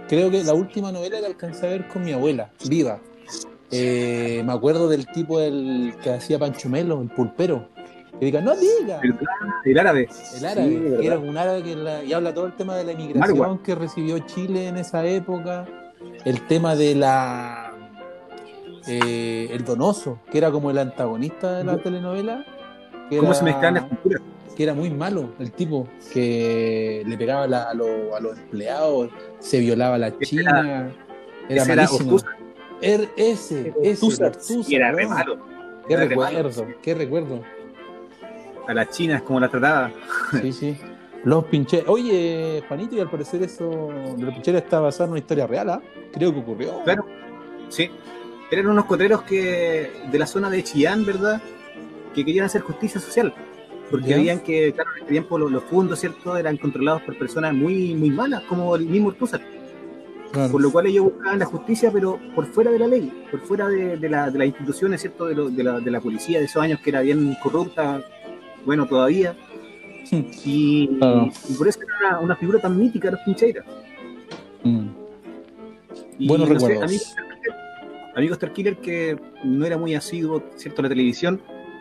creo 0.09 0.31
que 0.31 0.43
la 0.43 0.55
última 0.55 0.91
novela 0.91 1.21
que 1.21 1.27
alcancé 1.27 1.66
a 1.66 1.71
ver 1.71 1.87
con 1.87 2.05
mi 2.05 2.12
abuela, 2.12 2.51
viva. 2.69 2.99
Eh, 3.71 4.43
me 4.45 4.53
acuerdo 4.53 4.89
del 4.89 5.07
tipo 5.07 5.41
el 5.41 5.95
que 6.03 6.11
hacía 6.11 6.39
Pancho 6.39 6.69
Melo, 6.69 7.01
el 7.01 7.11
pulpero. 7.11 7.69
Que 8.19 8.27
diga, 8.27 8.41
no 8.41 8.55
diga. 8.57 9.01
El, 9.03 9.14
el 9.64 9.79
árabe. 9.79 10.09
El 10.37 10.45
árabe, 10.45 10.69
Sí, 10.69 10.75
que 10.75 10.81
¿verdad? 10.89 11.03
era 11.05 11.19
un 11.19 11.37
árabe 11.37 11.62
que 11.62 11.77
la- 11.77 12.03
y 12.05 12.12
habla 12.12 12.35
todo 12.35 12.47
el 12.47 12.57
tema 12.57 12.77
de 12.77 12.85
la 12.85 12.93
inmigración 12.93 13.39
Marwa. 13.39 13.62
que 13.62 13.75
recibió 13.75 14.19
Chile 14.21 14.66
en 14.69 14.77
esa 14.77 15.05
época, 15.07 15.66
el 16.25 16.41
tema 16.47 16.75
de 16.75 16.95
la 16.97 17.73
eh, 18.87 19.49
el 19.53 19.64
donoso, 19.64 20.19
que 20.31 20.39
era 20.39 20.51
como 20.51 20.71
el 20.71 20.79
antagonista 20.79 21.59
de 21.59 21.64
la 21.64 21.77
telenovela, 21.79 22.45
que 23.11 23.16
¿Cómo 23.19 23.31
era, 23.31 23.39
se 23.39 23.45
mezclan 23.45 23.75
las 23.75 23.85
culturas? 23.85 24.23
que 24.57 24.62
era 24.64 24.75
muy 24.75 24.91
malo 24.91 25.31
el 25.39 25.53
tipo, 25.53 25.87
que 26.12 27.05
le 27.07 27.16
pegaba 27.16 27.47
la- 27.47 27.64
a, 27.71 27.75
lo- 27.75 28.16
a 28.16 28.21
los 28.21 28.37
empleados, 28.39 29.11
se 29.39 29.61
violaba 29.61 29.95
a 29.97 29.99
la 29.99 30.09
Ese 30.09 30.19
china, 30.25 30.51
era 30.61 30.91
Ese 31.49 31.55
era 31.73 31.83
malísimo. 31.83 32.14
Ortúzar, 32.14 32.37
Er- 32.81 33.09
ese, 33.16 33.73
ese, 33.83 34.07
era 34.75 34.91
re 34.93 34.97
weón. 35.05 35.11
malo. 35.11 35.39
Qué 35.87 35.95
Era 35.95 36.03
re 36.05 36.09
recuerdo, 36.11 36.66
qué 36.83 36.95
recuerdo. 36.95 37.41
A 38.69 38.75
las 38.75 38.91
chinas, 38.91 39.23
como 39.23 39.41
las 39.41 39.51
trataba. 39.51 39.91
Sí, 40.41 40.53
sí. 40.53 40.77
Los 41.25 41.45
pincheros. 41.47 41.89
Oye, 41.89 42.62
Juanito, 42.69 42.95
y 42.95 43.01
al 43.01 43.11
parecer 43.11 43.43
eso 43.43 43.89
de 44.16 44.23
los 44.25 44.35
pincheros 44.35 44.62
está 44.62 44.79
basado 44.79 45.07
en 45.07 45.11
una 45.12 45.19
historia 45.21 45.47
real, 45.49 45.71
¿ah? 45.71 45.83
Creo 46.12 46.33
que 46.33 46.39
ocurrió. 46.41 46.81
Claro. 46.85 47.05
Sí. 47.71 47.91
Eran 48.51 48.69
unos 48.69 48.85
cotreros 48.85 49.23
que 49.23 49.91
de 50.11 50.19
la 50.19 50.27
zona 50.27 50.49
de 50.49 50.62
Chillán, 50.62 51.05
¿verdad? 51.05 51.41
Que 52.14 52.25
querían 52.25 52.47
hacer 52.47 52.61
justicia 52.62 53.01
social. 53.01 53.35
Porque 53.91 54.14
veían 54.14 54.41
que, 54.41 54.73
claro, 54.75 54.91
en 54.93 54.99
este 55.01 55.12
tiempo 55.12 55.39
los, 55.39 55.51
los 55.51 55.64
fundos, 55.64 55.99
¿cierto? 55.99 56.37
Eran 56.37 56.57
controlados 56.59 57.03
por 57.03 57.19
personas 57.19 57.55
muy, 57.55 57.95
muy 57.95 58.11
malas, 58.11 58.43
como 58.45 58.77
el 58.77 58.85
mismo 58.87 59.09
Ortúzar. 59.09 59.41
Claro. 60.31 60.53
Por 60.53 60.61
lo 60.61 60.71
cual 60.71 60.87
ellos 60.87 61.05
buscaban 61.05 61.39
la 61.39 61.47
justicia, 61.47 61.91
pero 61.91 62.21
por 62.35 62.45
fuera 62.47 62.71
de 62.71 62.79
la 62.79 62.87
ley, 62.87 63.25
por 63.31 63.41
fuera 63.41 63.66
de, 63.66 63.97
de 63.97 64.09
la- 64.11 64.31
de 64.31 64.39
las 64.39 64.47
instituciones, 64.49 65.01
¿cierto? 65.01 65.25
De, 65.25 65.35
lo- 65.35 65.49
de 65.49 65.64
la, 65.64 65.81
de 65.81 65.91
la 65.91 66.01
policía 66.03 66.39
de 66.39 66.45
esos 66.45 66.62
años, 66.62 66.81
que 66.81 66.91
era 66.91 67.01
bien 67.01 67.35
corrupta, 67.43 68.03
bueno, 68.65 68.87
todavía. 68.87 69.35
Y, 70.11 70.89
Claro. 70.99 71.29
y 71.51 71.53
por 71.55 71.69
eso 71.69 71.81
era 71.83 72.09
una, 72.11 72.21
una 72.21 72.37
figura 72.37 72.59
tan 72.61 72.79
mítica 72.79 73.11
los 73.11 73.21
Pincheiras. 73.27 73.65
Mm. 74.65 74.87
Buenos 76.27 76.49
no 76.49 76.59
sé, 76.61 76.67
recuerdos. 76.69 76.85
amigo 76.85 77.05
Starkiller, 77.05 77.55
amigo 78.17 78.35
Starkiller, 78.35 78.77
que 78.79 79.19
no 79.45 79.67
era 79.67 79.77
muy 79.77 79.95
asiduo, 79.95 80.43
¿cierto? 80.57 80.81
A 80.81 80.85
la 80.85 80.89
televisión, 80.89 81.41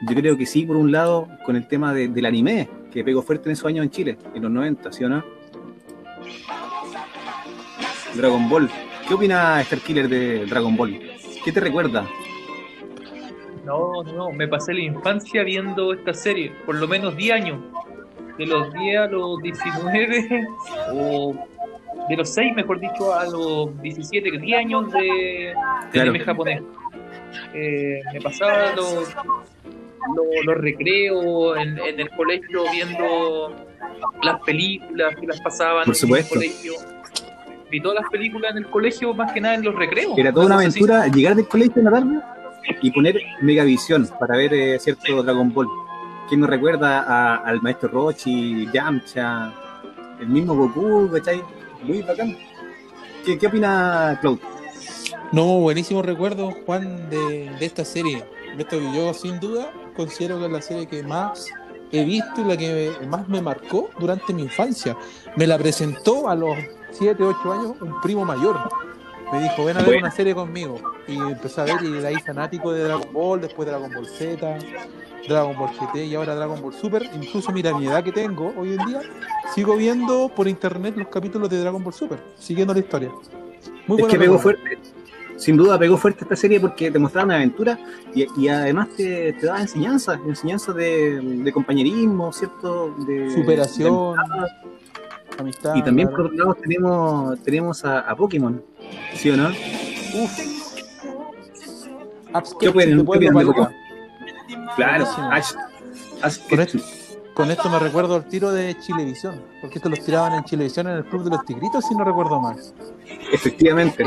yo 0.10 0.16
creo 0.16 0.38
que 0.38 0.46
sí, 0.46 0.66
por 0.66 0.76
un 0.76 0.92
lado, 0.92 1.28
con 1.46 1.56
el 1.56 1.68
tema 1.70 1.94
de- 1.94 2.10
del 2.10 2.26
anime, 2.26 2.68
que 2.92 3.02
pegó 3.04 3.22
fuerte 3.22 3.48
en 3.50 3.54
esos 3.54 3.66
años 3.66 3.84
en 3.86 3.92
Chile, 3.92 4.18
en 4.36 4.42
los 4.44 4.52
90, 4.52 4.92
¿sí 4.92 5.06
o 5.06 5.10
no? 5.10 5.24
Dragon 8.16 8.50
Ball. 8.50 8.70
¿Qué 9.08 9.14
opina 9.14 9.64
Starkiller 9.64 10.10
de 10.10 10.46
Dragon 10.48 10.76
Ball? 10.76 11.00
¿Qué 11.44 11.52
te 11.52 11.60
recuerda? 11.62 12.06
No, 13.68 14.01
no, 14.01 14.32
me 14.32 14.47
pasé 14.47 14.74
la 14.74 14.80
infancia 14.80 15.43
viendo 15.43 15.91
esta 15.93 16.13
serie, 16.13 16.53
por 16.65 16.76
lo 16.76 16.88
menos 16.88 17.18
10 17.18 17.32
años. 17.34 17.59
De 18.38 18.45
los 18.45 18.72
10 18.74 18.97
a 18.99 19.07
los 19.07 19.41
19, 19.41 20.47
o 20.93 21.36
de 22.07 22.15
los 22.15 22.34
6, 22.34 22.55
mejor 22.55 22.80
dicho, 22.80 23.13
a 23.13 23.26
los 23.26 23.82
17, 23.82 24.32
que 24.32 24.38
10 24.38 24.57
años 24.59 24.91
de, 24.93 25.53
Claro. 25.91 26.09
anime 26.11 26.24
japonés. 26.24 26.61
Eh, 27.53 27.99
me 28.13 28.22
pasaba 28.22 28.74
los, 28.74 28.93
los, 30.15 30.45
los 30.45 30.57
recreos 30.57 31.57
en, 31.57 31.78
en 31.78 31.99
el 31.99 32.09
colegio 32.11 32.63
viendo 32.72 33.53
las 34.24 34.39
películas 34.41 35.13
que 35.20 35.28
las 35.28 35.41
pasaban 35.41 35.84
Por 35.86 35.95
en 35.95 36.15
el 36.15 36.28
colegio. 36.30 36.74
Vi 37.70 37.82
todas 37.82 37.99
las 38.01 38.09
películas 38.09 38.51
en 38.51 38.59
el 38.59 38.68
colegio, 38.68 39.13
más 39.13 39.34
que 39.34 39.41
nada 39.41 39.55
en 39.55 39.63
los 39.65 39.76
recreos. 39.76 40.18
Era 40.18 40.32
toda 40.32 40.45
una 40.45 40.55
así. 40.55 40.80
aventura 40.80 41.07
llegar 41.07 41.36
del 41.36 41.47
colegio 41.49 41.74
en 41.78 41.84
la 41.84 41.91
tarde 41.91 42.37
y 42.82 42.91
poner 42.91 43.20
Megavisión 43.41 44.07
para 44.20 44.38
ver 44.38 44.53
eh, 44.53 44.80
cierto 44.80 45.24
Dragon 45.24 45.53
Ball. 45.53 45.68
¿Quién 46.28 46.41
nos 46.41 46.49
recuerda 46.49 47.01
a- 47.01 47.36
al 47.38 47.61
maestro 47.61 47.89
Rochi, 47.89 48.68
Yamcha, 48.74 49.53
el 50.20 50.28
mismo 50.28 50.55
Goku, 50.55 51.09
¿cachai? 51.13 51.41
Muy 51.84 52.01
bacán. 52.01 52.36
¿Qué, 53.26 53.38
qué 53.38 53.47
opina 53.47 54.18
Cloud? 54.22 54.39
No, 55.32 55.59
buenísimo 55.59 56.01
recuerdo, 56.01 56.51
Juan, 56.65 57.09
de, 57.09 57.49
de 57.59 57.65
esta 57.65 57.84
serie. 57.86 58.24
Esto 58.57 58.80
que 58.80 58.91
yo, 58.93 59.13
sin 59.13 59.39
duda, 59.39 59.72
considero 59.95 60.39
que 60.39 60.45
es 60.45 60.51
la 60.51 60.61
serie 60.61 60.88
que 60.88 61.03
más 61.03 61.47
he 61.91 62.03
visto 62.03 62.41
y 62.41 62.43
la 62.45 62.57
que 62.57 62.91
más 63.07 63.28
me 63.30 63.41
marcó 63.41 63.89
durante 63.99 64.34
mi 64.34 64.43
infancia. 64.43 64.97
Me 65.36 65.45
la 65.47 65.57
presentó 65.57 66.28
a 66.30 66.36
los 66.36 66.55
7, 66.91 67.24
8 67.24 67.53
años 67.53 67.74
un 67.82 68.01
primo 68.01 68.26
mayor. 68.26 68.57
Me 69.32 69.42
dijo, 69.42 69.66
ven 69.66 69.76
a 69.78 69.80
ver 69.80 69.88
Bueno. 69.90 70.02
una 70.08 70.12
serie 70.12 70.34
conmigo. 70.34 70.80
Y 71.08 71.18
empecé 71.18 71.62
a 71.62 71.64
ver 71.66 71.84
y 71.84 71.92
de 71.92 72.08
ahí 72.08 72.16
fanático 72.26 72.72
de 72.72 72.84
Dragon 72.84 73.12
Ball, 73.12 73.42
después 73.42 73.68
Dragon 73.68 73.92
Ball 73.94 74.08
Z, 74.08 74.58
Dragon 75.28 75.58
Ball 75.58 75.70
GT 75.78 76.06
y 76.06 76.16
ahora 76.16 76.36
Dragon 76.36 76.62
Ball 76.62 76.74
Super. 76.74 77.10
Incluso 77.14 77.52
mira 77.52 77.78
mi 77.78 77.88
edad 77.88 78.04
que 78.04 78.12
tengo 78.12 78.54
hoy 78.58 78.74
en 78.80 78.86
día, 78.86 79.02
sigo 79.54 79.76
viendo 79.76 80.30
por 80.34 80.48
internet 80.48 80.96
los 80.98 81.08
capítulos 81.08 81.50
de 81.50 81.60
Dragon 81.60 81.84
Ball 81.84 81.94
Super, 81.94 82.20
siguiendo 82.38 82.74
la 82.74 82.80
historia. 82.80 83.12
Muy 83.88 84.02
Es 84.02 84.08
que 84.08 84.18
pegó 84.18 84.38
fuerte. 84.40 84.80
Sin 85.36 85.56
duda 85.56 85.78
pegó 85.78 85.98
fuerte 85.98 86.24
esta 86.24 86.36
serie 86.36 86.60
porque 86.60 86.90
te 86.90 86.98
mostraba 86.98 87.26
una 87.26 87.36
aventura 87.36 87.78
y, 88.16 88.26
y 88.42 88.48
además 88.48 88.88
te, 88.98 89.34
te 89.34 89.46
daba 89.46 89.62
enseñanzas, 89.62 90.20
enseñanzas 90.26 90.74
de, 90.76 91.22
de 91.22 91.52
compañerismo, 91.52 92.34
¿cierto? 92.34 92.96
De, 93.06 93.30
Superación, 93.32 94.16
de 94.16 94.48
amistad. 95.40 95.76
y 95.76 95.84
también 95.84 96.08
claro. 96.10 96.24
por 96.24 96.34
otro 96.34 96.46
lado 96.46 96.56
tenemos, 96.62 97.40
tenemos 97.44 97.86
a, 97.86 98.00
a 98.02 98.16
Pokémon, 98.16 98.64
¿sí 99.14 99.30
o 99.30 99.38
no? 99.38 99.50
Apps 102.34 102.56
¿Qué 102.60 102.72
pueden 102.72 103.04
validar. 103.06 103.72
Claro. 104.76 105.06
Ash, 105.32 105.54
Ash 106.22 106.38
Con 106.50 106.60
esto, 106.60 106.80
con 107.34 107.52
esto 107.52 107.70
me 107.70 107.80
recuerdo 107.80 108.18
el 108.18 108.26
tiro 108.26 108.52
de 108.52 108.78
Chilevisión, 108.80 109.42
porque 109.62 109.78
esto 109.80 109.90
los 109.90 110.04
tiraban 110.04 110.34
en 110.34 110.44
Chilevisión 110.44 110.88
en 110.88 110.98
el 110.98 111.06
Club 111.06 111.24
de 111.24 111.30
los 111.32 111.46
Tigritos, 111.46 111.86
si 111.86 111.96
no 111.96 112.04
recuerdo 112.04 112.40
mal. 112.42 112.58
efectivamente. 113.32 114.04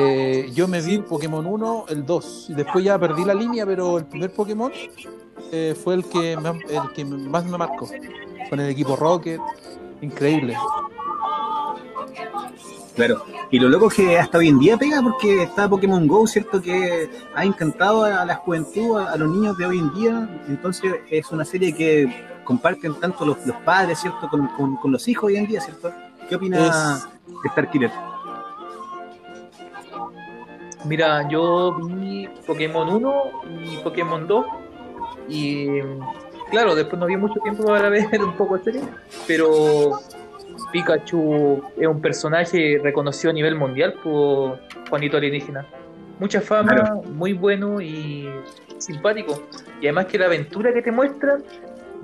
Eh, 0.47 0.51
yo 0.53 0.69
me 0.69 0.81
vi 0.81 0.99
Pokémon 0.99 1.45
1, 1.47 1.87
el 1.89 2.05
2, 2.07 2.47
y 2.51 2.55
después 2.55 2.85
ya 2.85 2.99
perdí 2.99 3.25
la 3.25 3.35
línea, 3.35 3.65
pero 3.67 3.99
el 3.99 4.05
primer 4.07 4.33
Pokémon 4.33 4.73
eh, 5.53 5.75
fue 5.83 5.95
el 5.95 6.05
que, 6.05 6.37
me- 6.37 6.51
el 6.51 6.93
que 6.95 7.05
más 7.05 7.45
me 7.47 7.57
marcó, 7.59 7.89
con 8.49 8.61
el 8.61 8.71
equipo 8.71 8.97
Rocket, 8.97 9.41
increíble. 10.03 10.57
Claro. 12.97 13.25
Y 13.51 13.59
lo 13.59 13.69
loco 13.69 13.89
es 13.89 13.95
que 13.95 14.19
hasta 14.19 14.39
hoy 14.39 14.49
en 14.49 14.59
día 14.59 14.77
pega 14.77 15.01
porque 15.01 15.45
está 15.45 15.69
Pokémon 15.69 16.07
Go, 16.07 16.27
¿cierto? 16.27 16.61
Que 16.61 17.09
ha 17.35 17.45
encantado 17.45 18.05
a 18.05 18.25
la 18.25 18.35
juventud, 18.37 18.99
a, 18.99 19.13
a 19.13 19.17
los 19.17 19.29
niños 19.31 19.57
de 19.57 19.67
hoy 19.67 19.79
en 19.79 19.95
día. 19.95 20.43
Entonces 20.49 20.95
es 21.11 21.31
una 21.31 21.45
serie 21.45 21.75
que 21.75 22.27
comparten 22.45 22.95
tanto 23.01 23.25
los, 23.25 23.47
los 23.47 23.57
padres, 23.59 24.01
¿cierto? 24.01 24.29
Con, 24.29 24.49
con- 24.49 24.77
con 24.77 24.93
los 24.93 25.07
hijos 25.09 25.25
hoy 25.29 25.37
en 25.37 25.47
día, 25.47 25.61
¿cierto? 25.61 25.93
¿Qué 26.29 26.35
opina 26.37 27.01
Starkiller? 27.53 27.91
Mira, 30.85 31.29
yo 31.29 31.75
vi 31.75 32.29
Pokémon 32.47 32.89
1 32.89 33.23
y 33.65 33.77
Pokémon 33.79 34.27
2 34.27 34.47
y 35.29 35.67
claro, 36.51 36.75
después 36.75 36.99
no 36.99 37.07
vi 37.07 37.17
mucho 37.17 37.39
tiempo 37.41 37.65
para 37.65 37.89
ver 37.91 38.09
un 38.25 38.33
poco 38.37 38.57
de 38.57 38.65
serie, 38.65 38.83
pero 39.27 40.01
Pikachu 40.73 41.63
es 41.79 41.87
un 41.87 42.01
personaje 42.01 42.81
reconocido 42.83 43.31
a 43.31 43.35
nivel 43.35 43.55
mundial 43.55 43.95
por 44.03 44.59
Juanito 44.89 45.17
Alienígena. 45.17 45.67
Mucha 46.19 46.41
fama, 46.41 46.75
Claro. 46.75 47.03
muy 47.15 47.33
bueno 47.33 47.81
y 47.81 48.29
simpático. 48.79 49.43
Y 49.81 49.87
además 49.87 50.07
que 50.07 50.19
la 50.19 50.27
aventura 50.27 50.73
que 50.73 50.83
te 50.83 50.93
muestran 50.93 51.43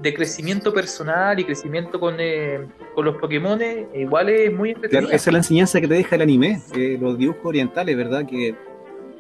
de 0.01 0.13
crecimiento 0.15 0.73
personal 0.75 1.39
y 1.41 1.45
crecimiento 1.45 1.99
con, 1.99 2.17
eh, 2.19 2.61
con 2.95 3.05
los 3.07 3.17
Pokémon 3.17 3.59
igual 3.95 4.29
es 4.29 4.53
muy 4.53 4.73
Claro, 4.75 4.85
entretenida. 4.87 5.15
esa 5.15 5.31
es 5.31 5.33
la 5.33 5.39
enseñanza 5.39 5.81
que 5.81 5.89
te 5.89 5.95
deja 5.95 6.17
el 6.17 6.23
anime, 6.23 6.61
eh, 6.75 6.99
los 7.01 7.17
dibujos 7.19 7.45
orientales, 7.47 7.97
¿verdad? 7.97 8.27
Que 8.27 8.55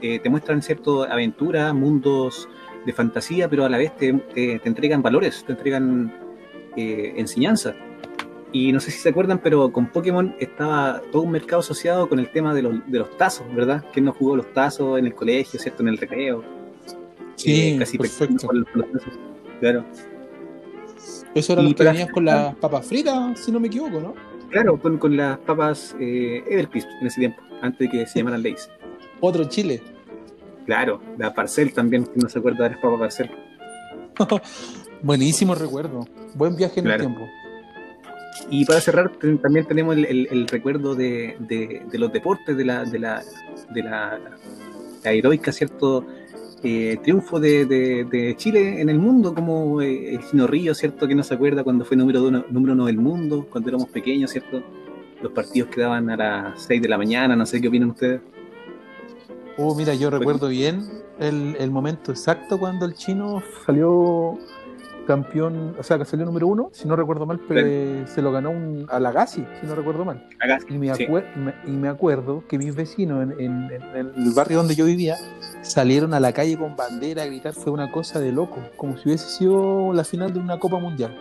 eh, 0.03 0.18
te 0.18 0.28
muestran 0.28 0.61
cierto 0.61 1.05
aventuras, 1.05 1.72
mundos 1.72 2.47
de 2.84 2.93
fantasía, 2.93 3.49
pero 3.49 3.64
a 3.64 3.68
la 3.70 3.78
vez 3.78 3.97
te, 3.97 4.12
te- 4.12 4.59
te 4.59 4.68
entregan 4.68 5.01
valores, 5.03 5.43
te 5.47 5.53
entregan 5.53 6.12
eh, 6.76 7.14
enseñanza. 7.16 7.74
Y 8.53 8.73
no 8.73 8.81
sé 8.81 8.91
si 8.91 8.99
se 8.99 9.09
acuerdan, 9.11 9.39
pero 9.39 9.71
con 9.73 9.87
Pokémon 9.89 10.35
estaba 10.39 11.03
todo 11.13 11.23
un 11.23 11.33
mercado 11.33 11.61
asociado 11.61 12.09
con 12.09 12.19
el 12.19 12.31
tema 12.31 12.55
de 12.55 12.63
los, 12.63 12.75
de 12.91 12.99
los 13.01 13.17
tazos, 13.17 13.47
¿verdad? 13.55 13.85
¿Quién 13.93 14.05
no 14.07 14.13
jugó 14.13 14.37
los 14.37 14.51
tazos 14.53 14.99
en 14.99 15.07
el 15.07 15.15
colegio, 15.15 15.59
¿cierto? 15.61 15.83
En 15.83 15.89
el 15.89 15.99
recreo. 15.99 16.43
Sí, 17.35 17.71
eh, 17.75 17.77
casi 17.79 17.99
perfecto. 17.99 18.47
con 18.47 18.61
los- 18.61 18.69
los- 18.75 19.03
Claro, 19.61 19.85
Eso 21.35 21.53
era 21.55 21.63
Y 21.63 21.71
lo 21.71 21.75
que 21.75 21.85
venías 21.85 22.11
con 22.11 22.25
las 22.25 22.55
papas 22.57 22.87
fritas, 22.87 23.39
si 23.41 23.51
no 23.53 23.61
me 23.61 23.67
equivoco, 23.69 24.01
¿no? 24.01 24.15
claro, 24.51 24.79
con, 24.81 24.97
con 24.97 25.17
las 25.17 25.39
papas 25.39 25.95
eh, 26.01 26.43
Evercrisp 26.49 26.89
en 27.01 27.07
ese 27.09 27.21
tiempo, 27.21 27.43
antes 27.61 27.79
de 27.81 27.89
que 27.99 28.07
se 28.07 28.21
llamaran 28.21 28.43
Lays. 28.43 28.71
Otro 29.21 29.45
Chile. 29.45 29.83
Claro, 30.67 31.01
la 31.19 31.35
Parcel 31.35 31.73
también, 31.75 32.05
que 32.05 32.13
no 32.21 32.29
se 32.29 32.39
acuerda 32.39 32.65
de 32.65 32.71
las 32.71 32.79
papas 32.81 32.99
Parcel. 33.01 33.31
Buenísimo 35.03 35.55
recuerdo. 35.55 36.07
Buen 36.35 36.57
viaje 36.57 36.81
en 36.81 36.87
Claro. 36.87 37.03
el 37.05 37.09
tiempo. 37.15 37.27
Y 38.51 38.64
para 38.64 38.80
cerrar, 38.80 39.11
también 39.43 39.66
tenemos 39.66 39.97
el, 39.97 40.05
el- 40.05 40.28
el 40.30 40.47
recuerdo 40.49 40.95
de, 40.95 41.37
de- 41.41 41.82
de 41.91 41.99
los 41.99 42.12
deportes, 42.12 42.57
de 42.57 42.64
la, 42.64 42.84
de 42.84 42.99
la, 42.99 43.22
de 43.70 43.82
la, 43.82 44.18
la 45.05 45.12
heroica, 45.12 45.53
¿cierto? 45.53 46.05
Eh, 46.62 46.97
triunfo 47.03 47.39
de 47.39 48.34
Chile 48.39 48.80
en 48.80 48.89
el 48.89 48.99
mundo, 48.99 49.34
como 49.34 49.80
eh, 49.82 50.14
el 50.14 50.22
Gino 50.22 50.47
Río, 50.47 50.74
¿cierto? 50.74 51.07
Que 51.07 51.14
no 51.14 51.22
se 51.22 51.34
acuerda 51.34 51.62
cuando 51.62 51.84
fue 51.84 51.97
número 51.97 52.26
uno, 52.26 52.45
número 52.51 52.72
uno 52.74 52.87
del 52.87 52.97
mundo, 52.99 53.47
cuando 53.51 53.68
éramos 53.70 53.89
pequeños, 53.89 54.30
¿cierto? 54.30 54.62
Los 55.22 55.32
partidos 55.32 55.68
quedaban 55.70 56.11
a 56.11 56.16
las 56.16 56.62
6 56.62 56.82
de 56.82 56.89
la 56.89 56.99
mañana, 56.99 57.37
no 57.37 57.47
sé 57.47 57.61
qué 57.61 57.68
opinan 57.68 57.91
ustedes. 57.91 58.20
Oh, 59.59 59.74
mira, 59.74 59.95
yo 59.95 60.11
recuerdo 60.11 60.49
bien 60.49 60.82
el, 61.18 61.57
el 61.59 61.70
momento 61.70 62.11
exacto 62.12 62.59
cuando 62.59 62.84
el 62.84 62.95
chino 62.95 63.43
salió 63.64 64.39
campeón, 65.07 65.75
o 65.79 65.83
sea, 65.83 65.99
que 65.99 66.05
salió 66.05 66.27
número 66.27 66.47
uno, 66.47 66.69
si 66.73 66.87
no 66.89 66.97
recuerdo 66.97 67.25
mal, 67.27 67.41
pero 67.49 67.61
eh, 67.65 68.05
se 68.07 68.21
lo 68.23 68.33
ganó 68.33 68.51
un, 68.51 68.87
a 68.91 68.99
Lagazi, 69.01 69.47
si 69.61 69.67
no 69.67 69.75
recuerdo 69.75 70.05
mal. 70.05 70.27
Y 70.69 70.79
me, 70.79 70.95
sí. 70.95 71.07
me- 71.37 71.55
y 71.67 71.71
me 71.71 71.89
acuerdo 71.89 72.45
que 72.49 72.59
mis 72.59 72.75
vecinos 72.75 73.23
en, 73.23 73.41
en- 73.41 73.71
en 73.95 74.13
el 74.17 74.33
barrio 74.35 74.59
donde 74.59 74.75
yo 74.75 74.85
vivía 74.85 75.17
salieron 75.63 76.13
a 76.15 76.21
la 76.21 76.33
calle 76.33 76.57
con 76.59 76.77
bandera 76.77 77.23
a 77.23 77.27
gritar, 77.27 77.55
fue 77.55 77.73
una 77.73 77.91
cosa 77.91 78.21
de 78.21 78.33
loco, 78.33 78.59
como 78.77 78.97
si 78.97 79.09
hubiese 79.09 79.29
sido 79.29 79.93
la 79.93 80.05
final 80.05 80.33
de 80.33 80.41
una 80.41 80.59
Copa 80.59 80.79
Mundial. 80.79 81.17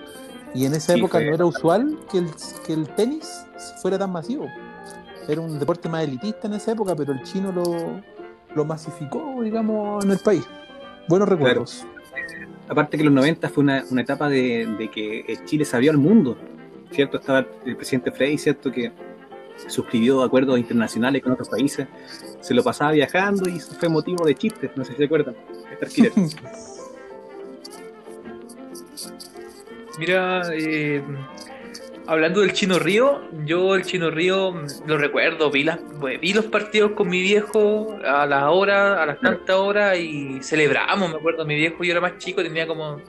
Y 0.54 0.66
en 0.66 0.74
esa 0.74 0.94
Sí, 0.94 1.00
época 1.00 1.18
fue- 1.20 1.28
no 1.30 1.36
era 1.36 1.46
usual 1.46 1.98
que 2.12 2.18
el, 2.20 2.28
que 2.66 2.74
el 2.74 2.88
tenis 2.90 3.46
fuera 3.82 3.98
tan 3.98 4.12
masivo. 4.12 4.48
Era 5.28 5.42
un 5.42 5.58
deporte 5.60 5.90
más 5.90 6.04
elitista 6.04 6.48
en 6.48 6.54
esa 6.54 6.72
época, 6.74 6.96
pero 6.96 7.12
el 7.14 7.22
chino 7.24 7.52
lo, 7.52 7.64
lo 8.56 8.66
masificó, 8.66 9.42
digamos, 9.42 10.06
en 10.06 10.12
el 10.12 10.20
país. 10.20 10.44
Buenos 11.10 11.28
recuerdos. 11.30 11.86
Aparte 12.68 12.98
que 12.98 13.04
los 13.04 13.14
90 13.14 13.50
fue 13.50 13.64
una, 13.64 13.84
una 13.90 14.02
etapa 14.02 14.30
de, 14.30 14.66
de 14.78 14.90
que 14.90 15.20
eh, 15.20 15.38
Chile 15.46 15.66
se 15.66 15.76
abrió 15.76 15.92
al 15.92 15.98
mundo, 15.98 16.38
¿cierto? 16.92 17.18
Estaba 17.18 17.46
el 17.66 17.76
presidente 17.76 18.12
Frey, 18.12 18.38
¿cierto? 18.38 18.72
Que 18.72 18.92
suscribió 19.68 20.24
acuerdos 20.24 20.60
internacionales 20.60 21.22
con 21.22 21.32
otros 21.32 21.50
países, 21.50 21.88
se 22.42 22.54
lo 22.54 22.64
pasaba 22.64 22.92
viajando 22.92 23.50
y 23.50 23.58
eso 23.58 23.74
fue 23.74 23.90
motivo 23.90 24.26
de 24.26 24.36
chistes, 24.36 24.72
no 24.76 24.84
sé 24.84 24.92
si 24.92 24.98
se 24.98 25.06
acuerdan. 25.06 25.36
Star 25.74 25.90
Killer. 25.90 26.12
Mira, 29.98 30.42
eh, 30.54 31.02
hablando 32.08 32.42
del 32.42 32.54
Chino 32.54 32.80
Río, 32.80 33.22
yo 33.46 33.76
el 33.76 33.84
Chino 33.84 34.10
Río 34.12 34.52
mm, 34.52 34.88
lo 34.88 34.98
recuerdo, 34.98 35.50
vi, 35.52 35.64
las, 35.64 35.80
vi 36.22 36.34
los 36.34 36.46
partidos 36.46 36.92
con 36.92 37.10
mi 37.10 37.22
viejo 37.22 37.98
a 38.06 38.26
las 38.26 38.44
horas, 38.46 39.00
a 39.00 39.06
las 39.06 39.20
tantas 39.20 39.56
horas 39.56 39.98
y 40.00 40.40
celebramos, 40.42 41.10
me 41.10 41.18
acuerdo, 41.18 41.46
mi 41.46 41.56
viejo 41.56 41.84
yo 41.84 41.92
era 41.92 42.02
más 42.02 42.18
chico, 42.18 42.42
tenía 42.44 42.68
como, 42.68 43.02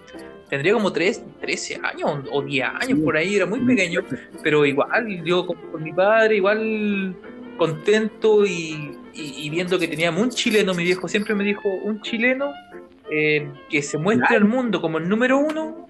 tendría 0.49 0.73
como 0.73 0.93
tres, 0.93 1.23
13 1.41 1.81
años 1.83 2.25
o 2.31 2.43
10 2.43 2.69
años 2.81 2.99
por 3.05 3.17
ahí, 3.17 3.37
era 3.37 3.47
muy 3.47 3.61
pequeño, 3.61 4.03
pero 4.43 4.65
igual, 4.65 5.23
yo 5.25 5.47
con, 5.47 5.57
con 5.71 5.83
mi 5.83 5.93
padre, 5.93 6.37
igual 6.37 7.15
contento 7.59 8.45
y, 8.45 8.97
y- 9.15 9.47
y 9.47 9.51
viendo 9.51 9.79
que 9.79 9.89
teníamos 9.89 10.23
un 10.23 10.31
chileno, 10.31 10.75
mi 10.75 10.85
viejo 10.85 11.09
siempre 11.09 11.35
me 11.35 11.45
dijo, 11.45 11.69
un 11.85 12.01
chileno 12.03 12.51
eh, 13.11 13.49
que 13.71 13.83
se 13.83 13.99
muestre 13.99 14.27
Claro. 14.29 14.45
al 14.45 14.49
mundo 14.51 14.81
como 14.81 14.99
el 14.99 15.09
número 15.09 15.39
uno, 15.39 15.86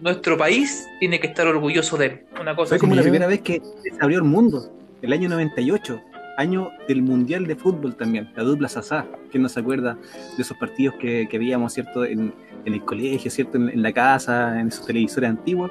nuestro 0.00 0.36
país 0.36 0.86
tiene 1.00 1.18
que 1.20 1.26
estar 1.28 1.46
orgulloso 1.46 1.96
de 1.96 2.06
él. 2.06 2.20
Una 2.40 2.54
cosa 2.54 2.70
Fue 2.70 2.78
como 2.78 2.94
la 2.94 3.02
primera 3.02 3.26
vez 3.26 3.40
que 3.40 3.60
se 3.82 3.90
abrió 4.00 4.18
el 4.18 4.24
mundo, 4.24 4.70
el 5.02 5.12
año 5.12 5.28
98, 5.28 6.00
año 6.36 6.70
del 6.86 7.02
Mundial 7.02 7.46
de 7.46 7.56
Fútbol 7.56 7.96
también, 7.96 8.30
la 8.36 8.44
dupla 8.44 8.68
Sasá. 8.68 9.06
¿Quién 9.30 9.42
no 9.42 9.48
se 9.48 9.60
acuerda 9.60 9.98
de 10.36 10.42
esos 10.42 10.56
partidos 10.56 10.94
que, 11.00 11.26
que 11.28 11.38
veíamos, 11.38 11.72
¿cierto? 11.72 12.04
En, 12.04 12.32
en 12.64 12.72
el 12.74 12.84
colegio, 12.84 13.30
¿cierto? 13.30 13.56
En, 13.58 13.68
en 13.70 13.82
la 13.82 13.92
casa, 13.92 14.60
en 14.60 14.68
esos 14.68 14.86
televisores 14.86 15.28
antiguos. 15.30 15.70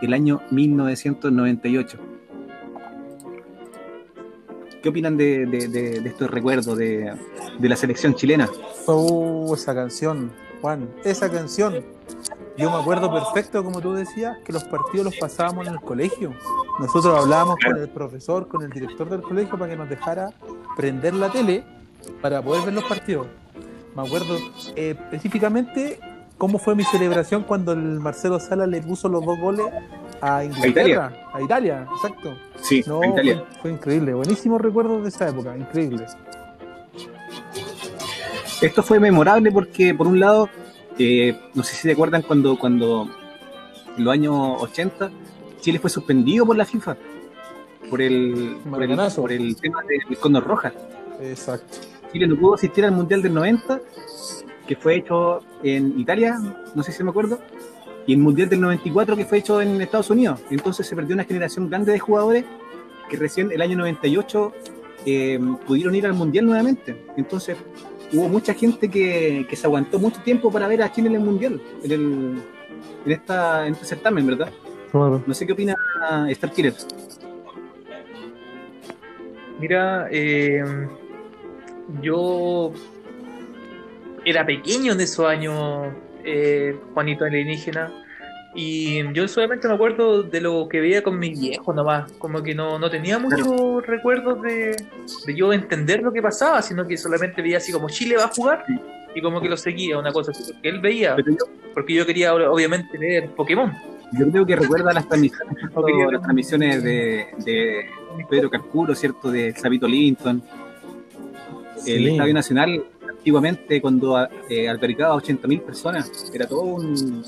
El 0.00 0.12
año 0.14 0.40
1998. 0.50 1.98
¿Qué 4.82 4.88
opinan 4.88 5.16
de, 5.16 5.46
de- 5.46 5.68
de- 5.68 6.00
de 6.00 6.08
estos 6.08 6.28
recuerdos 6.30 6.76
de, 6.76 7.12
de 7.58 7.68
la 7.68 7.76
selección 7.76 8.14
chilena? 8.16 8.48
Oh, 8.86 9.54
esa 9.54 9.72
canción, 9.74 10.32
Juan, 10.60 10.88
esa 11.04 11.30
canción. 11.30 11.84
Yo 12.56 12.70
me 12.70 12.76
acuerdo 12.76 13.10
perfecto, 13.10 13.64
como 13.64 13.80
tú 13.80 13.94
decías, 13.94 14.36
que 14.44 14.52
los 14.52 14.64
partidos 14.64 15.06
los 15.06 15.16
pasábamos 15.16 15.66
en 15.66 15.74
el 15.74 15.80
colegio. 15.80 16.32
Nosotros 16.78 17.18
hablábamos 17.18 17.56
con 17.64 17.76
el 17.78 17.88
profesor, 17.88 18.46
con 18.46 18.62
el 18.62 18.70
director 18.70 19.08
del 19.08 19.22
colegio 19.22 19.58
para 19.58 19.70
que 19.70 19.76
nos 19.76 19.88
dejara 19.88 20.32
prender 20.76 21.14
la 21.14 21.30
tele 21.30 21.64
para 22.20 22.42
poder 22.42 22.64
ver 22.64 22.74
los 22.74 22.84
partidos. 22.84 23.26
Me 23.96 24.02
acuerdo 24.02 24.36
eh, 24.76 24.96
específicamente 24.98 25.98
cómo 26.38 26.58
fue 26.58 26.74
mi 26.74 26.84
celebración 26.84 27.44
cuando 27.44 27.72
el 27.72 28.00
Marcelo 28.00 28.40
Sala 28.40 28.66
le 28.66 28.82
puso 28.82 29.08
los 29.08 29.24
dos 29.24 29.38
goles 29.38 29.66
a 30.20 30.44
Inglaterra, 30.44 31.12
a 31.32 31.40
Italia, 31.42 31.86
exacto. 31.94 32.34
Sí, 32.60 32.82
No, 32.86 33.04
Italia. 33.04 33.44
Fue 33.60 33.72
increíble, 33.72 34.14
buenísimos 34.14 34.60
recuerdos 34.60 35.02
de 35.02 35.08
esa 35.08 35.28
época, 35.28 35.56
increíble. 35.56 36.06
Esto 38.60 38.82
fue 38.82 39.00
memorable 39.00 39.50
porque, 39.50 39.92
por 39.94 40.06
un 40.06 40.20
lado, 40.20 40.48
eh, 40.98 41.38
no 41.54 41.62
sé 41.62 41.74
si 41.74 41.82
se 41.82 41.92
acuerdan 41.92 42.22
cuando, 42.22 42.58
cuando 42.58 43.08
en 43.96 44.04
los 44.04 44.12
años 44.12 44.62
80 44.62 45.10
Chile 45.60 45.78
fue 45.78 45.90
suspendido 45.90 46.44
por 46.46 46.56
la 46.56 46.64
FIFA 46.64 46.96
por 47.92 48.00
el, 48.00 48.56
por 48.70 48.82
el, 48.82 48.96
por 49.14 49.32
el 49.32 49.54
tema 49.56 49.82
del 49.82 50.16
Condor 50.16 50.44
Roja. 50.44 50.72
Exacto. 51.20 51.76
Chile 52.10 52.26
no 52.26 52.36
pudo 52.36 52.54
asistir 52.54 52.86
al 52.86 52.92
Mundial 52.92 53.20
del 53.20 53.34
90, 53.34 53.82
que 54.66 54.76
fue 54.76 54.96
hecho 54.96 55.40
en 55.62 56.00
Italia, 56.00 56.38
no 56.74 56.82
sé 56.82 56.90
si 56.90 57.04
me 57.04 57.10
acuerdo, 57.10 57.38
y 58.06 58.14
el 58.14 58.18
Mundial 58.18 58.48
del 58.48 58.62
94 58.62 59.14
que 59.14 59.26
fue 59.26 59.38
hecho 59.38 59.60
en 59.60 59.78
Estados 59.82 60.08
Unidos. 60.08 60.40
Entonces 60.50 60.86
se 60.86 60.96
perdió 60.96 61.14
una 61.14 61.24
generación 61.24 61.68
grande 61.68 61.92
de 61.92 61.98
jugadores 61.98 62.46
que 63.10 63.18
recién 63.18 63.52
el 63.52 63.60
año 63.60 63.76
98 63.76 64.52
eh, 65.04 65.38
pudieron 65.66 65.94
ir 65.94 66.06
al 66.06 66.14
Mundial 66.14 66.46
nuevamente. 66.46 67.04
Entonces 67.18 67.58
hubo 68.12 68.28
mucha 68.28 68.54
gente 68.54 68.88
que, 68.88 69.46
que 69.48 69.56
se 69.56 69.66
aguantó 69.66 69.98
mucho 69.98 70.20
tiempo 70.22 70.50
para 70.50 70.68
ver 70.68 70.82
a 70.82 70.92
Chile 70.92 71.08
en 71.08 71.14
el 71.14 71.20
Mundial, 71.20 71.60
en, 71.82 71.90
el, 71.92 72.42
en, 73.06 73.12
esta, 73.12 73.66
en 73.66 73.72
este 73.72 73.86
certamen, 73.86 74.26
¿verdad? 74.26 74.52
Claro. 74.90 75.22
No 75.26 75.34
sé 75.34 75.46
qué 75.46 75.52
opina 75.52 75.74
Star 76.28 76.52
Killer. 76.52 76.74
Mira, 79.58 80.08
eh, 80.10 80.62
yo 82.00 82.72
era 84.24 84.44
pequeño 84.44 84.92
en 84.92 85.00
esos 85.00 85.26
años, 85.26 85.92
eh, 86.24 86.76
Juanito 86.94 87.24
alienígena, 87.24 87.92
y 88.54 89.12
yo 89.14 89.26
solamente 89.28 89.66
me 89.68 89.74
acuerdo 89.74 90.22
de 90.22 90.40
lo 90.40 90.68
que 90.68 90.80
veía 90.80 91.02
con 91.02 91.18
mis 91.18 91.38
viejos 91.40 91.74
nomás, 91.74 92.12
como 92.18 92.42
que 92.42 92.54
no, 92.54 92.78
no 92.78 92.90
tenía 92.90 93.18
muchos 93.18 93.86
recuerdos 93.86 94.42
de, 94.42 94.76
de 95.26 95.34
yo 95.34 95.52
entender 95.52 96.02
lo 96.02 96.12
que 96.12 96.20
pasaba, 96.22 96.60
sino 96.62 96.86
que 96.86 96.96
solamente 96.96 97.40
veía 97.42 97.56
así 97.58 97.72
como 97.72 97.88
Chile 97.88 98.16
va 98.16 98.24
a 98.24 98.28
jugar 98.28 98.64
y 99.14 99.20
como 99.22 99.40
que 99.40 99.48
lo 99.48 99.56
seguía, 99.56 99.98
una 99.98 100.12
cosa 100.12 100.30
así, 100.32 100.52
porque 100.52 100.68
él 100.68 100.80
veía, 100.80 101.16
porque 101.74 101.94
yo 101.94 102.04
quería 102.06 102.34
obviamente 102.34 102.96
ver 102.98 103.30
Pokémon. 103.30 103.72
yo 104.12 104.30
creo 104.30 104.44
que 104.46 104.56
recuerda 104.56 104.92
las 104.92 105.06
transmisiones, 105.08 105.56
las 106.12 106.22
transmisiones 106.22 106.82
de, 106.82 107.26
de 107.44 107.86
Pedro 108.28 108.50
Carcuro, 108.50 108.94
¿cierto? 108.94 109.30
De 109.30 109.52
Sabito 109.54 109.86
Linton. 109.88 110.42
El 111.86 112.04
Sí. 112.04 112.08
Estadio 112.10 112.32
Nacional, 112.34 112.84
antiguamente, 113.08 113.80
cuando 113.80 114.16
eh, 114.48 114.68
albergaba 114.68 115.16
80.000 115.16 115.62
personas, 115.62 116.30
era 116.32 116.46
todo 116.46 116.60
un- 116.62 117.24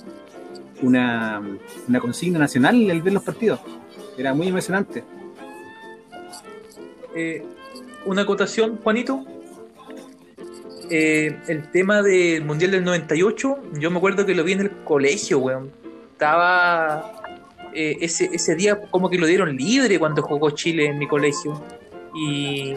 una, 0.83 1.43
una 1.89 2.01
consigna 2.01 2.39
nacional 2.39 2.91
el 2.91 3.03
ver 3.03 3.13
los 3.13 3.23
partidos. 3.23 3.61
Era 4.17 4.35
muy 4.35 4.49
emocionante. 4.49 5.05
Eh, 7.15 7.45
una 8.07 8.23
acotación, 8.23 8.79
Juanito. 8.83 9.25
Eh, 10.91 11.37
el 11.49 11.71
tema 11.71 12.03
del 12.03 12.45
Mundial 12.45 12.71
del 12.73 12.85
98, 12.85 13.59
yo 13.79 13.91
me 13.91 13.97
acuerdo 13.97 14.27
que 14.27 14.35
lo 14.35 14.45
vi 14.45 14.53
en 14.53 14.61
el 14.61 14.71
colegio, 14.85 15.39
weón. 15.39 15.71
Estaba. 16.13 17.23
eh, 17.73 17.97
ese, 18.01 18.31
ese 18.33 18.55
día, 18.55 18.81
como 18.91 19.11
que 19.11 19.19
lo 19.19 19.27
dieron 19.27 19.57
libre 19.57 19.99
cuando 19.99 20.23
jugó 20.23 20.51
Chile 20.51 20.87
en 20.87 20.99
mi 20.99 21.09
colegio. 21.09 21.63
Y. 22.15 22.75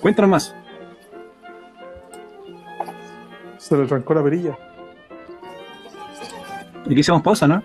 Cuéntanos 0.00 0.30
más. 0.30 0.63
Se 3.64 3.76
le 3.78 3.86
trancó 3.86 4.12
la 4.12 4.22
perilla. 4.22 4.58
Y 6.86 6.90
aquí 6.92 7.00
hicimos 7.00 7.22
pausa, 7.22 7.46
¿no? 7.46 7.62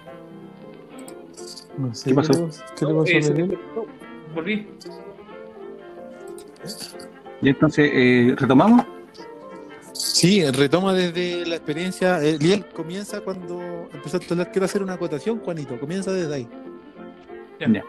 No 1.77 1.93
sé 1.93 2.09
¿Qué 2.09 2.15
pasó? 2.15 2.31
le- 2.31 2.49
¿Qué 2.77 2.85
le 2.85 2.93
pasó 2.93 3.11
eh, 3.11 3.17
a 3.17 3.29
Miguel? 3.31 3.59
Volví. 4.33 4.67
Y 7.41 7.49
entonces, 7.49 7.89
eh, 7.93 8.33
¿retomamos? 8.37 8.85
Sí, 9.91 10.49
retoma 10.51 10.93
desde 10.93 11.45
la 11.45 11.55
experiencia. 11.57 12.23
Eh, 12.23 12.37
Liel 12.39 12.65
comienza 12.67 13.19
cuando 13.21 13.89
empezaste 13.93 14.25
a 14.29 14.31
hablar. 14.33 14.51
Quiero 14.51 14.65
hacer 14.65 14.81
una 14.81 14.93
acotación, 14.93 15.39
Juanito. 15.39 15.77
Comienza 15.79 16.11
desde 16.13 16.33
ahí. 16.35 16.47
Ya. 17.59 17.83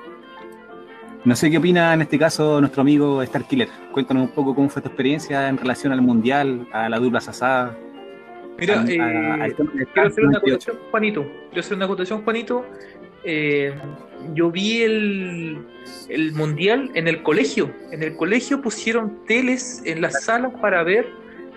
No 1.24 1.36
sé 1.36 1.48
qué 1.50 1.58
opina 1.58 1.94
en 1.94 2.02
este 2.02 2.18
caso 2.18 2.60
nuestro 2.60 2.80
amigo 2.82 3.22
Star 3.22 3.44
Killer. 3.46 3.68
Cuéntanos 3.92 4.24
un 4.24 4.30
poco 4.34 4.52
cómo 4.54 4.68
fue 4.68 4.82
tu 4.82 4.88
experiencia 4.88 5.48
en 5.48 5.58
relación 5.58 5.92
al 5.92 6.02
mundial, 6.02 6.66
a 6.72 6.88
la 6.88 6.98
dupla 6.98 7.20
Sasá. 7.20 7.76
Mira, 8.60 8.84
eh, 8.88 9.00
a- 9.00 9.48
quiero 9.48 10.08
hacer 10.08 10.24
una 10.24 10.38
98. 10.38 10.38
acotación, 10.38 10.78
Juanito. 10.90 11.26
Quiero 11.48 11.60
hacer 11.60 11.76
una 11.76 11.84
acotación, 11.86 12.22
Juanito. 12.22 12.66
Eh, 13.24 13.74
yo 14.34 14.50
vi 14.50 14.82
el, 14.82 15.58
el 16.08 16.32
mundial 16.32 16.90
en 16.94 17.08
el 17.08 17.22
colegio. 17.22 17.70
En 17.90 18.02
el 18.02 18.14
colegio 18.16 18.60
pusieron 18.60 19.24
teles 19.26 19.82
en 19.84 20.00
las 20.00 20.24
salas 20.24 20.52
para 20.60 20.82
ver 20.82 21.06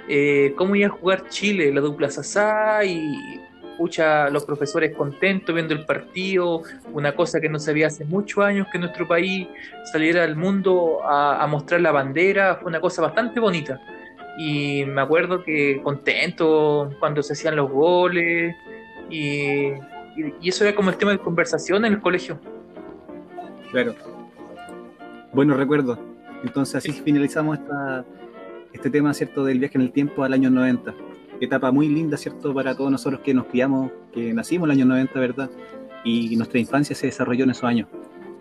eh, 0.08 0.54
cómo 0.58 0.76
iba 0.76 0.88
a 0.88 0.92
jugar 0.92 1.28
Chile, 1.30 1.74
la 1.74 1.82
dupla 1.82 2.10
Sasá 2.10 2.84
y 2.86 3.40
pucha, 3.78 4.30
los 4.30 4.46
profesores 4.46 4.96
contentos 4.96 5.54
viendo 5.56 5.74
el 5.74 5.84
partido, 5.86 6.62
una 6.92 7.16
cosa 7.16 7.42
que 7.42 7.50
no 7.50 7.58
se 7.58 7.74
veía 7.74 7.88
hace 7.88 8.06
muchos 8.06 8.44
años 8.46 8.68
que 8.72 8.78
nuestro 8.78 9.08
país 9.08 9.48
saliera 9.92 10.24
al 10.24 10.36
mundo 10.36 11.00
a, 11.04 11.42
a 11.44 11.48
mostrar 11.48 11.82
la 11.82 11.92
bandera, 11.92 12.58
fue 12.62 12.70
una 12.70 12.80
cosa 12.80 13.02
bastante 13.02 13.40
bonita. 13.40 13.82
Y 14.38 14.86
me 14.86 15.02
acuerdo 15.02 15.44
que 15.44 15.80
contento 15.84 16.90
cuando 17.00 17.22
se 17.22 17.34
hacían 17.34 17.56
los 17.56 17.70
goles 17.70 18.56
y, 19.10 19.68
y- 19.68 20.34
y 20.42 20.50
eso 20.50 20.64
era 20.66 20.76
como 20.76 20.90
el 20.90 20.98
tema 20.98 21.12
de 21.12 21.20
conversación 21.20 21.86
en 21.86 21.94
el 21.94 22.02
colegio. 22.02 22.40
Claro. 23.72 23.94
Buenos 25.34 25.58
recuerdos. 25.58 25.98
Entonces 26.44 26.76
así 26.76 26.92
finalizamos 26.92 27.58
esta, 27.60 28.06
este 28.74 28.90
tema, 28.90 29.14
¿cierto?, 29.14 29.44
del 29.46 29.60
viaje 29.60 29.78
en 29.78 29.82
el 29.84 29.92
tiempo 29.92 30.24
al 30.24 30.34
año 30.34 30.50
90. 30.50 30.94
Etapa 31.40 31.72
muy 31.72 31.88
linda, 31.90 32.18
¿cierto?, 32.18 32.54
para 32.54 32.76
todos 32.76 32.92
nosotros 32.92 33.22
que 33.22 33.34
nos 33.34 33.46
criamos, 33.48 33.92
que 34.14 34.34
nacimos 34.34 34.68
en 34.68 34.72
el 34.72 34.78
año 34.80 34.86
90, 34.88 35.20
¿verdad? 35.20 35.50
Y 36.04 36.36
nuestra 36.36 36.60
infancia 36.60 36.96
se 36.96 37.08
desarrolló 37.08 37.46
en 37.46 37.52
esos 37.52 37.64
años, 37.64 37.88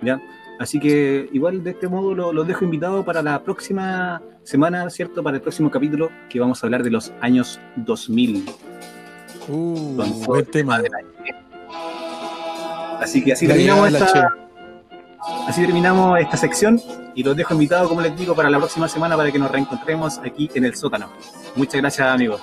¿ya? 0.03 0.21
Así 0.63 0.79
que 0.81 1.29
igual 1.33 1.63
de 1.65 1.71
este 1.71 1.89
modo 1.89 2.15
lo- 2.15 2.33
los 2.33 2.47
dejo 2.47 2.65
invitados 2.65 3.05
para 3.05 3.21
la 3.23 3.43
próxima 3.43 4.23
semana, 4.45 4.89
¿cierto?, 4.91 5.23
para 5.23 5.37
el 5.37 5.43
próximo 5.43 5.71
capítulo 5.71 6.09
que 6.29 6.39
vamos 6.41 6.63
a 6.63 6.67
hablar 6.67 6.83
de 6.85 6.91
los 6.91 7.13
años 7.21 7.61
2000. 7.77 8.45
Uh, 9.49 9.97
todo 9.97 10.07
buen 10.27 10.45
tema 10.47 10.81
tema. 10.81 10.83
de 10.83 10.89
la- 10.89 10.99
Así 13.01 13.25
que 13.25 13.33
así 13.33 13.47
terminamos 13.49 13.93
esta, 13.93 14.35
Así 15.49 15.63
terminamos 15.63 16.19
esta 16.21 16.37
sección 16.37 16.81
y 17.15 17.23
los 17.23 17.37
dejo 17.37 17.55
invitados, 17.55 17.89
como 17.89 18.01
les 18.01 18.17
digo, 18.17 18.35
para 18.35 18.49
la 18.51 18.59
próxima 18.59 18.89
semana 18.89 19.17
para 19.17 19.31
que 19.31 19.39
nos 19.39 19.51
reencontremos 19.51 20.19
aquí 20.19 20.49
en 20.55 20.65
el 20.65 20.75
sótano. 20.77 21.09
Muchas 21.57 21.81
gracias, 21.81 22.07
amigos. 22.09 22.41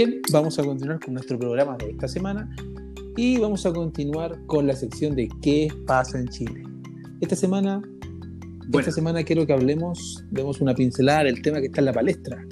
Bien, 0.00 0.22
vamos 0.30 0.56
a 0.60 0.62
continuar 0.62 1.00
con 1.04 1.14
nuestro 1.14 1.36
programa 1.36 1.76
de 1.76 1.90
esta 1.90 2.06
semana 2.06 2.48
y 3.16 3.36
vamos 3.38 3.66
a 3.66 3.72
continuar 3.72 4.38
con 4.46 4.64
la 4.68 4.76
sección 4.76 5.16
de 5.16 5.28
qué 5.42 5.66
pasa 5.88 6.20
en 6.20 6.28
Chile. 6.28 6.62
Esta 7.20 7.34
semana, 7.34 7.82
Bueno. 8.68 8.78
esta 8.78 8.92
semana 8.92 9.24
quiero 9.24 9.44
que 9.44 9.54
hablemos, 9.54 10.24
demos 10.30 10.60
una 10.60 10.72
pincelada 10.76 11.24
del 11.24 11.42
tema 11.42 11.58
que 11.58 11.66
está 11.66 11.80
en 11.80 11.86
la 11.86 11.92
palestra. 11.92 12.46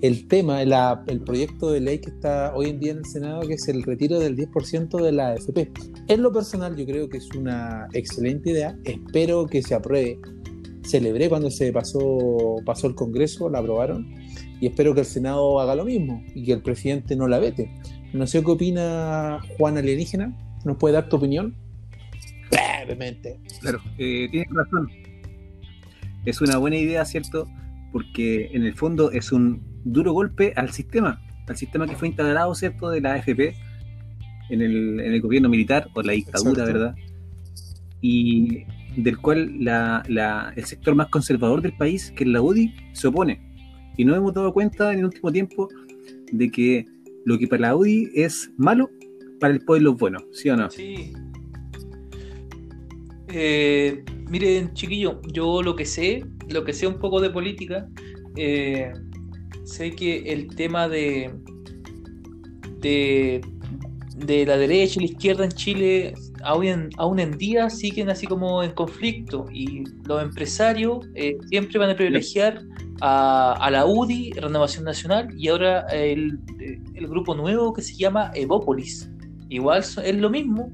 El 0.00 0.26
tema, 0.26 0.64
la- 0.64 1.04
el 1.06 1.20
proyecto 1.20 1.70
de 1.70 1.80
ley 1.80 1.98
que 1.98 2.08
está 2.08 2.54
hoy 2.56 2.70
en 2.70 2.80
día 2.80 2.92
en 2.92 2.98
el 3.00 3.04
Senado, 3.04 3.46
que 3.46 3.52
es 3.56 3.68
el 3.68 3.82
retiro 3.82 4.18
del 4.18 4.34
10% 4.34 4.96
de 4.96 5.12
la 5.12 5.32
AFP. 5.32 5.70
En 6.08 6.22
lo 6.22 6.32
personal, 6.32 6.76
yo 6.76 6.86
creo 6.86 7.10
que 7.10 7.18
es 7.18 7.28
una 7.36 7.88
excelente 7.92 8.52
idea. 8.52 8.74
Espero 8.84 9.44
que 9.44 9.60
se 9.62 9.74
apruebe. 9.74 10.18
Celebré 10.82 11.28
cuando 11.28 11.50
se 11.50 11.74
pasó, 11.74 12.56
pasó 12.64 12.86
el 12.86 12.94
Congreso, 12.94 13.50
la 13.50 13.58
aprobaron 13.58 14.06
y 14.60 14.66
espero 14.66 14.94
que 14.94 15.00
el 15.00 15.06
Senado 15.06 15.58
haga 15.60 15.74
lo 15.74 15.84
mismo 15.84 16.22
y 16.34 16.44
que 16.44 16.52
el 16.52 16.62
presidente 16.62 17.16
no 17.16 17.26
la 17.28 17.38
vete. 17.38 17.70
No 18.12 18.26
sé 18.26 18.42
qué 18.44 18.50
opina 18.50 19.38
Juan 19.56 19.78
Alienígena. 19.78 20.36
¿Nos 20.64 20.76
puede 20.76 20.94
dar 20.94 21.08
tu 21.08 21.16
opinión? 21.16 21.54
Brevemente. 22.50 23.38
Claro, 23.60 23.80
eh, 23.98 24.28
tienes 24.30 24.48
razón. 24.52 24.88
Es 26.26 26.40
una 26.40 26.58
buena 26.58 26.76
idea, 26.76 27.04
¿cierto? 27.04 27.46
Porque 27.92 28.50
en 28.52 28.64
el 28.64 28.74
fondo 28.74 29.10
es 29.10 29.32
un 29.32 29.62
duro 29.84 30.12
golpe 30.12 30.52
al 30.56 30.70
sistema, 30.70 31.22
al 31.48 31.56
sistema 31.56 31.86
que 31.86 31.96
fue 31.96 32.08
instalado, 32.08 32.54
¿cierto?, 32.54 32.90
de 32.90 33.00
la 33.00 33.14
AFP 33.14 33.54
en 34.50 34.60
el, 34.60 35.00
en 35.00 35.12
el 35.12 35.20
gobierno 35.22 35.48
militar 35.48 35.88
o 35.94 36.02
la 36.02 36.12
dictadura, 36.12 36.50
Exacto. 36.64 36.72
¿verdad? 36.72 36.94
Y 38.02 38.64
del 38.96 39.18
cual 39.18 39.64
la- 39.64 40.02
la- 40.08 40.52
el 40.56 40.64
sector 40.64 40.94
más 40.94 41.08
conservador 41.08 41.62
del 41.62 41.72
país, 41.76 42.12
que 42.14 42.24
es 42.24 42.30
la 42.30 42.42
UDI, 42.42 42.74
se 42.92 43.06
opone. 43.08 43.40
Y 43.96 44.04
nos 44.04 44.16
hemos 44.16 44.34
dado 44.34 44.52
cuenta 44.52 44.92
en 44.92 45.00
el 45.00 45.04
último 45.06 45.30
tiempo 45.32 45.68
de 46.32 46.50
que 46.50 46.86
lo 47.24 47.38
que 47.38 47.46
para 47.46 47.62
la 47.62 47.76
UDI 47.76 48.10
es 48.14 48.50
malo, 48.56 48.90
para 49.38 49.54
el 49.54 49.60
pueblo 49.60 49.92
es 49.92 49.98
bueno, 49.98 50.18
¿sí 50.32 50.48
o 50.50 50.56
no? 50.56 50.70
Sí. 50.70 51.12
Eh, 53.28 54.02
miren, 54.28 54.72
chiquillo, 54.74 55.20
yo 55.32 55.62
lo 55.62 55.76
que 55.76 55.84
sé, 55.84 56.24
lo 56.48 56.64
que 56.64 56.72
sé 56.72 56.86
un 56.86 56.98
poco 56.98 57.20
de 57.20 57.30
política, 57.30 57.88
eh, 58.36 58.92
sé 59.64 59.92
que 59.92 60.18
el 60.32 60.54
tema 60.54 60.88
de, 60.88 61.32
de, 62.80 63.40
de 64.16 64.46
la 64.46 64.56
derecha 64.56 64.94
y 64.96 65.06
la 65.06 65.12
izquierda 65.12 65.44
en 65.44 65.52
Chile 65.52 66.14
aún 66.42 66.64
en, 66.64 66.90
aún 66.96 67.18
en 67.18 67.36
día 67.36 67.70
siguen 67.70 68.10
así 68.10 68.26
como 68.26 68.62
en 68.62 68.72
conflicto 68.72 69.46
y 69.52 69.84
los 70.06 70.22
empresarios 70.22 71.06
eh, 71.14 71.36
siempre 71.48 71.78
van 71.78 71.90
a 71.90 71.96
privilegiar 71.96 72.62
a, 73.00 73.52
a 73.52 73.70
la 73.70 73.86
UDI, 73.86 74.32
Renovación 74.32 74.84
Nacional, 74.84 75.28
y 75.36 75.48
ahora 75.48 75.80
el, 75.92 76.40
el 76.94 77.08
grupo 77.08 77.34
nuevo 77.34 77.72
que 77.72 77.82
se 77.82 77.94
llama 77.94 78.30
Evópolis. 78.34 79.10
Igual 79.48 79.80
es 79.80 80.16
lo 80.16 80.30
mismo, 80.30 80.72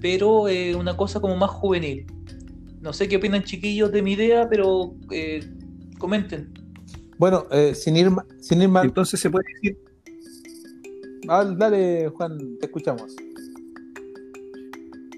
pero 0.00 0.48
eh, 0.48 0.74
una 0.74 0.96
cosa 0.96 1.20
como 1.20 1.36
más 1.36 1.50
juvenil. 1.50 2.06
No 2.80 2.92
sé 2.92 3.08
qué 3.08 3.16
opinan 3.16 3.42
chiquillos 3.42 3.90
de 3.92 4.02
mi 4.02 4.12
idea, 4.12 4.48
pero 4.48 4.94
eh, 5.10 5.40
comenten. 5.98 6.52
Bueno, 7.18 7.46
eh, 7.50 7.74
sin 7.74 7.96
ir, 7.96 8.10
sin 8.40 8.62
ir 8.62 8.68
más. 8.68 8.84
Entonces 8.84 9.18
se 9.20 9.28
puede 9.28 9.44
decir 9.54 9.76
Ah, 11.30 11.44
dale, 11.44 12.08
Juan, 12.08 12.56
te 12.58 12.66
escuchamos. 12.66 13.14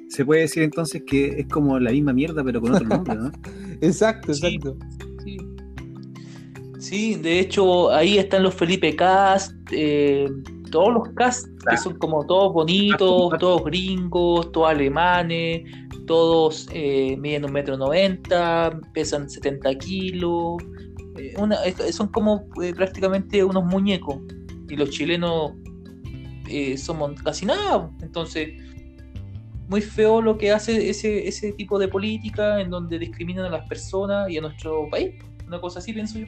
Se 0.09 0.25
puede 0.25 0.41
decir 0.41 0.65
entonces 0.65 1.03
que 1.07 1.41
es 1.41 1.47
como 1.47 1.79
la 1.79 1.93
misma 1.93 2.13
mierda, 2.13 2.43
pero 2.43 2.61
con 2.61 2.75
otro 2.75 2.89
nombre, 2.89 3.15
¿no? 3.15 3.31
Exacto, 3.81 4.33
exacto. 4.33 4.77
Sí. 4.81 5.10
Sí, 6.81 7.15
de 7.17 7.41
hecho 7.41 7.91
ahí 7.93 8.19
están 8.19 8.43
los 8.43 8.55
Felipe 8.55 8.97
Cast, 8.97 9.53
eh, 9.71 10.29
todos 10.71 10.93
los 10.95 11.09
cast 11.15 11.47
que 11.69 11.77
son 11.77 11.99
como 11.99 12.25
todos 12.27 12.53
bonitos, 12.55 12.99
todos 13.39 13.65
gringos, 13.65 14.51
todos 14.53 14.71
alemanes, 14.71 15.63
todos 16.07 16.69
eh, 16.73 17.17
miden 17.19 17.45
un 17.45 17.53
metro 17.53 17.77
noventa, 17.77 18.79
pesan 18.95 19.29
70 19.29 19.75
kilos, 19.75 20.57
eh, 21.19 21.35
una- 21.39 21.59
son 21.93 22.09
como 22.09 22.47
eh, 22.63 22.73
prácticamente 22.75 23.45
unos 23.45 23.65
muñecos 23.65 24.17
y 24.69 24.77
los 24.77 24.91
chilenos 24.91 25.53
eh, 26.49 26.79
somos 26.79 27.21
casi 27.23 27.45
nada, 27.47 27.91
entonces 28.01 28.49
muy 29.69 29.81
feo 29.83 30.21
lo 30.23 30.37
que 30.39 30.51
hace 30.51 30.89
ese, 30.91 31.29
ese 31.29 31.53
tipo 31.53 31.79
de 31.79 31.87
política 31.89 32.61
en 32.61 32.71
donde 32.71 32.99
discriminan 32.99 33.45
a 33.45 33.51
las 33.51 33.69
personas 33.69 34.31
y 34.31 34.39
a 34.39 34.41
nuestro 34.41 34.89
país, 34.91 35.11
una 35.47 35.61
cosa 35.61 35.79
así 35.81 35.93
pienso 35.93 36.19
yo. 36.19 36.27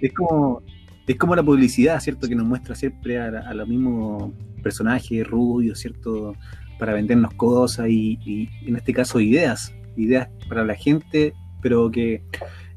Es 0.00 0.12
como, 0.12 0.62
es 1.06 1.16
como 1.16 1.36
la 1.36 1.42
publicidad, 1.42 2.00
¿cierto? 2.00 2.28
Que 2.28 2.34
nos 2.34 2.46
muestra 2.46 2.74
siempre 2.74 3.18
a, 3.18 3.26
a 3.26 3.54
los 3.54 3.68
mismos 3.68 4.32
personajes 4.62 5.26
rubios, 5.26 5.78
¿cierto? 5.78 6.34
Para 6.78 6.92
vendernos 6.92 7.34
cosas 7.34 7.88
y, 7.88 8.18
y 8.24 8.48
en 8.66 8.76
este 8.76 8.92
caso 8.92 9.20
ideas, 9.20 9.74
ideas 9.96 10.28
para 10.48 10.64
la 10.64 10.74
gente, 10.74 11.32
pero 11.62 11.90
que 11.90 12.22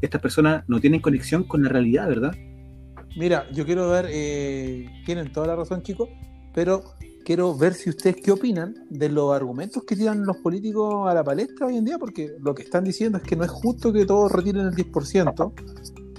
estas 0.01 0.22
personas 0.22 0.63
no 0.67 0.80
tienen 0.80 1.01
conexión 1.01 1.43
con 1.43 1.63
la 1.63 1.70
realidad, 1.70 2.07
¿verdad? 2.07 2.36
Mira, 3.17 3.49
yo 3.51 3.65
quiero 3.65 3.89
ver, 3.89 4.07
eh, 4.09 4.89
tienen 5.05 5.32
toda 5.32 5.47
la 5.47 5.55
razón, 5.55 5.82
chicos, 5.82 6.09
pero 6.53 6.84
quiero 7.26 7.57
ver 7.57 7.74
si 7.74 7.89
ustedes 7.89 8.17
qué 8.17 8.32
opinan 8.32 8.76
de 8.89 9.09
los 9.09 9.34
argumentos 9.34 9.84
que 9.84 9.95
tiran 9.95 10.26
los 10.26 10.38
políticos 10.38 11.09
a 11.09 11.13
la 11.13 11.24
palestra 11.24 11.67
hoy 11.67 11.78
en 11.78 11.86
día, 11.86 11.97
porque 11.97 12.32
lo 12.39 12.53
que 12.55 12.63
están 12.63 12.84
diciendo 12.84 13.17
es 13.17 13.24
que 13.24 13.36
no 13.36 13.43
es 13.43 13.51
justo 13.51 13.91
que 13.91 14.05
todos 14.05 14.32
retiren 14.32 14.67
el 14.67 14.74
10%, 14.74 15.53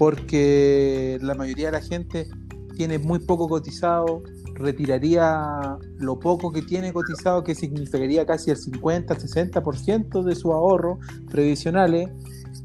porque 0.01 1.19
la 1.21 1.35
mayoría 1.35 1.67
de 1.67 1.73
la 1.73 1.81
gente 1.81 2.27
tiene 2.75 2.97
muy 2.97 3.19
poco 3.19 3.47
cotizado, 3.47 4.23
retiraría 4.55 5.77
lo 5.99 6.17
poco 6.17 6.51
que 6.51 6.63
tiene 6.63 6.91
cotizado, 6.91 7.43
que 7.43 7.53
significaría 7.53 8.25
casi 8.25 8.49
el 8.49 8.57
50, 8.57 9.15
60% 9.15 10.23
de 10.23 10.33
sus 10.33 10.51
ahorros 10.51 10.97
previsionales, 11.29 12.09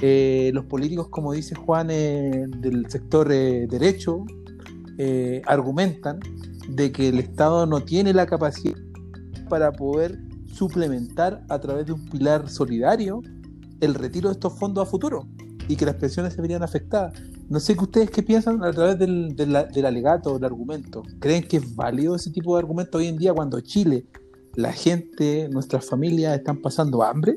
Eh, 0.01 0.51
los 0.55 0.65
políticos, 0.65 1.09
como 1.11 1.33
dice 1.33 1.55
Juan, 1.55 1.89
eh, 1.91 2.47
del 2.59 2.89
sector 2.91 3.31
eh, 3.31 3.67
derecho, 3.69 4.25
argumentan 5.47 6.19
de 6.69 6.91
que 6.91 7.09
el 7.09 7.19
Estado 7.19 7.67
no 7.67 7.81
tiene 7.81 8.15
la 8.15 8.25
capacidad 8.25 8.79
para 9.51 9.73
poder 9.73 10.19
suplementar 10.47 11.45
a 11.51 11.59
través 11.59 11.85
de 11.85 11.93
un 11.93 12.03
pilar 12.09 12.49
solidario 12.49 13.21
el 13.81 13.95
retiro 13.95 14.31
de 14.31 14.35
estos 14.35 14.59
fondos 14.59 14.89
a 14.89 14.91
futuro 14.91 15.27
y 15.69 15.77
que 15.77 15.85
las 15.85 15.97
pensiones 15.97 16.35
se 16.35 16.43
verían 16.43 16.63
afectadas. 16.63 17.21
No 17.49 17.61
sé 17.61 17.75
qué 17.75 17.85
ustedes 17.85 18.11
qué 18.11 18.23
piensan 18.23 18.63
a 18.63 18.73
través 18.73 18.99
del, 18.99 19.35
del, 19.37 19.57
del 19.73 19.87
alegato, 19.87 20.35
del 20.35 20.45
argumento. 20.45 21.03
¿Creen 21.19 21.45
que 21.45 21.59
es 21.59 21.75
válido 21.75 22.17
ese 22.17 22.31
tipo 22.31 22.55
de 22.55 22.61
argumento 22.61 22.99
hoy 22.99 23.07
en 23.07 23.17
día 23.17 23.33
cuando 23.33 23.61
Chile, 23.61 24.07
la 24.55 24.73
gente, 24.73 25.49
nuestras 25.51 25.89
familias 25.89 26.37
están 26.37 26.61
pasando 26.61 27.03
hambre? 27.03 27.37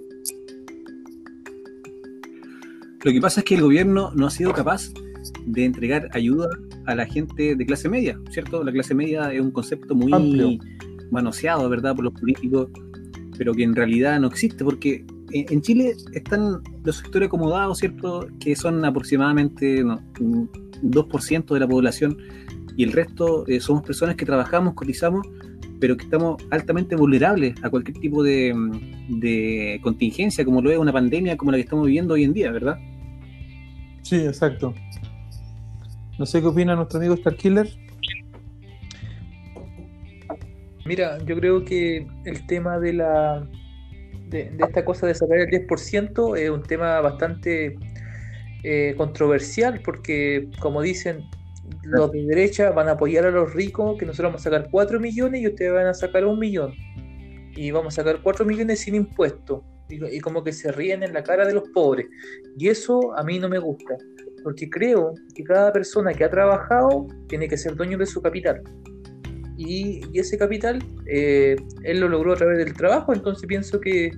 Lo 3.03 3.11
que 3.11 3.21
pasa 3.21 3.39
es 3.41 3.45
que 3.45 3.55
el 3.55 3.61
gobierno 3.61 4.11
no 4.13 4.27
ha 4.27 4.29
sido 4.29 4.51
capaz 4.51 4.91
de 5.45 5.65
entregar 5.65 6.09
ayuda 6.13 6.49
a 6.85 6.95
la 6.95 7.05
gente 7.05 7.55
de 7.55 7.65
clase 7.65 7.87
media, 7.87 8.19
¿cierto? 8.29 8.63
La 8.63 8.71
clase 8.71 8.93
media 8.93 9.31
es 9.31 9.41
un 9.41 9.51
concepto 9.51 9.95
muy 9.95 10.11
Amplio. 10.11 10.57
manoseado, 11.11 11.69
¿verdad?, 11.69 11.95
por 11.95 12.05
los 12.05 12.13
políticos, 12.13 12.67
pero 13.37 13.53
que 13.53 13.63
en 13.63 13.75
realidad 13.75 14.19
no 14.19 14.27
existe, 14.27 14.63
porque 14.63 15.05
en 15.31 15.45
en 15.53 15.61
Chile 15.61 15.95
están 16.13 16.61
los 16.89 16.97
sectores 16.97 17.27
acomodados, 17.27 17.77
¿cierto?, 17.77 18.27
que 18.39 18.55
son 18.55 18.83
aproximadamente 18.83 19.83
no, 19.83 20.01
un 20.19 20.49
2% 20.83 21.53
de 21.53 21.59
la 21.59 21.67
población, 21.67 22.17
y 22.75 22.83
el 22.83 22.91
resto 22.91 23.45
eh, 23.47 23.59
somos 23.59 23.83
personas 23.83 24.15
que 24.15 24.25
trabajamos, 24.25 24.73
cotizamos, 24.73 25.27
pero 25.79 25.95
que 25.95 26.05
estamos 26.05 26.41
altamente 26.49 26.95
vulnerables 26.95 27.55
a 27.63 27.69
cualquier 27.69 27.97
tipo 27.99 28.23
de, 28.23 28.53
de 29.07 29.79
contingencia, 29.83 30.43
como 30.43 30.61
lo 30.61 30.71
es 30.71 30.77
una 30.77 30.91
pandemia 30.91 31.37
como 31.37 31.51
la 31.51 31.57
que 31.57 31.63
estamos 31.63 31.85
viviendo 31.85 32.15
hoy 32.15 32.23
en 32.23 32.33
día, 32.33 32.51
¿verdad? 32.51 32.77
Sí, 34.01 34.15
exacto. 34.15 34.73
No 36.17 36.25
sé 36.25 36.41
qué 36.41 36.47
opina 36.47 36.75
nuestro 36.75 36.97
amigo 36.99 37.15
Starkiller. 37.15 37.69
Mira, 40.85 41.23
yo 41.23 41.35
creo 41.35 41.63
que 41.63 42.07
el 42.25 42.47
tema 42.47 42.79
de 42.79 42.93
la 42.93 43.47
de, 44.29 44.51
esta 44.59 44.85
cosa 44.85 45.07
de 45.07 45.15
sacar 45.15 45.39
el 45.39 45.47
10% 45.47 46.37
es 46.37 46.49
un 46.49 46.63
tema 46.63 46.99
bastante 47.01 47.77
eh, 48.63 48.93
controversial 48.97 49.81
porque, 49.83 50.49
como 50.59 50.81
dicen, 50.81 51.25
los 51.83 52.11
de 52.11 52.23
derecha 52.25 52.71
van 52.71 52.87
a 52.87 52.91
apoyar 52.91 53.25
a 53.25 53.31
los 53.31 53.53
ricos, 53.53 53.97
que 53.97 54.05
nosotros 54.05 54.29
vamos 54.29 54.41
a 54.41 54.49
sacar 54.49 54.69
4 54.71 54.99
millones 54.99 55.41
y 55.41 55.47
ustedes 55.47 55.73
van 55.73 55.87
a 55.87 55.93
sacar 55.93 56.25
un 56.25 56.39
millón. 56.39 56.73
Y 57.55 57.71
vamos 57.71 57.93
a 57.97 58.03
sacar 58.03 58.21
4 58.21 58.45
millones 58.45 58.79
sin 58.81 58.95
impuestos. 58.95 59.63
Y, 59.89 60.17
y 60.17 60.19
como 60.19 60.43
que 60.43 60.53
se 60.53 60.71
ríen 60.71 61.03
en 61.03 61.13
la 61.13 61.23
cara 61.23 61.45
de 61.45 61.53
los 61.53 61.63
pobres. 61.69 62.05
Y 62.57 62.67
eso 62.67 63.15
a 63.17 63.23
mí 63.23 63.39
no 63.39 63.49
me 63.49 63.59
gusta. 63.59 63.95
Porque 64.43 64.69
creo 64.69 65.13
que 65.35 65.43
cada 65.43 65.73
persona 65.73 66.13
que 66.13 66.23
ha 66.23 66.29
trabajado 66.29 67.07
tiene 67.27 67.47
que 67.47 67.57
ser 67.57 67.75
dueño 67.75 67.97
de 67.97 68.05
su 68.05 68.21
capital. 68.21 68.61
Y, 69.59 69.99
y 70.13 70.19
ese 70.19 70.37
capital 70.37 70.81
eh, 71.05 71.57
él 71.83 71.99
lo 71.99 72.07
logró 72.07 72.31
a 72.31 72.37
través 72.37 72.59
del 72.59 72.73
trabajo, 72.73 73.13
entonces 73.13 73.45
pienso 73.45 73.81
que 73.81 74.09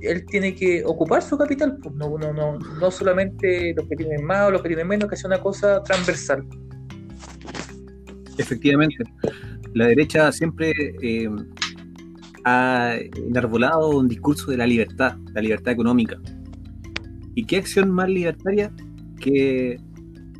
él 0.00 0.24
tiene 0.26 0.54
que 0.54 0.84
ocupar 0.84 1.20
su 1.20 1.36
capital, 1.36 1.78
pues 1.82 1.96
no, 1.96 2.16
no, 2.16 2.32
no, 2.32 2.58
no 2.58 2.90
solamente 2.92 3.74
los 3.74 3.88
que 3.88 3.96
tienen 3.96 4.24
más 4.24 4.46
o 4.46 4.50
los 4.52 4.62
que 4.62 4.68
tienen 4.68 4.86
menos, 4.86 5.10
que 5.10 5.16
sea 5.16 5.26
una 5.26 5.40
cosa 5.40 5.82
transversal. 5.82 6.46
Efectivamente, 8.38 8.98
la 9.74 9.88
derecha 9.88 10.30
siempre 10.30 10.72
eh, 11.02 11.28
ha 12.44 12.94
enarbolado 13.16 13.98
un 13.98 14.06
discurso 14.06 14.52
de 14.52 14.58
la 14.58 14.66
libertad, 14.68 15.16
la 15.34 15.40
libertad 15.40 15.72
económica. 15.72 16.20
¿Y 17.34 17.46
qué 17.46 17.56
acción 17.56 17.90
más 17.90 18.08
libertaria 18.08 18.70
que 19.18 19.80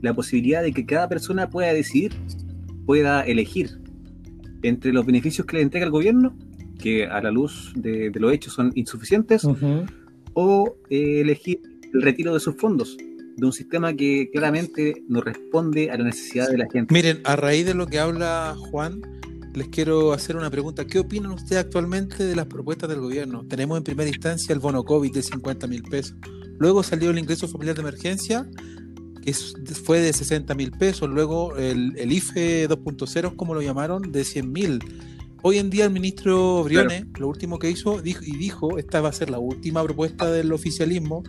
la 0.01 0.15
posibilidad 0.15 0.63
de 0.63 0.73
que 0.73 0.87
cada 0.87 1.09
persona 1.09 1.51
pueda 1.51 1.73
decidir, 1.73 2.13
pueda 2.87 3.23
elegir 3.23 3.88
entre 4.63 4.93
los 4.93 5.07
beneficios 5.07 5.47
que 5.47 5.57
le 5.57 5.63
entrega 5.63 5.87
el 5.87 5.93
gobierno, 5.93 6.37
que 6.79 7.07
a 7.07 7.21
la 7.21 7.31
luz 7.31 7.73
de, 7.77 8.11
de 8.11 8.21
los 8.21 8.33
hechos 8.33 8.55
son 8.55 8.73
insuficientes, 8.75 9.47
o 10.35 10.77
eh, 10.91 11.21
elegir 11.21 11.61
el 11.93 12.03
retiro 12.03 12.35
de 12.35 12.41
sus 12.41 12.57
fondos 12.57 12.97
de 13.39 13.47
un 13.47 13.53
sistema 13.53 13.95
que 13.95 14.31
claramente 14.33 15.05
no 15.09 15.21
responde 15.21 15.91
a 15.91 15.97
la 15.97 16.05
necesidad 16.05 16.49
de 16.49 16.59
la 16.59 16.67
gente. 16.71 16.93
Miren, 16.93 17.21
a 17.25 17.37
raíz 17.37 17.65
de 17.67 17.75
lo 17.75 17.87
que 17.87 18.01
habla 18.01 18.57
Juan, 18.71 19.01
les 19.55 19.69
quiero 19.69 20.13
hacer 20.13 20.37
una 20.37 20.51
pregunta. 20.51 20.87
¿Qué 20.87 20.99
opinan 20.99 21.33
ustedes 21.33 21.65
actualmente 21.65 22.25
de 22.25 22.35
las 22.35 22.47
propuestas 22.47 22.89
del 22.89 23.01
gobierno? 23.01 23.47
Tenemos 23.47 23.79
en 23.79 23.85
primera 23.85 24.09
instancia 24.09 24.53
el 24.53 24.59
bono 24.59 24.85
COVID 24.85 25.13
de 25.13 25.23
50 25.23 25.67
mil 25.67 25.83
pesos. 25.85 26.17
Luego 26.59 26.83
salió 26.83 27.11
el 27.11 27.19
ingreso 27.19 27.47
familiar 27.47 27.77
de 27.77 27.83
emergencia, 27.83 28.49
que 29.33 29.75
fue 29.75 30.01
de 30.01 30.13
60 30.13 30.55
mil 30.55 30.71
pesos. 30.73 31.09
Luego 31.09 31.57
el, 31.57 31.95
el 31.97 32.13
IFE 32.13 32.69
2.0, 32.69 33.37
como 33.37 33.55
lo 33.55 33.63
llamaron, 33.63 34.13
de 34.13 34.25
100 34.25 34.53
mil. 34.53 34.81
Hoy 35.43 35.59
en 35.59 35.71
día 35.71 35.85
el 35.85 35.93
ministro 35.93 36.65
Briones, 36.65 37.07
lo 37.17 37.29
último 37.29 37.61
que 37.61 37.71
hizo, 37.71 38.03
dijo, 38.03 38.25
y 38.25 38.37
dijo, 38.37 38.77
esta 38.77 39.01
va 39.01 39.11
a 39.11 39.13
ser 39.13 39.31
la 39.31 39.39
última 39.39 39.85
propuesta 39.85 40.31
del 40.31 40.53
oficialismo, 40.53 41.23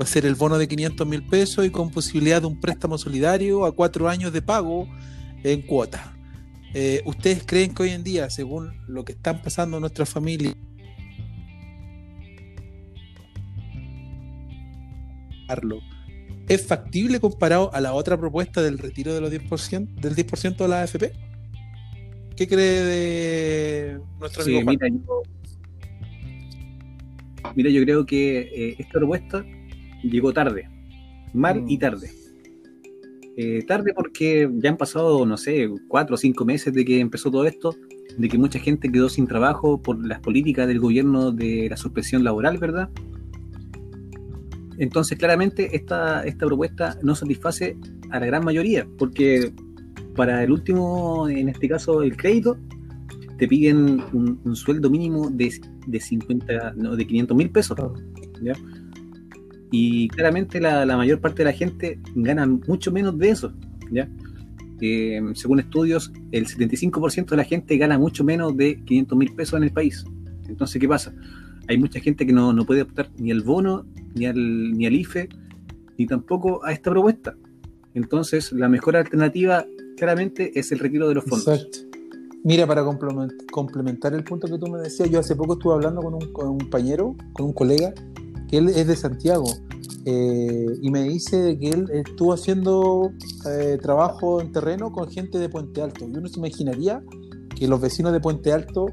va 0.00 0.04
a 0.04 0.06
ser 0.06 0.24
el 0.24 0.36
bono 0.36 0.56
de 0.56 0.68
500 0.68 1.06
mil 1.06 1.26
pesos 1.26 1.66
y 1.66 1.70
con 1.70 1.90
posibilidad 1.90 2.40
de 2.40 2.46
un 2.46 2.60
préstamo 2.60 2.96
solidario 2.96 3.64
a 3.64 3.72
cuatro 3.72 4.08
años 4.08 4.32
de 4.32 4.40
pago 4.40 4.86
en 5.42 5.62
cuota. 5.62 6.16
Eh, 6.74 7.02
¿Ustedes 7.06 7.42
creen 7.44 7.74
que 7.74 7.82
hoy 7.82 7.90
en 7.90 8.04
día, 8.04 8.30
según 8.30 8.70
lo 8.86 9.04
que 9.04 9.12
están 9.12 9.42
pasando 9.42 9.78
en 9.78 9.80
nuestra 9.80 10.06
familia, 10.06 10.54
es 16.48 16.66
factible 16.66 17.18
comparado 17.20 17.72
a 17.74 17.80
la 17.80 17.92
otra 17.94 18.16
propuesta 18.18 18.62
del 18.62 18.78
retiro 18.78 19.12
de 19.14 19.20
los 19.20 19.30
10%, 19.32 19.94
del 20.00 20.14
10% 20.14 20.56
de 20.56 20.68
la 20.68 20.82
AFP? 20.82 21.12
¿Qué 22.36 22.46
cree 22.46 22.82
de 22.84 24.00
nuestro 24.20 24.44
Sí, 24.44 24.50
amigo 24.56 24.64
Juan? 24.64 24.76
mira, 24.80 24.88
yo, 25.06 25.22
mira, 27.54 27.70
yo 27.70 27.82
creo 27.82 28.06
que 28.06 28.38
eh, 28.40 28.76
esta 28.78 28.92
propuesta 28.98 29.44
llegó 30.02 30.32
tarde, 30.32 30.68
mal 31.32 31.62
Mm. 31.62 31.70
y 31.70 31.78
tarde. 31.78 32.10
Eh, 33.38 33.62
tarde 33.66 33.92
porque 33.94 34.48
ya 34.62 34.70
han 34.70 34.76
pasado, 34.78 35.26
no 35.26 35.36
sé, 35.36 35.68
cuatro 35.88 36.14
o 36.14 36.18
cinco 36.18 36.44
meses 36.44 36.72
de 36.72 36.84
que 36.84 37.00
empezó 37.00 37.30
todo 37.30 37.46
esto, 37.46 37.74
de 38.16 38.28
que 38.28 38.38
mucha 38.38 38.58
gente 38.58 38.90
quedó 38.90 39.08
sin 39.10 39.26
trabajo 39.26 39.80
por 39.82 40.04
las 40.06 40.20
políticas 40.20 40.66
del 40.68 40.80
gobierno 40.80 41.32
de 41.32 41.66
la 41.68 41.76
suspensión 41.76 42.24
laboral, 42.24 42.56
¿verdad? 42.58 42.88
Entonces, 44.78 45.18
claramente, 45.18 45.74
esta, 45.76 46.24
esta 46.24 46.46
propuesta 46.46 46.98
no 47.02 47.14
satisface 47.14 47.76
a 48.10 48.20
la 48.20 48.26
gran 48.26 48.44
mayoría, 48.44 48.86
porque 48.98 49.52
para 50.14 50.42
el 50.42 50.50
último, 50.50 51.28
en 51.28 51.48
este 51.48 51.68
caso, 51.68 52.02
el 52.02 52.16
crédito, 52.16 52.58
te 53.38 53.46
piden 53.46 54.02
un, 54.12 54.56
sueldo 54.56 54.88
mínimo 54.88 55.28
de, 55.30 55.52
de 55.86 56.00
50, 56.00 56.74
no, 56.76 56.96
de 56.96 57.06
500 57.06 57.36
mil 57.36 57.50
pesos. 57.50 57.78
¿ya? 58.42 58.54
Y 59.70 60.08
claramente 60.08 60.60
la, 60.60 60.86
la 60.86 60.96
mayor 60.96 61.20
parte 61.20 61.38
de 61.38 61.44
la 61.44 61.52
gente 61.52 62.00
gana 62.14 62.46
mucho 62.46 62.90
menos 62.90 63.18
de 63.18 63.30
eso. 63.30 63.52
¿ya? 63.90 64.08
Eh, 64.80 65.20
según 65.34 65.60
estudios, 65.60 66.12
el 66.32 66.46
75% 66.46 67.26
de 67.26 67.36
la 67.36 67.44
gente 67.44 67.76
gana 67.76 67.98
mucho 67.98 68.24
menos 68.24 68.56
de 68.56 68.82
500 68.84 69.18
mil 69.18 69.34
pesos 69.34 69.56
en 69.58 69.64
el 69.64 69.72
país. 69.72 70.04
Entonces, 70.48 70.80
¿qué 70.80 70.88
pasa? 70.88 71.14
Hay 71.68 71.78
mucha 71.78 72.00
gente 72.00 72.26
que 72.26 72.32
no, 72.32 72.52
no 72.52 72.64
puede 72.64 72.82
optar 72.82 73.10
ni 73.18 73.30
al 73.30 73.42
bono, 73.42 73.84
ni 74.14 74.26
al, 74.26 74.72
ni 74.72 74.86
al 74.86 74.94
IFE, 74.94 75.28
ni 75.98 76.06
tampoco 76.06 76.64
a 76.64 76.72
esta 76.72 76.90
propuesta. 76.90 77.34
Entonces, 77.94 78.52
la 78.52 78.68
mejor 78.68 78.96
alternativa 78.96 79.64
claramente 79.96 80.58
es 80.58 80.70
el 80.72 80.78
retiro 80.78 81.08
de 81.08 81.14
los 81.14 81.24
fondos. 81.24 81.48
Exacto. 81.48 81.78
Mira, 82.44 82.66
para 82.66 82.84
complement- 82.84 83.50
complementar 83.50 84.14
el 84.14 84.22
punto 84.22 84.46
que 84.46 84.58
tú 84.58 84.68
me 84.70 84.78
decías, 84.78 85.10
yo 85.10 85.18
hace 85.18 85.34
poco 85.34 85.54
estuve 85.54 85.74
hablando 85.74 86.00
con 86.00 86.14
un, 86.14 86.32
compañero, 86.32 87.16
con 87.32 87.46
un 87.46 87.52
colega, 87.52 87.92
que 88.48 88.58
él 88.58 88.68
es 88.68 88.86
de 88.86 88.94
Santiago, 88.94 89.46
eh, 90.04 90.66
y 90.80 90.90
me 90.92 91.02
dice 91.02 91.58
que 91.58 91.70
él 91.70 91.90
estuvo 91.92 92.32
haciendo 92.32 93.10
eh, 93.50 93.78
trabajo 93.82 94.40
en 94.40 94.52
terreno 94.52 94.92
con 94.92 95.10
gente 95.10 95.38
de 95.38 95.48
Puente 95.48 95.82
Alto. 95.82 96.06
Y 96.06 96.16
uno 96.16 96.28
se 96.28 96.38
imaginaría 96.38 97.02
que 97.56 97.66
los 97.66 97.80
vecinos 97.80 98.12
de 98.12 98.20
Puente 98.20 98.52
Alto, 98.52 98.86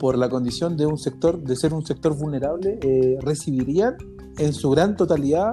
por 0.00 0.18
la 0.18 0.28
condición 0.28 0.76
de 0.76 0.86
un 0.86 0.98
sector, 0.98 1.40
de 1.44 1.54
ser 1.54 1.74
un 1.74 1.84
sector 1.86 2.16
vulnerable, 2.16 2.78
eh, 2.82 3.18
recibirían 3.20 3.94
en 4.38 4.52
su 4.54 4.70
gran 4.70 4.96
totalidad 4.96 5.52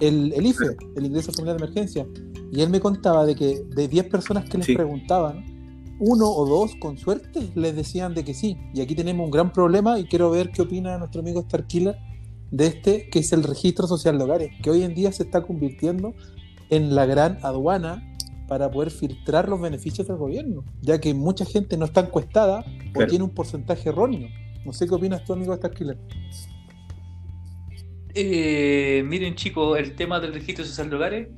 el, 0.00 0.32
el 0.32 0.46
IFE, 0.46 0.76
el 0.96 1.06
ingreso 1.06 1.30
familiar 1.32 1.58
de 1.58 1.64
emergencia. 1.64 2.06
Y 2.50 2.62
él 2.62 2.70
me 2.70 2.80
contaba 2.80 3.26
de 3.26 3.34
que 3.36 3.62
de 3.76 3.86
10 3.88 4.08
personas 4.08 4.48
que 4.48 4.56
les 4.58 4.66
Sí. 4.66 4.74
preguntaban, 4.74 5.44
uno 6.00 6.28
o 6.30 6.46
dos, 6.46 6.70
con 6.80 6.96
suerte, 6.96 7.50
les 7.54 7.76
decían 7.76 8.14
de 8.14 8.24
que 8.24 8.32
sí. 8.32 8.56
Y 8.72 8.80
aquí 8.80 8.94
tenemos 8.94 9.24
un 9.26 9.30
gran 9.30 9.52
problema 9.52 9.98
y 9.98 10.04
quiero 10.06 10.30
ver 10.30 10.50
qué 10.50 10.62
opina 10.62 10.96
nuestro 10.96 11.20
amigo 11.20 11.42
Starkiller 11.42 11.96
de 12.50 12.66
este, 12.68 13.10
que 13.10 13.18
es 13.18 13.32
el 13.32 13.42
registro 13.42 13.86
social 13.86 14.16
de 14.16 14.24
hogares, 14.24 14.50
que 14.62 14.70
hoy 14.70 14.82
en 14.82 14.94
día 14.94 15.12
se 15.12 15.24
está 15.24 15.42
convirtiendo 15.42 16.14
en 16.70 16.94
la 16.94 17.04
gran 17.04 17.38
aduana 17.42 18.02
para 18.48 18.70
poder 18.70 18.90
filtrar 18.90 19.48
los 19.48 19.60
beneficios 19.60 20.08
del 20.08 20.16
gobierno, 20.16 20.64
ya 20.80 20.98
que 21.00 21.12
mucha 21.14 21.44
gente 21.44 21.76
no 21.76 21.84
está 21.84 22.00
encuestada 22.00 22.60
o 22.60 22.92
Claro. 22.94 23.10
tiene 23.10 23.24
un 23.24 23.30
porcentaje 23.30 23.90
erróneo. 23.90 24.28
No 24.64 24.72
sé 24.72 24.88
qué 24.88 24.94
opinas 24.94 25.22
tú, 25.24 25.34
amigo 25.34 25.54
Starkiller. 25.54 25.98
Eh, 28.14 29.02
miren 29.06 29.34
chicos, 29.34 29.78
el 29.78 29.94
tema 29.94 30.18
del 30.18 30.32
registro 30.32 30.64
social 30.64 30.90
de 30.90 30.96
hogares, 30.96 31.28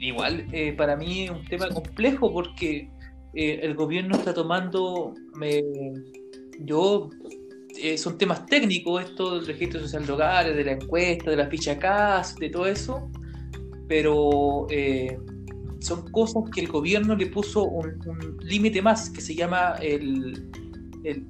igual 0.00 0.46
eh, 0.52 0.72
para 0.72 0.96
mí 0.96 1.24
es 1.24 1.30
un 1.30 1.44
tema 1.46 1.68
complejo 1.68 2.32
porque 2.32 2.90
eh, 3.34 3.60
el 3.62 3.74
gobierno 3.74 4.16
está 4.16 4.34
tomando, 4.34 5.14
me, 5.36 5.62
yo, 6.60 7.08
eh, 7.80 7.96
son 7.96 8.18
temas 8.18 8.44
técnicos 8.46 9.04
esto 9.04 9.36
del 9.36 9.46
registro 9.46 9.80
social 9.80 10.04
de 10.04 10.12
hogares, 10.12 10.56
de 10.56 10.64
la 10.64 10.72
encuesta, 10.72 11.30
de 11.30 11.36
la 11.36 11.46
ficha 11.46 11.78
CAS, 11.78 12.34
de 12.36 12.50
todo 12.50 12.66
eso, 12.66 13.08
pero 13.88 14.66
eh, 14.70 15.16
son 15.82 16.10
cosas 16.10 16.44
que 16.54 16.60
el 16.62 16.68
gobierno 16.68 17.14
le 17.16 17.26
puso 17.26 17.64
un, 17.64 18.00
un 18.06 18.38
límite 18.42 18.80
más 18.82 19.10
que 19.10 19.20
se 19.20 19.34
llama 19.34 19.74
el, 19.80 20.50
el 21.04 21.26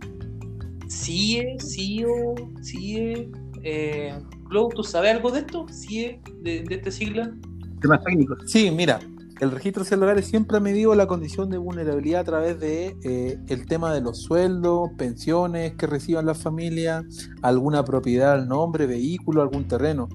CIE, 0.89 1.57
CIO, 1.59 2.35
CIE, 2.63 3.31
eh, 3.63 4.15
Clau, 4.49 4.69
¿tú 4.69 4.83
sabes 4.83 5.13
algo 5.13 5.31
de 5.31 5.41
esto? 5.41 5.67
CIE, 5.69 6.21
de, 6.43 6.63
de 6.63 6.75
esta 6.75 6.91
sigla. 6.91 7.33
Temas 7.81 8.05
técnicos. 8.05 8.39
Sí, 8.47 8.71
mira, 8.71 9.01
el 9.43 9.51
registro 9.51 9.85
hogares 10.01 10.27
siempre 10.27 10.59
ha 10.59 10.61
medido 10.61 10.95
la 10.95 11.09
condición 11.09 11.51
de 11.51 11.59
vulnerabilidad 11.59 12.21
a 12.21 12.25
través 12.25 12.61
de 12.61 12.97
eh, 13.03 13.41
el 13.49 13.67
tema 13.67 13.93
de 13.93 14.01
los 14.01 14.23
sueldos, 14.23 14.91
pensiones 14.97 15.73
que 15.75 15.89
reciban 15.89 16.27
las 16.27 16.41
familias, 16.41 17.05
alguna 17.43 17.85
propiedad 17.85 18.35
al 18.35 18.47
nombre, 18.47 18.87
vehículo, 18.87 19.43
algún 19.43 19.67
terreno. 19.67 20.09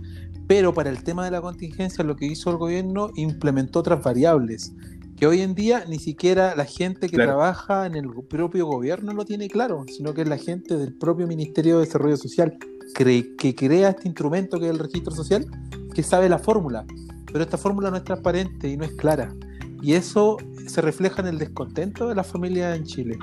Pero 0.48 0.74
para 0.74 0.90
el 0.90 1.04
tema 1.04 1.26
de 1.26 1.32
la 1.32 1.42
contingencia, 1.42 2.04
lo 2.04 2.16
que 2.16 2.26
hizo 2.26 2.50
el 2.50 2.58
gobierno 2.58 3.12
implementó 3.16 3.80
otras 3.80 4.02
variables 4.04 4.74
que 5.18 5.26
hoy 5.26 5.42
en 5.42 5.56
día 5.56 5.84
ni 5.90 5.98
siquiera 5.98 6.56
la 6.56 6.66
gente 6.66 7.10
que 7.10 7.16
Claro. 7.16 7.32
trabaja 7.32 7.88
en 7.88 7.96
el 7.96 8.08
propio 8.30 8.68
gobierno 8.68 9.14
lo 9.14 9.26
tiene 9.26 9.50
claro, 9.50 9.84
sino 9.88 10.14
que 10.14 10.22
es 10.22 10.30
la 10.30 10.38
gente 10.38 10.78
del 10.78 10.94
propio 10.94 11.26
Ministerio 11.28 11.80
de 11.80 11.86
Desarrollo 11.86 12.18
Social 12.18 12.56
que 12.94 13.56
crea 13.56 13.90
este 13.90 14.08
instrumento 14.08 14.60
que 14.60 14.66
es 14.66 14.72
el 14.72 14.80
registro 14.80 15.14
social, 15.14 15.46
que 15.94 16.04
sabe 16.04 16.30
la 16.30 16.40
fórmula. 16.40 16.86
Pero 17.32 17.44
esta 17.44 17.58
fórmula 17.58 17.92
no 17.92 17.98
es 17.98 18.04
transparente 18.04 18.70
y 18.70 18.78
no 18.78 18.86
es 18.86 18.92
clara. 18.94 19.34
Y 19.82 19.94
eso 19.94 20.38
se 20.68 20.82
refleja 20.82 21.22
en 21.22 21.28
el 21.28 21.38
descontento 21.38 22.08
de 22.08 22.16
las 22.16 22.28
familias 22.28 22.78
en 22.78 22.86
Chile. 22.86 23.18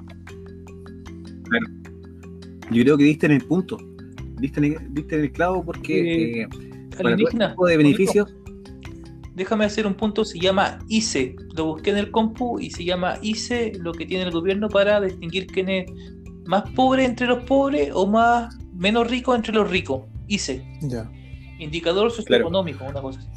Yo 2.71 2.83
creo 2.83 2.97
que 2.97 3.05
diste 3.05 3.27
en 3.27 3.33
el 3.33 3.45
punto. 3.45 3.79
Diste 4.39 4.61
en 4.61 4.65
el, 4.65 4.95
diste 4.95 5.17
en 5.17 5.23
el 5.23 5.33
clavo 5.33 5.65
porque 5.65 6.43
eh, 6.43 6.49
para 6.97 7.11
todo 7.11 7.15
Alienígena, 7.15 7.51
tipo 7.51 7.67
de 7.67 7.77
beneficios, 7.77 8.35
Déjame 9.35 9.65
hacer 9.65 9.85
un 9.87 9.95
punto, 9.95 10.25
se 10.25 10.39
llama 10.39 10.79
ICE. 10.89 11.35
Lo 11.57 11.67
busqué 11.67 11.91
en 11.91 11.97
el 11.99 12.13
compu 12.13 12.61
y 12.61 12.71
se 12.71 12.85
llama 12.85 13.19
ICE, 13.21 13.73
lo 13.81 13.93
que 13.93 14.07
tiene 14.07 14.23
el 14.25 14.31
gobierno 14.31 14.69
para 14.69 15.01
distinguir 15.01 15.49
quién 15.49 15.69
es 15.69 15.91
más 16.47 16.63
pobre 16.71 17.05
entre 17.05 17.27
los 17.27 17.43
pobres 17.43 17.91
o 17.93 18.07
más 18.07 18.57
menos 18.73 19.11
rico 19.11 19.35
entre 19.35 19.53
los 19.53 19.69
ricos. 19.69 20.03
ICE, 20.29 20.65
Ya. 20.83 21.11
indicador 21.59 22.13
socioeconómico, 22.13 22.85
una 22.85 23.03
cosa 23.03 23.19
así. 23.19 23.29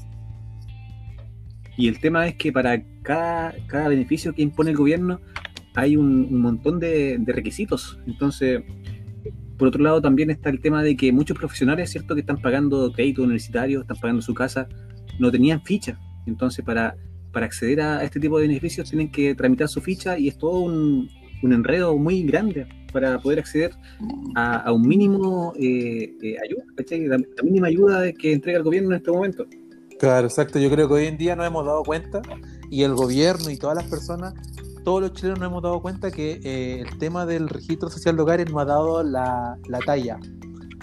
Y 1.78 1.88
el 1.88 2.00
tema 2.00 2.28
es 2.28 2.36
que 2.36 2.52
para 2.52 2.84
cada, 3.02 3.56
cada 3.68 3.88
beneficio 3.88 4.34
que 4.34 4.42
impone 4.44 4.72
el 4.72 4.78
gobierno 4.78 5.20
hay 5.76 5.96
un, 5.96 6.28
un 6.32 6.42
montón 6.42 6.80
de, 6.80 7.18
de 7.20 7.34
requisitos. 7.34 8.00
Entonces, 8.06 8.62
por 9.58 9.70
otro 9.70 9.84
lado, 9.84 10.02
también 10.02 10.30
está 10.30 10.50
el 10.50 10.60
tema 10.60 10.84
de 10.84 10.96
que 10.96 11.12
muchos 11.12 11.38
profesionales, 11.38 11.90
¿cierto?, 11.90 12.14
que 12.14 12.22
están 12.22 12.42
pagando 12.42 12.92
crédito 12.92 13.24
universitario, 13.24 13.82
están 13.82 13.98
pagando 13.98 14.22
su 14.22 14.34
casa, 14.34 14.68
no 15.20 15.32
tenían 15.32 15.62
ficha. 15.64 16.00
Entonces, 16.26 16.64
para, 16.64 16.96
para 17.32 17.46
acceder 17.46 17.82
a 17.82 18.04
este 18.04 18.20
tipo 18.20 18.38
de 18.40 18.48
beneficios 18.48 18.90
tienen 18.90 19.12
que 19.12 19.34
tramitar 19.36 19.68
su 19.68 19.82
ficha 19.82 20.18
y 20.18 20.28
es 20.28 20.38
todo 20.38 20.60
un, 20.60 21.10
un 21.42 21.54
enredo 21.54 21.98
muy 21.98 22.24
grande 22.24 22.68
para 22.92 23.20
poder 23.20 23.40
acceder 23.40 23.72
a, 24.36 24.72
un 24.72 24.88
mínimo 24.88 25.54
eh, 25.60 26.14
eh, 26.22 26.36
ayuda, 26.44 27.18
la 27.38 27.44
mínima 27.44 27.68
ayuda 27.68 28.12
que 28.14 28.34
entrega 28.34 28.58
el 28.58 28.64
gobierno 28.64 28.92
en 28.92 28.98
este 28.98 29.12
momento. 29.12 29.46
Claro, 30.00 30.28
exacto. 30.28 30.60
Yo 30.60 30.70
creo 30.70 30.88
que 30.88 30.94
hoy 30.94 31.06
en 31.08 31.18
día 31.18 31.36
nos 31.36 31.48
hemos 31.48 31.66
dado 31.66 31.84
cuenta, 31.84 32.22
y 32.70 32.84
el 32.84 32.94
gobierno 32.94 33.50
y 33.50 33.58
todas 33.58 33.76
las 33.76 33.86
personas, 33.86 34.34
todos 34.84 35.02
los 35.02 35.14
chilenos 35.14 35.40
nos 35.40 35.50
hemos 35.50 35.64
dado 35.64 35.82
cuenta 35.82 36.12
que 36.12 36.40
eh, 36.44 36.82
el 36.82 36.98
tema 36.98 37.26
del 37.26 37.50
registro 37.50 37.90
social 37.90 38.16
de 38.16 38.22
hogares 38.22 38.52
no 38.52 38.60
ha 38.60 38.66
dado 38.66 39.04
la, 39.04 39.58
la 39.68 39.80
talla. 39.80 40.20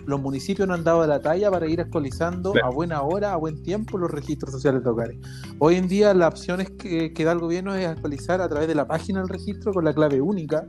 Los 0.06 0.20
municipios 0.20 0.68
no 0.68 0.74
han 0.74 0.84
dado 0.84 1.06
la 1.06 1.22
talla 1.22 1.50
para 1.50 1.66
ir 1.66 1.80
actualizando 1.80 2.52
Claro. 2.52 2.66
a 2.66 2.70
buena 2.70 3.00
hora, 3.02 3.32
a 3.32 3.36
buen 3.36 3.62
tiempo, 3.62 3.96
los 3.96 4.10
registros 4.10 4.52
sociales 4.52 4.84
de 4.84 4.90
hogares. 4.90 5.16
Hoy 5.58 5.76
en 5.76 5.88
día 5.88 6.12
las 6.12 6.28
opciones 6.28 6.70
que, 6.72 7.14
que 7.14 7.24
da 7.24 7.32
el 7.32 7.38
gobierno 7.38 7.74
es 7.74 7.86
actualizar 7.86 8.42
a 8.42 8.48
través 8.48 8.68
de 8.68 8.74
la 8.74 8.86
página 8.86 9.20
del 9.20 9.30
registro 9.30 9.72
con 9.72 9.84
la 9.84 9.94
clave 9.94 10.20
única, 10.20 10.66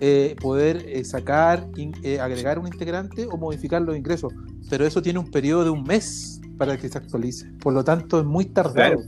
eh, 0.00 0.36
poder 0.40 0.84
eh, 0.86 1.04
sacar, 1.04 1.68
eh, 2.02 2.20
agregar 2.20 2.58
un 2.58 2.66
integrante 2.66 3.26
o 3.26 3.36
modificar 3.36 3.80
los 3.82 3.96
ingresos. 3.96 4.32
Pero 4.68 4.84
eso 4.84 5.00
tiene 5.00 5.18
un 5.18 5.30
periodo 5.30 5.64
de 5.64 5.70
un 5.70 5.84
mes 5.84 6.40
para 6.58 6.76
que 6.76 6.88
se 6.88 6.98
actualice. 6.98 7.50
Por 7.60 7.72
lo 7.72 7.82
tanto, 7.82 8.20
es 8.20 8.26
muy 8.26 8.46
tardado. 8.46 8.74
Claro. 8.74 9.00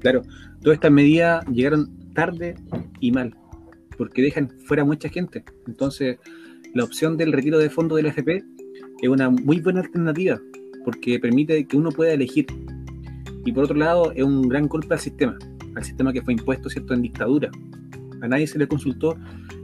Claro, 0.00 0.22
todas 0.62 0.76
estas 0.76 0.90
medidas 0.90 1.44
llegaron 1.46 1.88
tarde 2.14 2.56
y 2.98 3.12
mal, 3.12 3.36
porque 3.96 4.22
dejan 4.22 4.50
fuera 4.66 4.84
mucha 4.84 5.08
gente. 5.08 5.44
Entonces, 5.68 6.18
la 6.74 6.82
opción 6.84 7.16
del 7.16 7.32
retiro 7.32 7.58
de 7.58 7.70
fondos 7.70 7.96
del 7.96 8.06
AFP 8.06 8.42
es 9.02 9.08
una 9.08 9.30
muy 9.30 9.60
buena 9.60 9.80
alternativa, 9.80 10.40
porque 10.84 11.20
permite 11.20 11.66
que 11.66 11.76
uno 11.76 11.90
pueda 11.90 12.12
elegir. 12.12 12.46
Y 13.44 13.52
por 13.52 13.64
otro 13.64 13.76
lado, 13.76 14.12
es 14.12 14.24
un 14.24 14.48
gran 14.48 14.66
golpe 14.66 14.94
al 14.94 15.00
sistema, 15.00 15.38
al 15.74 15.84
sistema 15.84 16.12
que 16.12 16.22
fue 16.22 16.34
impuesto, 16.34 16.68
¿cierto?, 16.68 16.94
en 16.94 17.02
dictadura. 17.02 17.50
A 18.20 18.28
nadie 18.28 18.46
se 18.46 18.58
le 18.58 18.68
consultó 18.68 19.16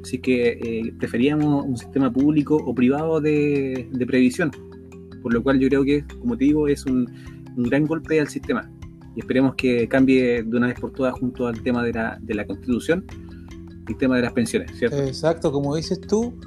si 0.03 0.19
que 0.19 0.59
eh, 0.61 0.93
preferíamos 0.99 1.65
un 1.65 1.77
sistema 1.77 2.13
público 2.13 2.57
o 2.57 2.75
privado 2.75 3.21
de, 3.21 3.89
de 3.93 4.07
previsión. 4.07 4.51
Por 5.23 5.33
lo 5.33 5.43
cual 5.43 5.59
yo 5.59 5.69
creo 5.69 5.85
que, 5.85 6.05
como 6.21 6.37
te 6.37 6.45
digo, 6.45 6.69
es 6.69 6.85
un, 6.87 7.09
un 7.57 7.63
gran 7.65 7.87
golpe 7.87 8.21
al 8.21 8.29
sistema. 8.29 8.71
Y 9.15 9.21
esperemos 9.21 9.55
que 9.57 9.89
cambie 9.89 10.43
de 10.43 10.57
una 10.57 10.69
vez 10.69 10.79
por 10.79 10.93
todas 10.93 11.13
junto 11.15 11.47
al 11.47 11.63
tema 11.63 11.85
de 11.85 11.93
la, 11.93 12.19
de 12.21 12.35
la 12.35 12.47
constitución, 12.47 13.05
el 13.89 13.97
tema 13.97 14.17
de 14.17 14.23
las 14.23 14.33
pensiones, 14.33 14.77
¿cierto? 14.79 15.03
Exacto, 15.03 15.51
como 15.51 15.75
dices 15.75 16.01
tú, 16.01 16.39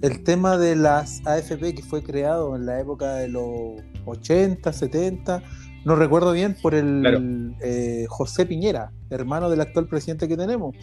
el 0.00 0.22
tema 0.22 0.56
de 0.56 0.76
las 0.76 1.26
AFP 1.26 1.74
que 1.74 1.82
fue 1.82 2.02
creado 2.02 2.56
en 2.56 2.66
la 2.66 2.80
época 2.80 3.14
de 3.14 3.28
los 3.28 3.82
80, 4.04 4.72
70, 4.72 5.42
no 5.84 5.96
recuerdo 5.96 6.32
bien, 6.32 6.56
por 6.60 6.74
el 6.74 7.00
Claro. 7.00 7.20
eh, 7.60 8.06
José 8.08 8.46
Piñera, 8.46 8.92
hermano 9.10 9.50
del 9.50 9.60
actual 9.60 9.86
presidente 9.86 10.28
que 10.28 10.36
tenemos. 10.36 10.74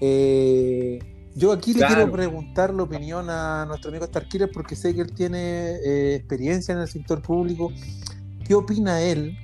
Eh, 0.00 0.98
yo 1.34 1.52
aquí 1.52 1.72
le 1.72 1.86
quiero 1.86 2.10
preguntar 2.10 2.74
la 2.74 2.82
opinión 2.82 3.30
a 3.30 3.64
nuestro 3.66 3.90
amigo 3.90 4.04
Starkiller 4.06 4.50
porque 4.52 4.76
sé 4.76 4.94
que 4.94 5.00
él 5.00 5.12
tiene 5.14 5.76
eh, 5.84 6.14
experiencia 6.16 6.74
en 6.74 6.80
el 6.80 6.88
sector 6.88 7.22
público. 7.22 7.72
¿Qué 8.46 8.54
opina 8.54 9.00
él 9.00 9.36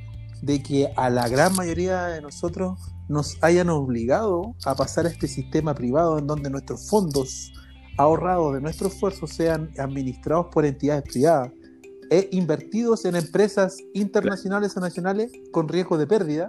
de 0.42 0.62
que 0.62 0.92
a 0.96 1.10
la 1.10 1.28
gran 1.28 1.54
mayoría 1.54 2.06
de 2.06 2.20
nosotros 2.20 2.78
nos 3.08 3.38
hayan 3.42 3.70
obligado 3.70 4.54
a 4.66 4.74
pasar 4.74 5.06
a 5.06 5.08
este 5.08 5.28
sistema 5.28 5.74
privado 5.74 6.18
en 6.18 6.26
donde 6.26 6.50
nuestros 6.50 6.88
fondos 6.88 7.52
ahorrados 7.96 8.54
de 8.54 8.60
nuestro 8.60 8.88
esfuerzo 8.88 9.26
sean 9.26 9.70
administrados 9.78 10.46
por 10.52 10.66
entidades 10.66 11.04
privadas 11.04 11.50
e 12.10 12.28
invertidos 12.32 13.04
en 13.04 13.16
empresas 13.16 13.78
internacionales 13.94 14.76
o 14.76 14.80
nacionales 14.80 15.30
con 15.50 15.68
riesgo 15.68 15.98
de 15.98 16.06
pérdida 16.06 16.48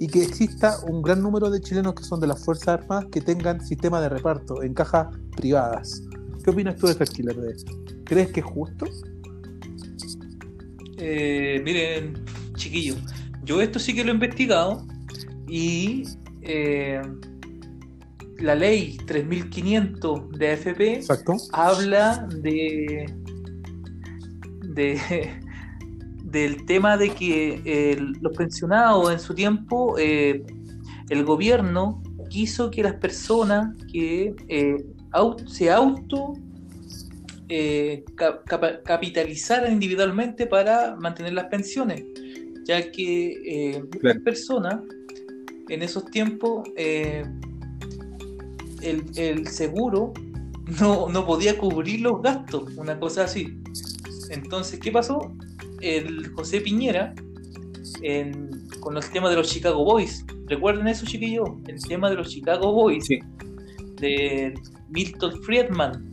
y 0.00 0.06
que 0.06 0.22
exista 0.22 0.78
un 0.86 1.02
gran 1.02 1.22
número 1.22 1.50
de 1.50 1.60
chilenos 1.60 1.94
que 1.94 2.04
son 2.04 2.20
de 2.20 2.26
las 2.26 2.44
Fuerzas 2.44 2.80
Armadas 2.80 3.06
que 3.10 3.20
tengan 3.20 3.64
sistema 3.64 4.00
de 4.00 4.08
reparto 4.08 4.62
en 4.62 4.74
cajas 4.74 5.08
privadas. 5.36 6.02
¿Qué 6.44 6.50
opinas 6.50 6.76
tú 6.76 6.86
de 6.86 6.92
Starkiller 6.94 7.36
de 7.36 7.52
esto? 7.52 7.72
¿Crees 8.04 8.30
que 8.30 8.40
es 8.40 8.46
justo? 8.46 8.86
Eh, 10.98 11.60
miren, 11.64 12.24
chiquillos, 12.54 12.98
yo 13.44 13.60
esto 13.60 13.78
sí 13.78 13.94
que 13.94 14.04
lo 14.04 14.10
he 14.10 14.14
investigado 14.14 14.86
y 15.48 16.04
eh, 16.42 17.00
la 18.38 18.54
ley 18.54 18.96
3500 19.06 20.30
de 20.32 20.52
AFP 20.52 20.94
Exacto. 20.94 21.36
habla 21.52 22.28
de, 22.42 23.14
de 24.78 24.98
del 26.24 26.64
tema 26.66 26.96
de 26.96 27.10
que 27.10 27.60
eh, 27.64 27.98
los 28.20 28.36
pensionados 28.36 29.10
en 29.12 29.18
su 29.18 29.34
tiempo 29.34 29.96
eh, 29.98 30.44
el 31.08 31.24
gobierno 31.24 32.02
quiso 32.28 32.70
que 32.70 32.82
las 32.82 32.94
personas 32.94 33.74
que 33.90 34.34
eh, 34.48 34.84
se 35.46 35.70
auto 35.70 36.34
eh, 37.48 38.04
capitalizaran 38.84 39.72
individualmente 39.72 40.46
para 40.46 40.96
mantener 40.96 41.32
las 41.32 41.46
pensiones 41.46 42.04
ya 42.66 42.90
que 42.92 43.80
muchas 43.82 44.00
Claro. 44.00 44.22
personas 44.22 44.80
en 45.70 45.82
esos 45.82 46.04
tiempos 46.10 46.68
el, 46.76 47.26
el 49.16 49.46
seguro 49.46 50.12
no, 50.78 51.08
no 51.08 51.24
podía 51.24 51.56
cubrir 51.56 52.02
los 52.02 52.20
gastos, 52.20 52.74
una 52.76 52.98
cosa 53.00 53.24
así. 53.24 53.58
Entonces, 54.30 54.78
¿qué 54.80 54.90
pasó? 54.92 55.32
El 55.80 56.28
José 56.32 56.60
Piñera, 56.60 57.14
en- 58.02 58.50
con 58.80 58.96
el 58.96 59.10
tema 59.10 59.30
de 59.30 59.36
los 59.36 59.50
Chicago 59.50 59.84
Boys, 59.84 60.24
¿recuerden 60.46 60.86
eso, 60.88 61.06
chiquillos? 61.06 61.48
El 61.66 61.80
tema 61.82 62.10
de 62.10 62.16
los 62.16 62.30
Chicago 62.30 62.72
Boys, 62.72 63.04
Sí. 63.06 63.18
de 64.00 64.54
Milton 64.88 65.42
Friedman, 65.42 66.10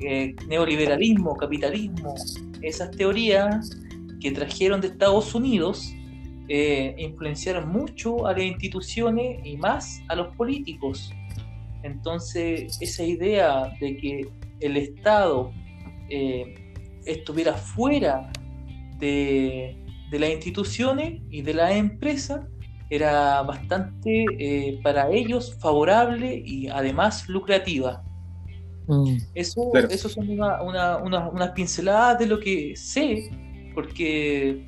eh, 0.00 0.34
neoliberalismo, 0.46 1.34
capitalismo, 1.36 2.14
esas 2.62 2.90
teorías 2.92 3.70
que 4.20 4.30
trajeron 4.32 4.80
de 4.80 4.88
Estados 4.88 5.34
Unidos 5.34 5.92
eh, 6.50 6.94
influenciaron 6.98 7.68
mucho 7.68 8.26
a 8.26 8.32
las 8.32 8.42
instituciones 8.42 9.38
y 9.44 9.56
más 9.58 10.00
a 10.08 10.14
los 10.16 10.34
políticos. 10.34 11.12
Entonces, 11.82 12.78
esa 12.80 13.04
idea 13.04 13.70
de 13.80 13.96
que 13.98 14.28
el 14.60 14.76
Estado 14.78 15.52
eh, 16.10 16.54
estuviera 17.08 17.54
fuera 17.54 18.30
de, 18.98 19.76
las 20.12 20.30
instituciones 20.30 21.20
y 21.30 21.42
de 21.42 21.54
las 21.54 21.72
empresas 21.72 22.40
era 22.90 23.42
bastante 23.42 24.24
eh, 24.38 24.80
para 24.82 25.10
ellos 25.10 25.56
favorable 25.60 26.42
y 26.44 26.68
además 26.68 27.28
lucrativa. 27.28 28.02
Mm. 28.86 29.16
Eso, 29.34 29.70
eso 29.90 30.08
son 30.08 30.30
unas 30.30 31.50
pinceladas 31.54 32.18
de 32.18 32.26
lo 32.26 32.40
que 32.40 32.74
sé, 32.76 33.30
porque 33.74 34.64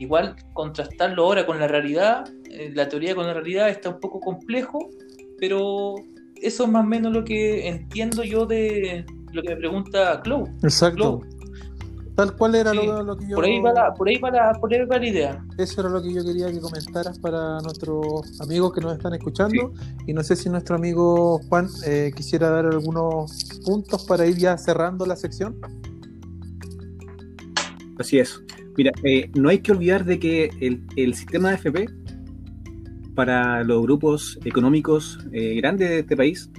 igual 0.00 0.34
contrastarlo 0.52 1.24
ahora 1.24 1.46
con 1.46 1.60
la 1.60 1.68
realidad, 1.68 2.24
eh, 2.50 2.72
la 2.74 2.88
teoría 2.88 3.14
con 3.14 3.26
la 3.26 3.34
realidad 3.34 3.68
está 3.68 3.90
un 3.90 4.00
poco 4.00 4.20
complejo, 4.20 4.90
pero 5.38 5.94
eso 6.42 6.64
es 6.64 6.70
más 6.70 6.84
o 6.84 6.88
menos 6.88 7.12
lo 7.12 7.24
que 7.24 7.68
entiendo 7.68 8.24
yo 8.24 8.44
de 8.44 9.06
lo 9.32 9.42
que 9.42 9.48
me 9.50 9.56
pregunta 9.56 10.20
Chloe. 10.22 10.50
Exacto. 10.62 11.20
Tal 12.14 12.36
cual 12.36 12.54
era 12.54 12.72
lo, 12.72 13.16
que 13.16 13.26
yo. 13.26 13.34
Por 13.34 13.44
ahí, 13.44 13.60
va 13.60 13.72
la, 13.72 13.92
por, 13.92 14.08
ahí 14.08 14.18
va 14.18 14.30
la, 14.30 14.52
por 14.52 14.72
ahí 14.72 14.84
va 14.84 14.98
la 14.98 15.06
idea. 15.06 15.44
Eso 15.58 15.80
era 15.80 15.90
lo 15.90 16.00
que 16.00 16.12
yo 16.12 16.24
quería 16.24 16.50
que 16.52 16.60
comentaras 16.60 17.18
para 17.18 17.58
nuestros 17.60 18.40
amigos 18.40 18.72
que 18.72 18.80
nos 18.80 18.92
están 18.96 19.14
escuchando. 19.14 19.72
Y 20.06 20.12
no 20.12 20.22
sé 20.22 20.36
si 20.36 20.48
nuestro 20.48 20.76
amigo 20.76 21.40
Juan 21.48 21.68
eh, 21.84 22.12
quisiera 22.14 22.50
dar 22.50 22.66
algunos 22.66 23.60
puntos 23.64 24.04
para 24.04 24.26
ir 24.26 24.36
ya 24.36 24.56
cerrando 24.56 25.04
la 25.06 25.16
sección. 25.16 25.56
Así 27.98 28.20
es. 28.20 28.40
Mira, 28.76 28.92
eh, 29.02 29.30
no 29.34 29.48
hay 29.48 29.58
que 29.58 29.72
olvidar 29.72 30.04
de 30.04 30.20
que 30.20 30.50
el, 30.96 31.14
sistema 31.14 31.50
de 31.50 31.56
FP 31.56 31.88
para 33.16 33.64
los 33.64 33.82
grupos 33.82 34.38
económicos 34.44 35.18
eh, 35.32 35.54
grandes 35.56 35.88
de 35.88 35.98
este 36.00 36.16
país 36.16 36.50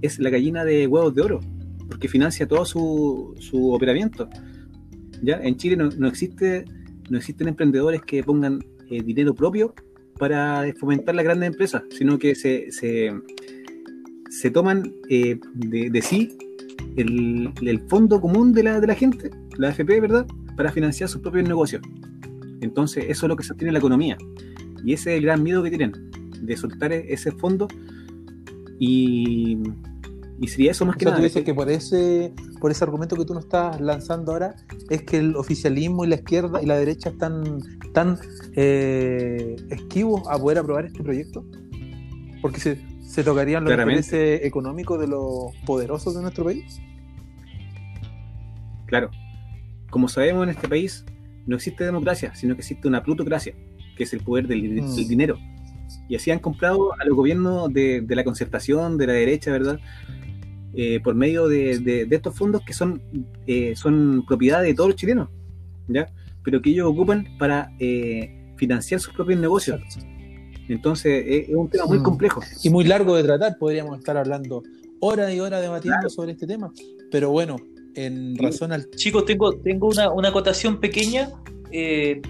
es 0.00 0.18
la 0.18 0.30
gallina 0.30 0.64
de 0.64 0.86
huevos 0.86 1.14
de 1.14 1.22
oro, 1.22 1.40
porque 1.88 2.08
financia 2.08 2.46
todo 2.46 2.64
su, 2.64 3.34
su 3.38 3.72
operamiento. 3.72 4.28
¿Ya? 5.22 5.40
En 5.42 5.56
Chile 5.56 5.76
no, 5.76 6.08
existe, 6.08 6.64
no 7.10 7.18
existen 7.18 7.48
emprendedores 7.48 8.02
que 8.02 8.22
pongan 8.22 8.64
eh, 8.90 9.02
dinero 9.02 9.34
propio 9.34 9.74
para 10.18 10.64
fomentar 10.78 11.14
las 11.14 11.24
grandes 11.24 11.48
empresas, 11.48 11.82
sino 11.90 12.18
que 12.18 12.34
se, 12.34 12.70
se, 12.70 14.50
toman 14.50 14.92
de, 15.08 16.00
sí 16.02 16.36
el, 16.96 17.50
el, 17.62 17.80
fondo 17.88 18.20
común 18.20 18.52
de 18.52 18.62
la, 18.62 18.80
de 18.80 18.86
la 18.86 18.94
gente, 18.94 19.30
la 19.56 19.68
AFP, 19.68 20.00
¿verdad? 20.00 20.26
para 20.56 20.72
financiar 20.72 21.08
sus 21.08 21.20
propios 21.20 21.48
negocios. 21.48 21.82
Entonces, 22.60 23.04
eso 23.08 23.26
es 23.26 23.28
lo 23.28 23.36
que 23.36 23.42
sostiene 23.42 23.72
la 23.72 23.78
economía. 23.78 24.16
Y 24.84 24.92
ese 24.92 25.12
es 25.12 25.18
el 25.18 25.24
gran 25.24 25.42
miedo 25.42 25.62
que 25.62 25.70
tienen, 25.70 25.92
de 26.40 26.56
soltar 26.56 26.92
e-, 26.92 27.12
ese 27.12 27.32
fondo 27.32 27.68
y, 28.78 29.58
y 30.40 30.48
sería 30.48 30.72
eso 30.72 30.84
más 30.84 30.96
que 30.96 31.04
nada. 31.04 31.16
Tú 31.16 31.22
dices 31.22 31.44
que 31.44 31.54
por 31.54 31.70
ese, 31.70 32.32
por 32.60 32.70
ese 32.70 32.84
argumento 32.84 33.16
que 33.16 33.24
tú 33.24 33.34
nos 33.34 33.44
estás 33.44 33.80
lanzando 33.80 34.32
ahora, 34.32 34.54
es 34.90 35.02
que 35.02 35.18
el 35.18 35.36
oficialismo 35.36 36.04
y 36.04 36.08
la 36.08 36.16
izquierda 36.16 36.62
y 36.62 36.66
la 36.66 36.76
derecha 36.76 37.10
están 37.10 37.60
tan 37.92 38.18
eh, 38.56 39.56
esquivos 39.70 40.22
a 40.28 40.38
poder 40.38 40.58
aprobar 40.58 40.86
este 40.86 41.02
proyecto. 41.02 41.44
Porque 42.42 42.60
se, 42.60 42.80
se 43.00 43.22
tocarían 43.22 43.64
los 43.64 43.72
intereses 43.72 44.44
económicos 44.44 45.00
de 45.00 45.06
los 45.06 45.54
poderosos 45.64 46.14
de 46.14 46.22
nuestro 46.22 46.44
país. 46.44 46.80
Claro, 48.86 49.10
como 49.90 50.08
sabemos 50.08 50.44
en 50.44 50.50
este 50.50 50.68
país, 50.68 51.04
no 51.46 51.56
existe 51.56 51.84
democracia, 51.84 52.34
sino 52.34 52.54
que 52.54 52.62
existe 52.62 52.88
una 52.88 53.02
plutocracia, 53.02 53.54
que 53.96 54.04
es 54.04 54.12
el 54.12 54.20
poder 54.20 54.48
del, 54.48 54.82
mm. 54.82 55.08
dinero. 55.08 55.38
Y 56.08 56.16
así 56.16 56.30
han 56.30 56.38
comprado 56.40 56.92
a 57.00 57.04
los 57.04 57.16
gobiernos 57.16 57.72
de, 57.72 58.04
la 58.08 58.24
concertación, 58.24 58.98
de 58.98 59.06
la 59.06 59.12
derecha, 59.12 59.52
¿verdad? 59.52 59.78
Eh, 60.76 61.00
por 61.00 61.14
medio 61.14 61.48
de, 61.48 62.06
estos 62.10 62.36
fondos 62.36 62.62
que 62.64 62.72
son, 62.72 63.00
eh, 63.46 63.74
son 63.76 64.24
propiedad 64.26 64.62
de 64.62 64.74
todos 64.74 64.90
los 64.90 64.96
chilenos, 64.96 65.28
¿ya? 65.88 66.08
Pero 66.42 66.60
que 66.60 66.70
ellos 66.70 66.88
ocupan 66.88 67.26
para 67.38 67.70
eh, 67.78 68.52
financiar 68.56 69.00
sus 69.00 69.14
propios 69.14 69.40
negocios. 69.40 69.80
Entonces 70.68 71.24
es 71.26 71.54
un 71.54 71.68
tema 71.68 71.86
muy 71.86 71.98
mm. 71.98 72.02
complejo. 72.02 72.40
Y 72.62 72.70
muy 72.70 72.84
largo 72.84 73.16
de 73.16 73.22
tratar, 73.22 73.56
podríamos 73.58 73.98
estar 73.98 74.16
hablando 74.16 74.62
horas 75.00 75.32
y 75.32 75.40
horas 75.40 75.60
debatiendo 75.60 76.08
sobre 76.08 76.32
este 76.32 76.46
tema. 76.46 76.72
Pero 77.10 77.30
bueno, 77.30 77.56
en 77.94 78.36
razón 78.36 78.72
al... 78.72 78.90
Chicos, 78.90 79.24
tengo, 79.24 79.56
tengo 79.58 79.88
una, 79.88 80.10
una 80.10 80.28
acotación 80.28 80.80
pequeña 80.80 81.28
eh, 81.70 82.20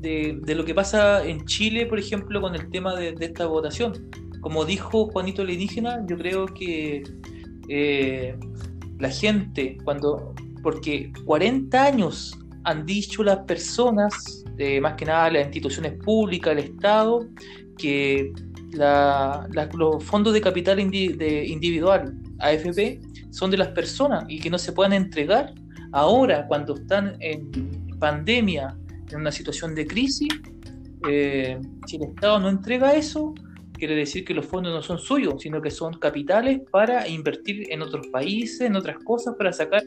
de, 0.00 0.54
lo 0.54 0.64
que 0.64 0.74
pasa 0.74 1.26
en 1.26 1.44
Chile, 1.44 1.86
por 1.86 1.98
ejemplo, 1.98 2.40
con 2.40 2.54
el 2.54 2.70
tema 2.70 2.94
de, 2.94 3.14
esta 3.20 3.46
votación. 3.46 4.08
Como 4.40 4.64
dijo 4.64 5.06
Juanito 5.06 5.42
el 5.42 5.50
indígena, 5.50 6.04
yo 6.06 6.16
creo 6.16 6.46
que 6.46 7.02
eh, 7.68 8.36
la 8.98 9.10
gente, 9.10 9.78
cuando... 9.84 10.34
Porque 10.62 11.12
40 11.24 11.80
años 11.80 12.36
han 12.64 12.84
dicho 12.84 13.22
las 13.22 13.38
personas, 13.40 14.44
eh, 14.58 14.80
más 14.80 14.94
que 14.94 15.04
nada 15.04 15.30
las 15.30 15.44
instituciones 15.44 15.92
públicas, 16.02 16.52
el 16.52 16.58
Estado, 16.58 17.28
que 17.78 18.32
los 18.72 20.04
fondos 20.04 20.34
de 20.34 20.40
capital 20.40 20.80
individual, 20.80 22.14
AFP, 22.40 23.00
son 23.30 23.50
de 23.50 23.58
las 23.58 23.68
personas 23.68 24.24
y 24.28 24.40
que 24.40 24.50
no 24.50 24.58
se 24.58 24.72
puedan 24.72 24.92
entregar 24.92 25.54
ahora 25.92 26.46
cuando 26.48 26.74
están 26.74 27.16
en 27.20 27.50
pandemia, 27.98 28.76
en 29.10 29.20
una 29.20 29.32
situación 29.32 29.74
de 29.74 29.86
crisis. 29.86 30.28
Eh, 31.08 31.60
si 31.86 31.96
el 31.96 32.02
Estado 32.04 32.40
no 32.40 32.48
entrega 32.48 32.94
eso, 32.94 33.34
quiere 33.76 33.94
decir 33.94 34.24
que 34.24 34.34
los 34.34 34.46
fondos 34.46 34.72
no 34.72 34.82
son 34.82 34.98
suyos, 34.98 35.42
sino 35.42 35.60
que 35.60 35.70
son 35.70 35.94
capitales 35.94 36.60
para 36.70 37.06
invertir 37.08 37.70
en 37.70 37.82
otros 37.82 38.06
países, 38.08 38.62
en 38.62 38.76
otras 38.76 38.98
cosas, 39.04 39.34
para 39.36 39.52
sacar 39.52 39.82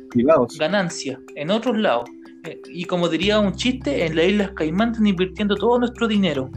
ganancias 0.58 1.20
en 1.36 1.52
otros 1.52 1.78
lados. 1.78 2.10
Eh, 2.46 2.62
y 2.70 2.86
como 2.86 3.10
diría 3.10 3.40
un 3.40 3.54
chiste, 3.54 4.06
en 4.06 4.16
las 4.16 4.26
Islas 4.26 4.52
Caimán 4.56 4.92
están 4.92 5.08
invirtiendo 5.08 5.56
todo 5.56 5.80
nuestro 5.80 6.08
dinero. 6.08 6.50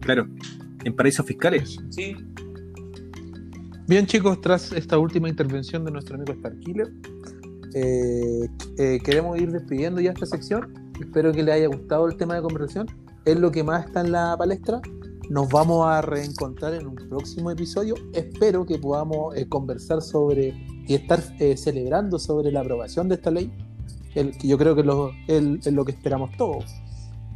Claro, 0.00 0.26
en 0.84 0.94
paraísos 0.94 1.24
fiscales. 1.26 1.78
Sí. 1.90 2.16
Bien 3.86 4.06
chicos, 4.06 4.40
tras 4.40 4.72
esta 4.72 4.98
última 4.98 5.28
intervención 5.28 5.84
de 5.84 5.90
nuestro 5.90 6.16
amigo 6.16 6.34
Starkiller, 6.34 6.92
eh, 7.74 8.48
eh, 8.78 9.00
queremos 9.04 9.40
ir 9.40 9.50
despidiendo 9.50 10.00
ya 10.00 10.10
esta 10.12 10.26
sección. 10.26 10.72
Espero 11.00 11.32
que 11.32 11.42
les 11.42 11.54
haya 11.54 11.66
gustado 11.68 12.06
el 12.08 12.16
tema 12.16 12.34
de 12.34 12.42
conversación. 12.42 12.86
Es 13.24 13.38
lo 13.38 13.50
que 13.50 13.62
más 13.62 13.86
está 13.86 14.00
en 14.00 14.12
la 14.12 14.36
palestra. 14.36 14.80
Nos 15.30 15.48
vamos 15.48 15.86
a 15.86 16.02
reencontrar 16.02 16.74
en 16.74 16.86
un 16.86 16.94
próximo 16.94 17.50
episodio. 17.50 17.94
Espero 18.12 18.66
que 18.66 18.78
podamos 18.78 19.34
eh, 19.36 19.48
conversar 19.48 20.02
sobre 20.02 20.54
y 20.86 20.94
estar 20.94 21.20
celebrando 21.56 22.18
sobre 22.18 22.50
la 22.50 22.60
aprobación 22.60 23.08
de 23.08 23.14
esta 23.14 23.30
ley. 23.30 23.50
El, 24.14 24.36
yo 24.38 24.58
creo 24.58 24.74
que 24.74 24.82
lo, 24.82 25.12
es 25.28 25.72
lo 25.72 25.84
que 25.84 25.92
esperamos 25.92 26.36
todos. 26.36 26.64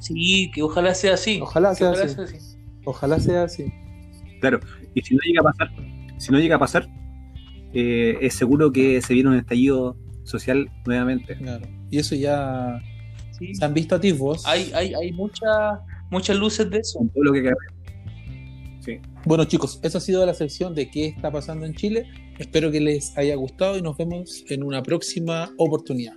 Sí, 0.01 0.51
que 0.53 0.63
ojalá 0.63 0.95
sea 0.95 1.15
así. 1.15 1.41
Ojalá 1.41 1.75
sea, 1.75 1.93
así. 1.93 2.09
sea 2.09 2.25
así. 2.25 2.37
Ojalá 2.85 3.21
sea 3.21 3.43
así. 3.45 3.73
Claro, 4.41 4.61
y 4.95 5.03
si 5.03 5.15
no 5.15 5.21
llega 5.25 5.41
a 5.41 5.45
pasar, 5.45 5.71
si 6.19 6.33
no 6.33 6.39
llega 6.39 6.57
a 6.57 6.59
pasar, 6.59 6.89
eh, 7.73 8.19
es 8.21 8.35
seguro 8.35 8.73
que 8.73 9.01
se 9.01 9.15
viene 9.15 9.31
un 9.31 9.37
estallido 9.37 9.97
social 10.25 10.71
nuevamente. 10.85 11.37
Claro. 11.37 11.67
Y 11.91 11.99
eso 11.99 12.15
ya 12.15 12.81
se 13.31 13.65
han 13.65 13.75
visto 13.75 13.95
atisbos. 13.95 14.45
Hay, 14.47 14.73
hay, 14.75 14.93
hay 14.93 15.13
muchas 15.13 15.79
muchas 16.11 16.37
luces 16.37 16.69
de 16.71 16.79
eso. 16.79 17.01
Todo 17.15 17.25
lo 17.25 17.33
que 17.33 17.53
Bueno 19.25 19.45
chicos, 19.45 19.81
esa 19.83 19.99
ha 19.99 20.01
sido 20.01 20.25
la 20.25 20.35
sección 20.35 20.75
de 20.75 20.91
qué 20.91 21.07
está 21.07 21.31
pasando 21.31 21.67
en 21.67 21.75
Chile. 21.75 22.07
Espero 22.39 22.71
que 22.71 22.81
les 22.81 23.17
haya 23.17 23.35
gustado 23.35 23.77
y 23.77 23.83
nos 23.83 23.97
vemos 23.97 24.45
en 24.49 24.63
una 24.63 24.83
próxima 24.83 25.53
oportunidad. 25.57 26.15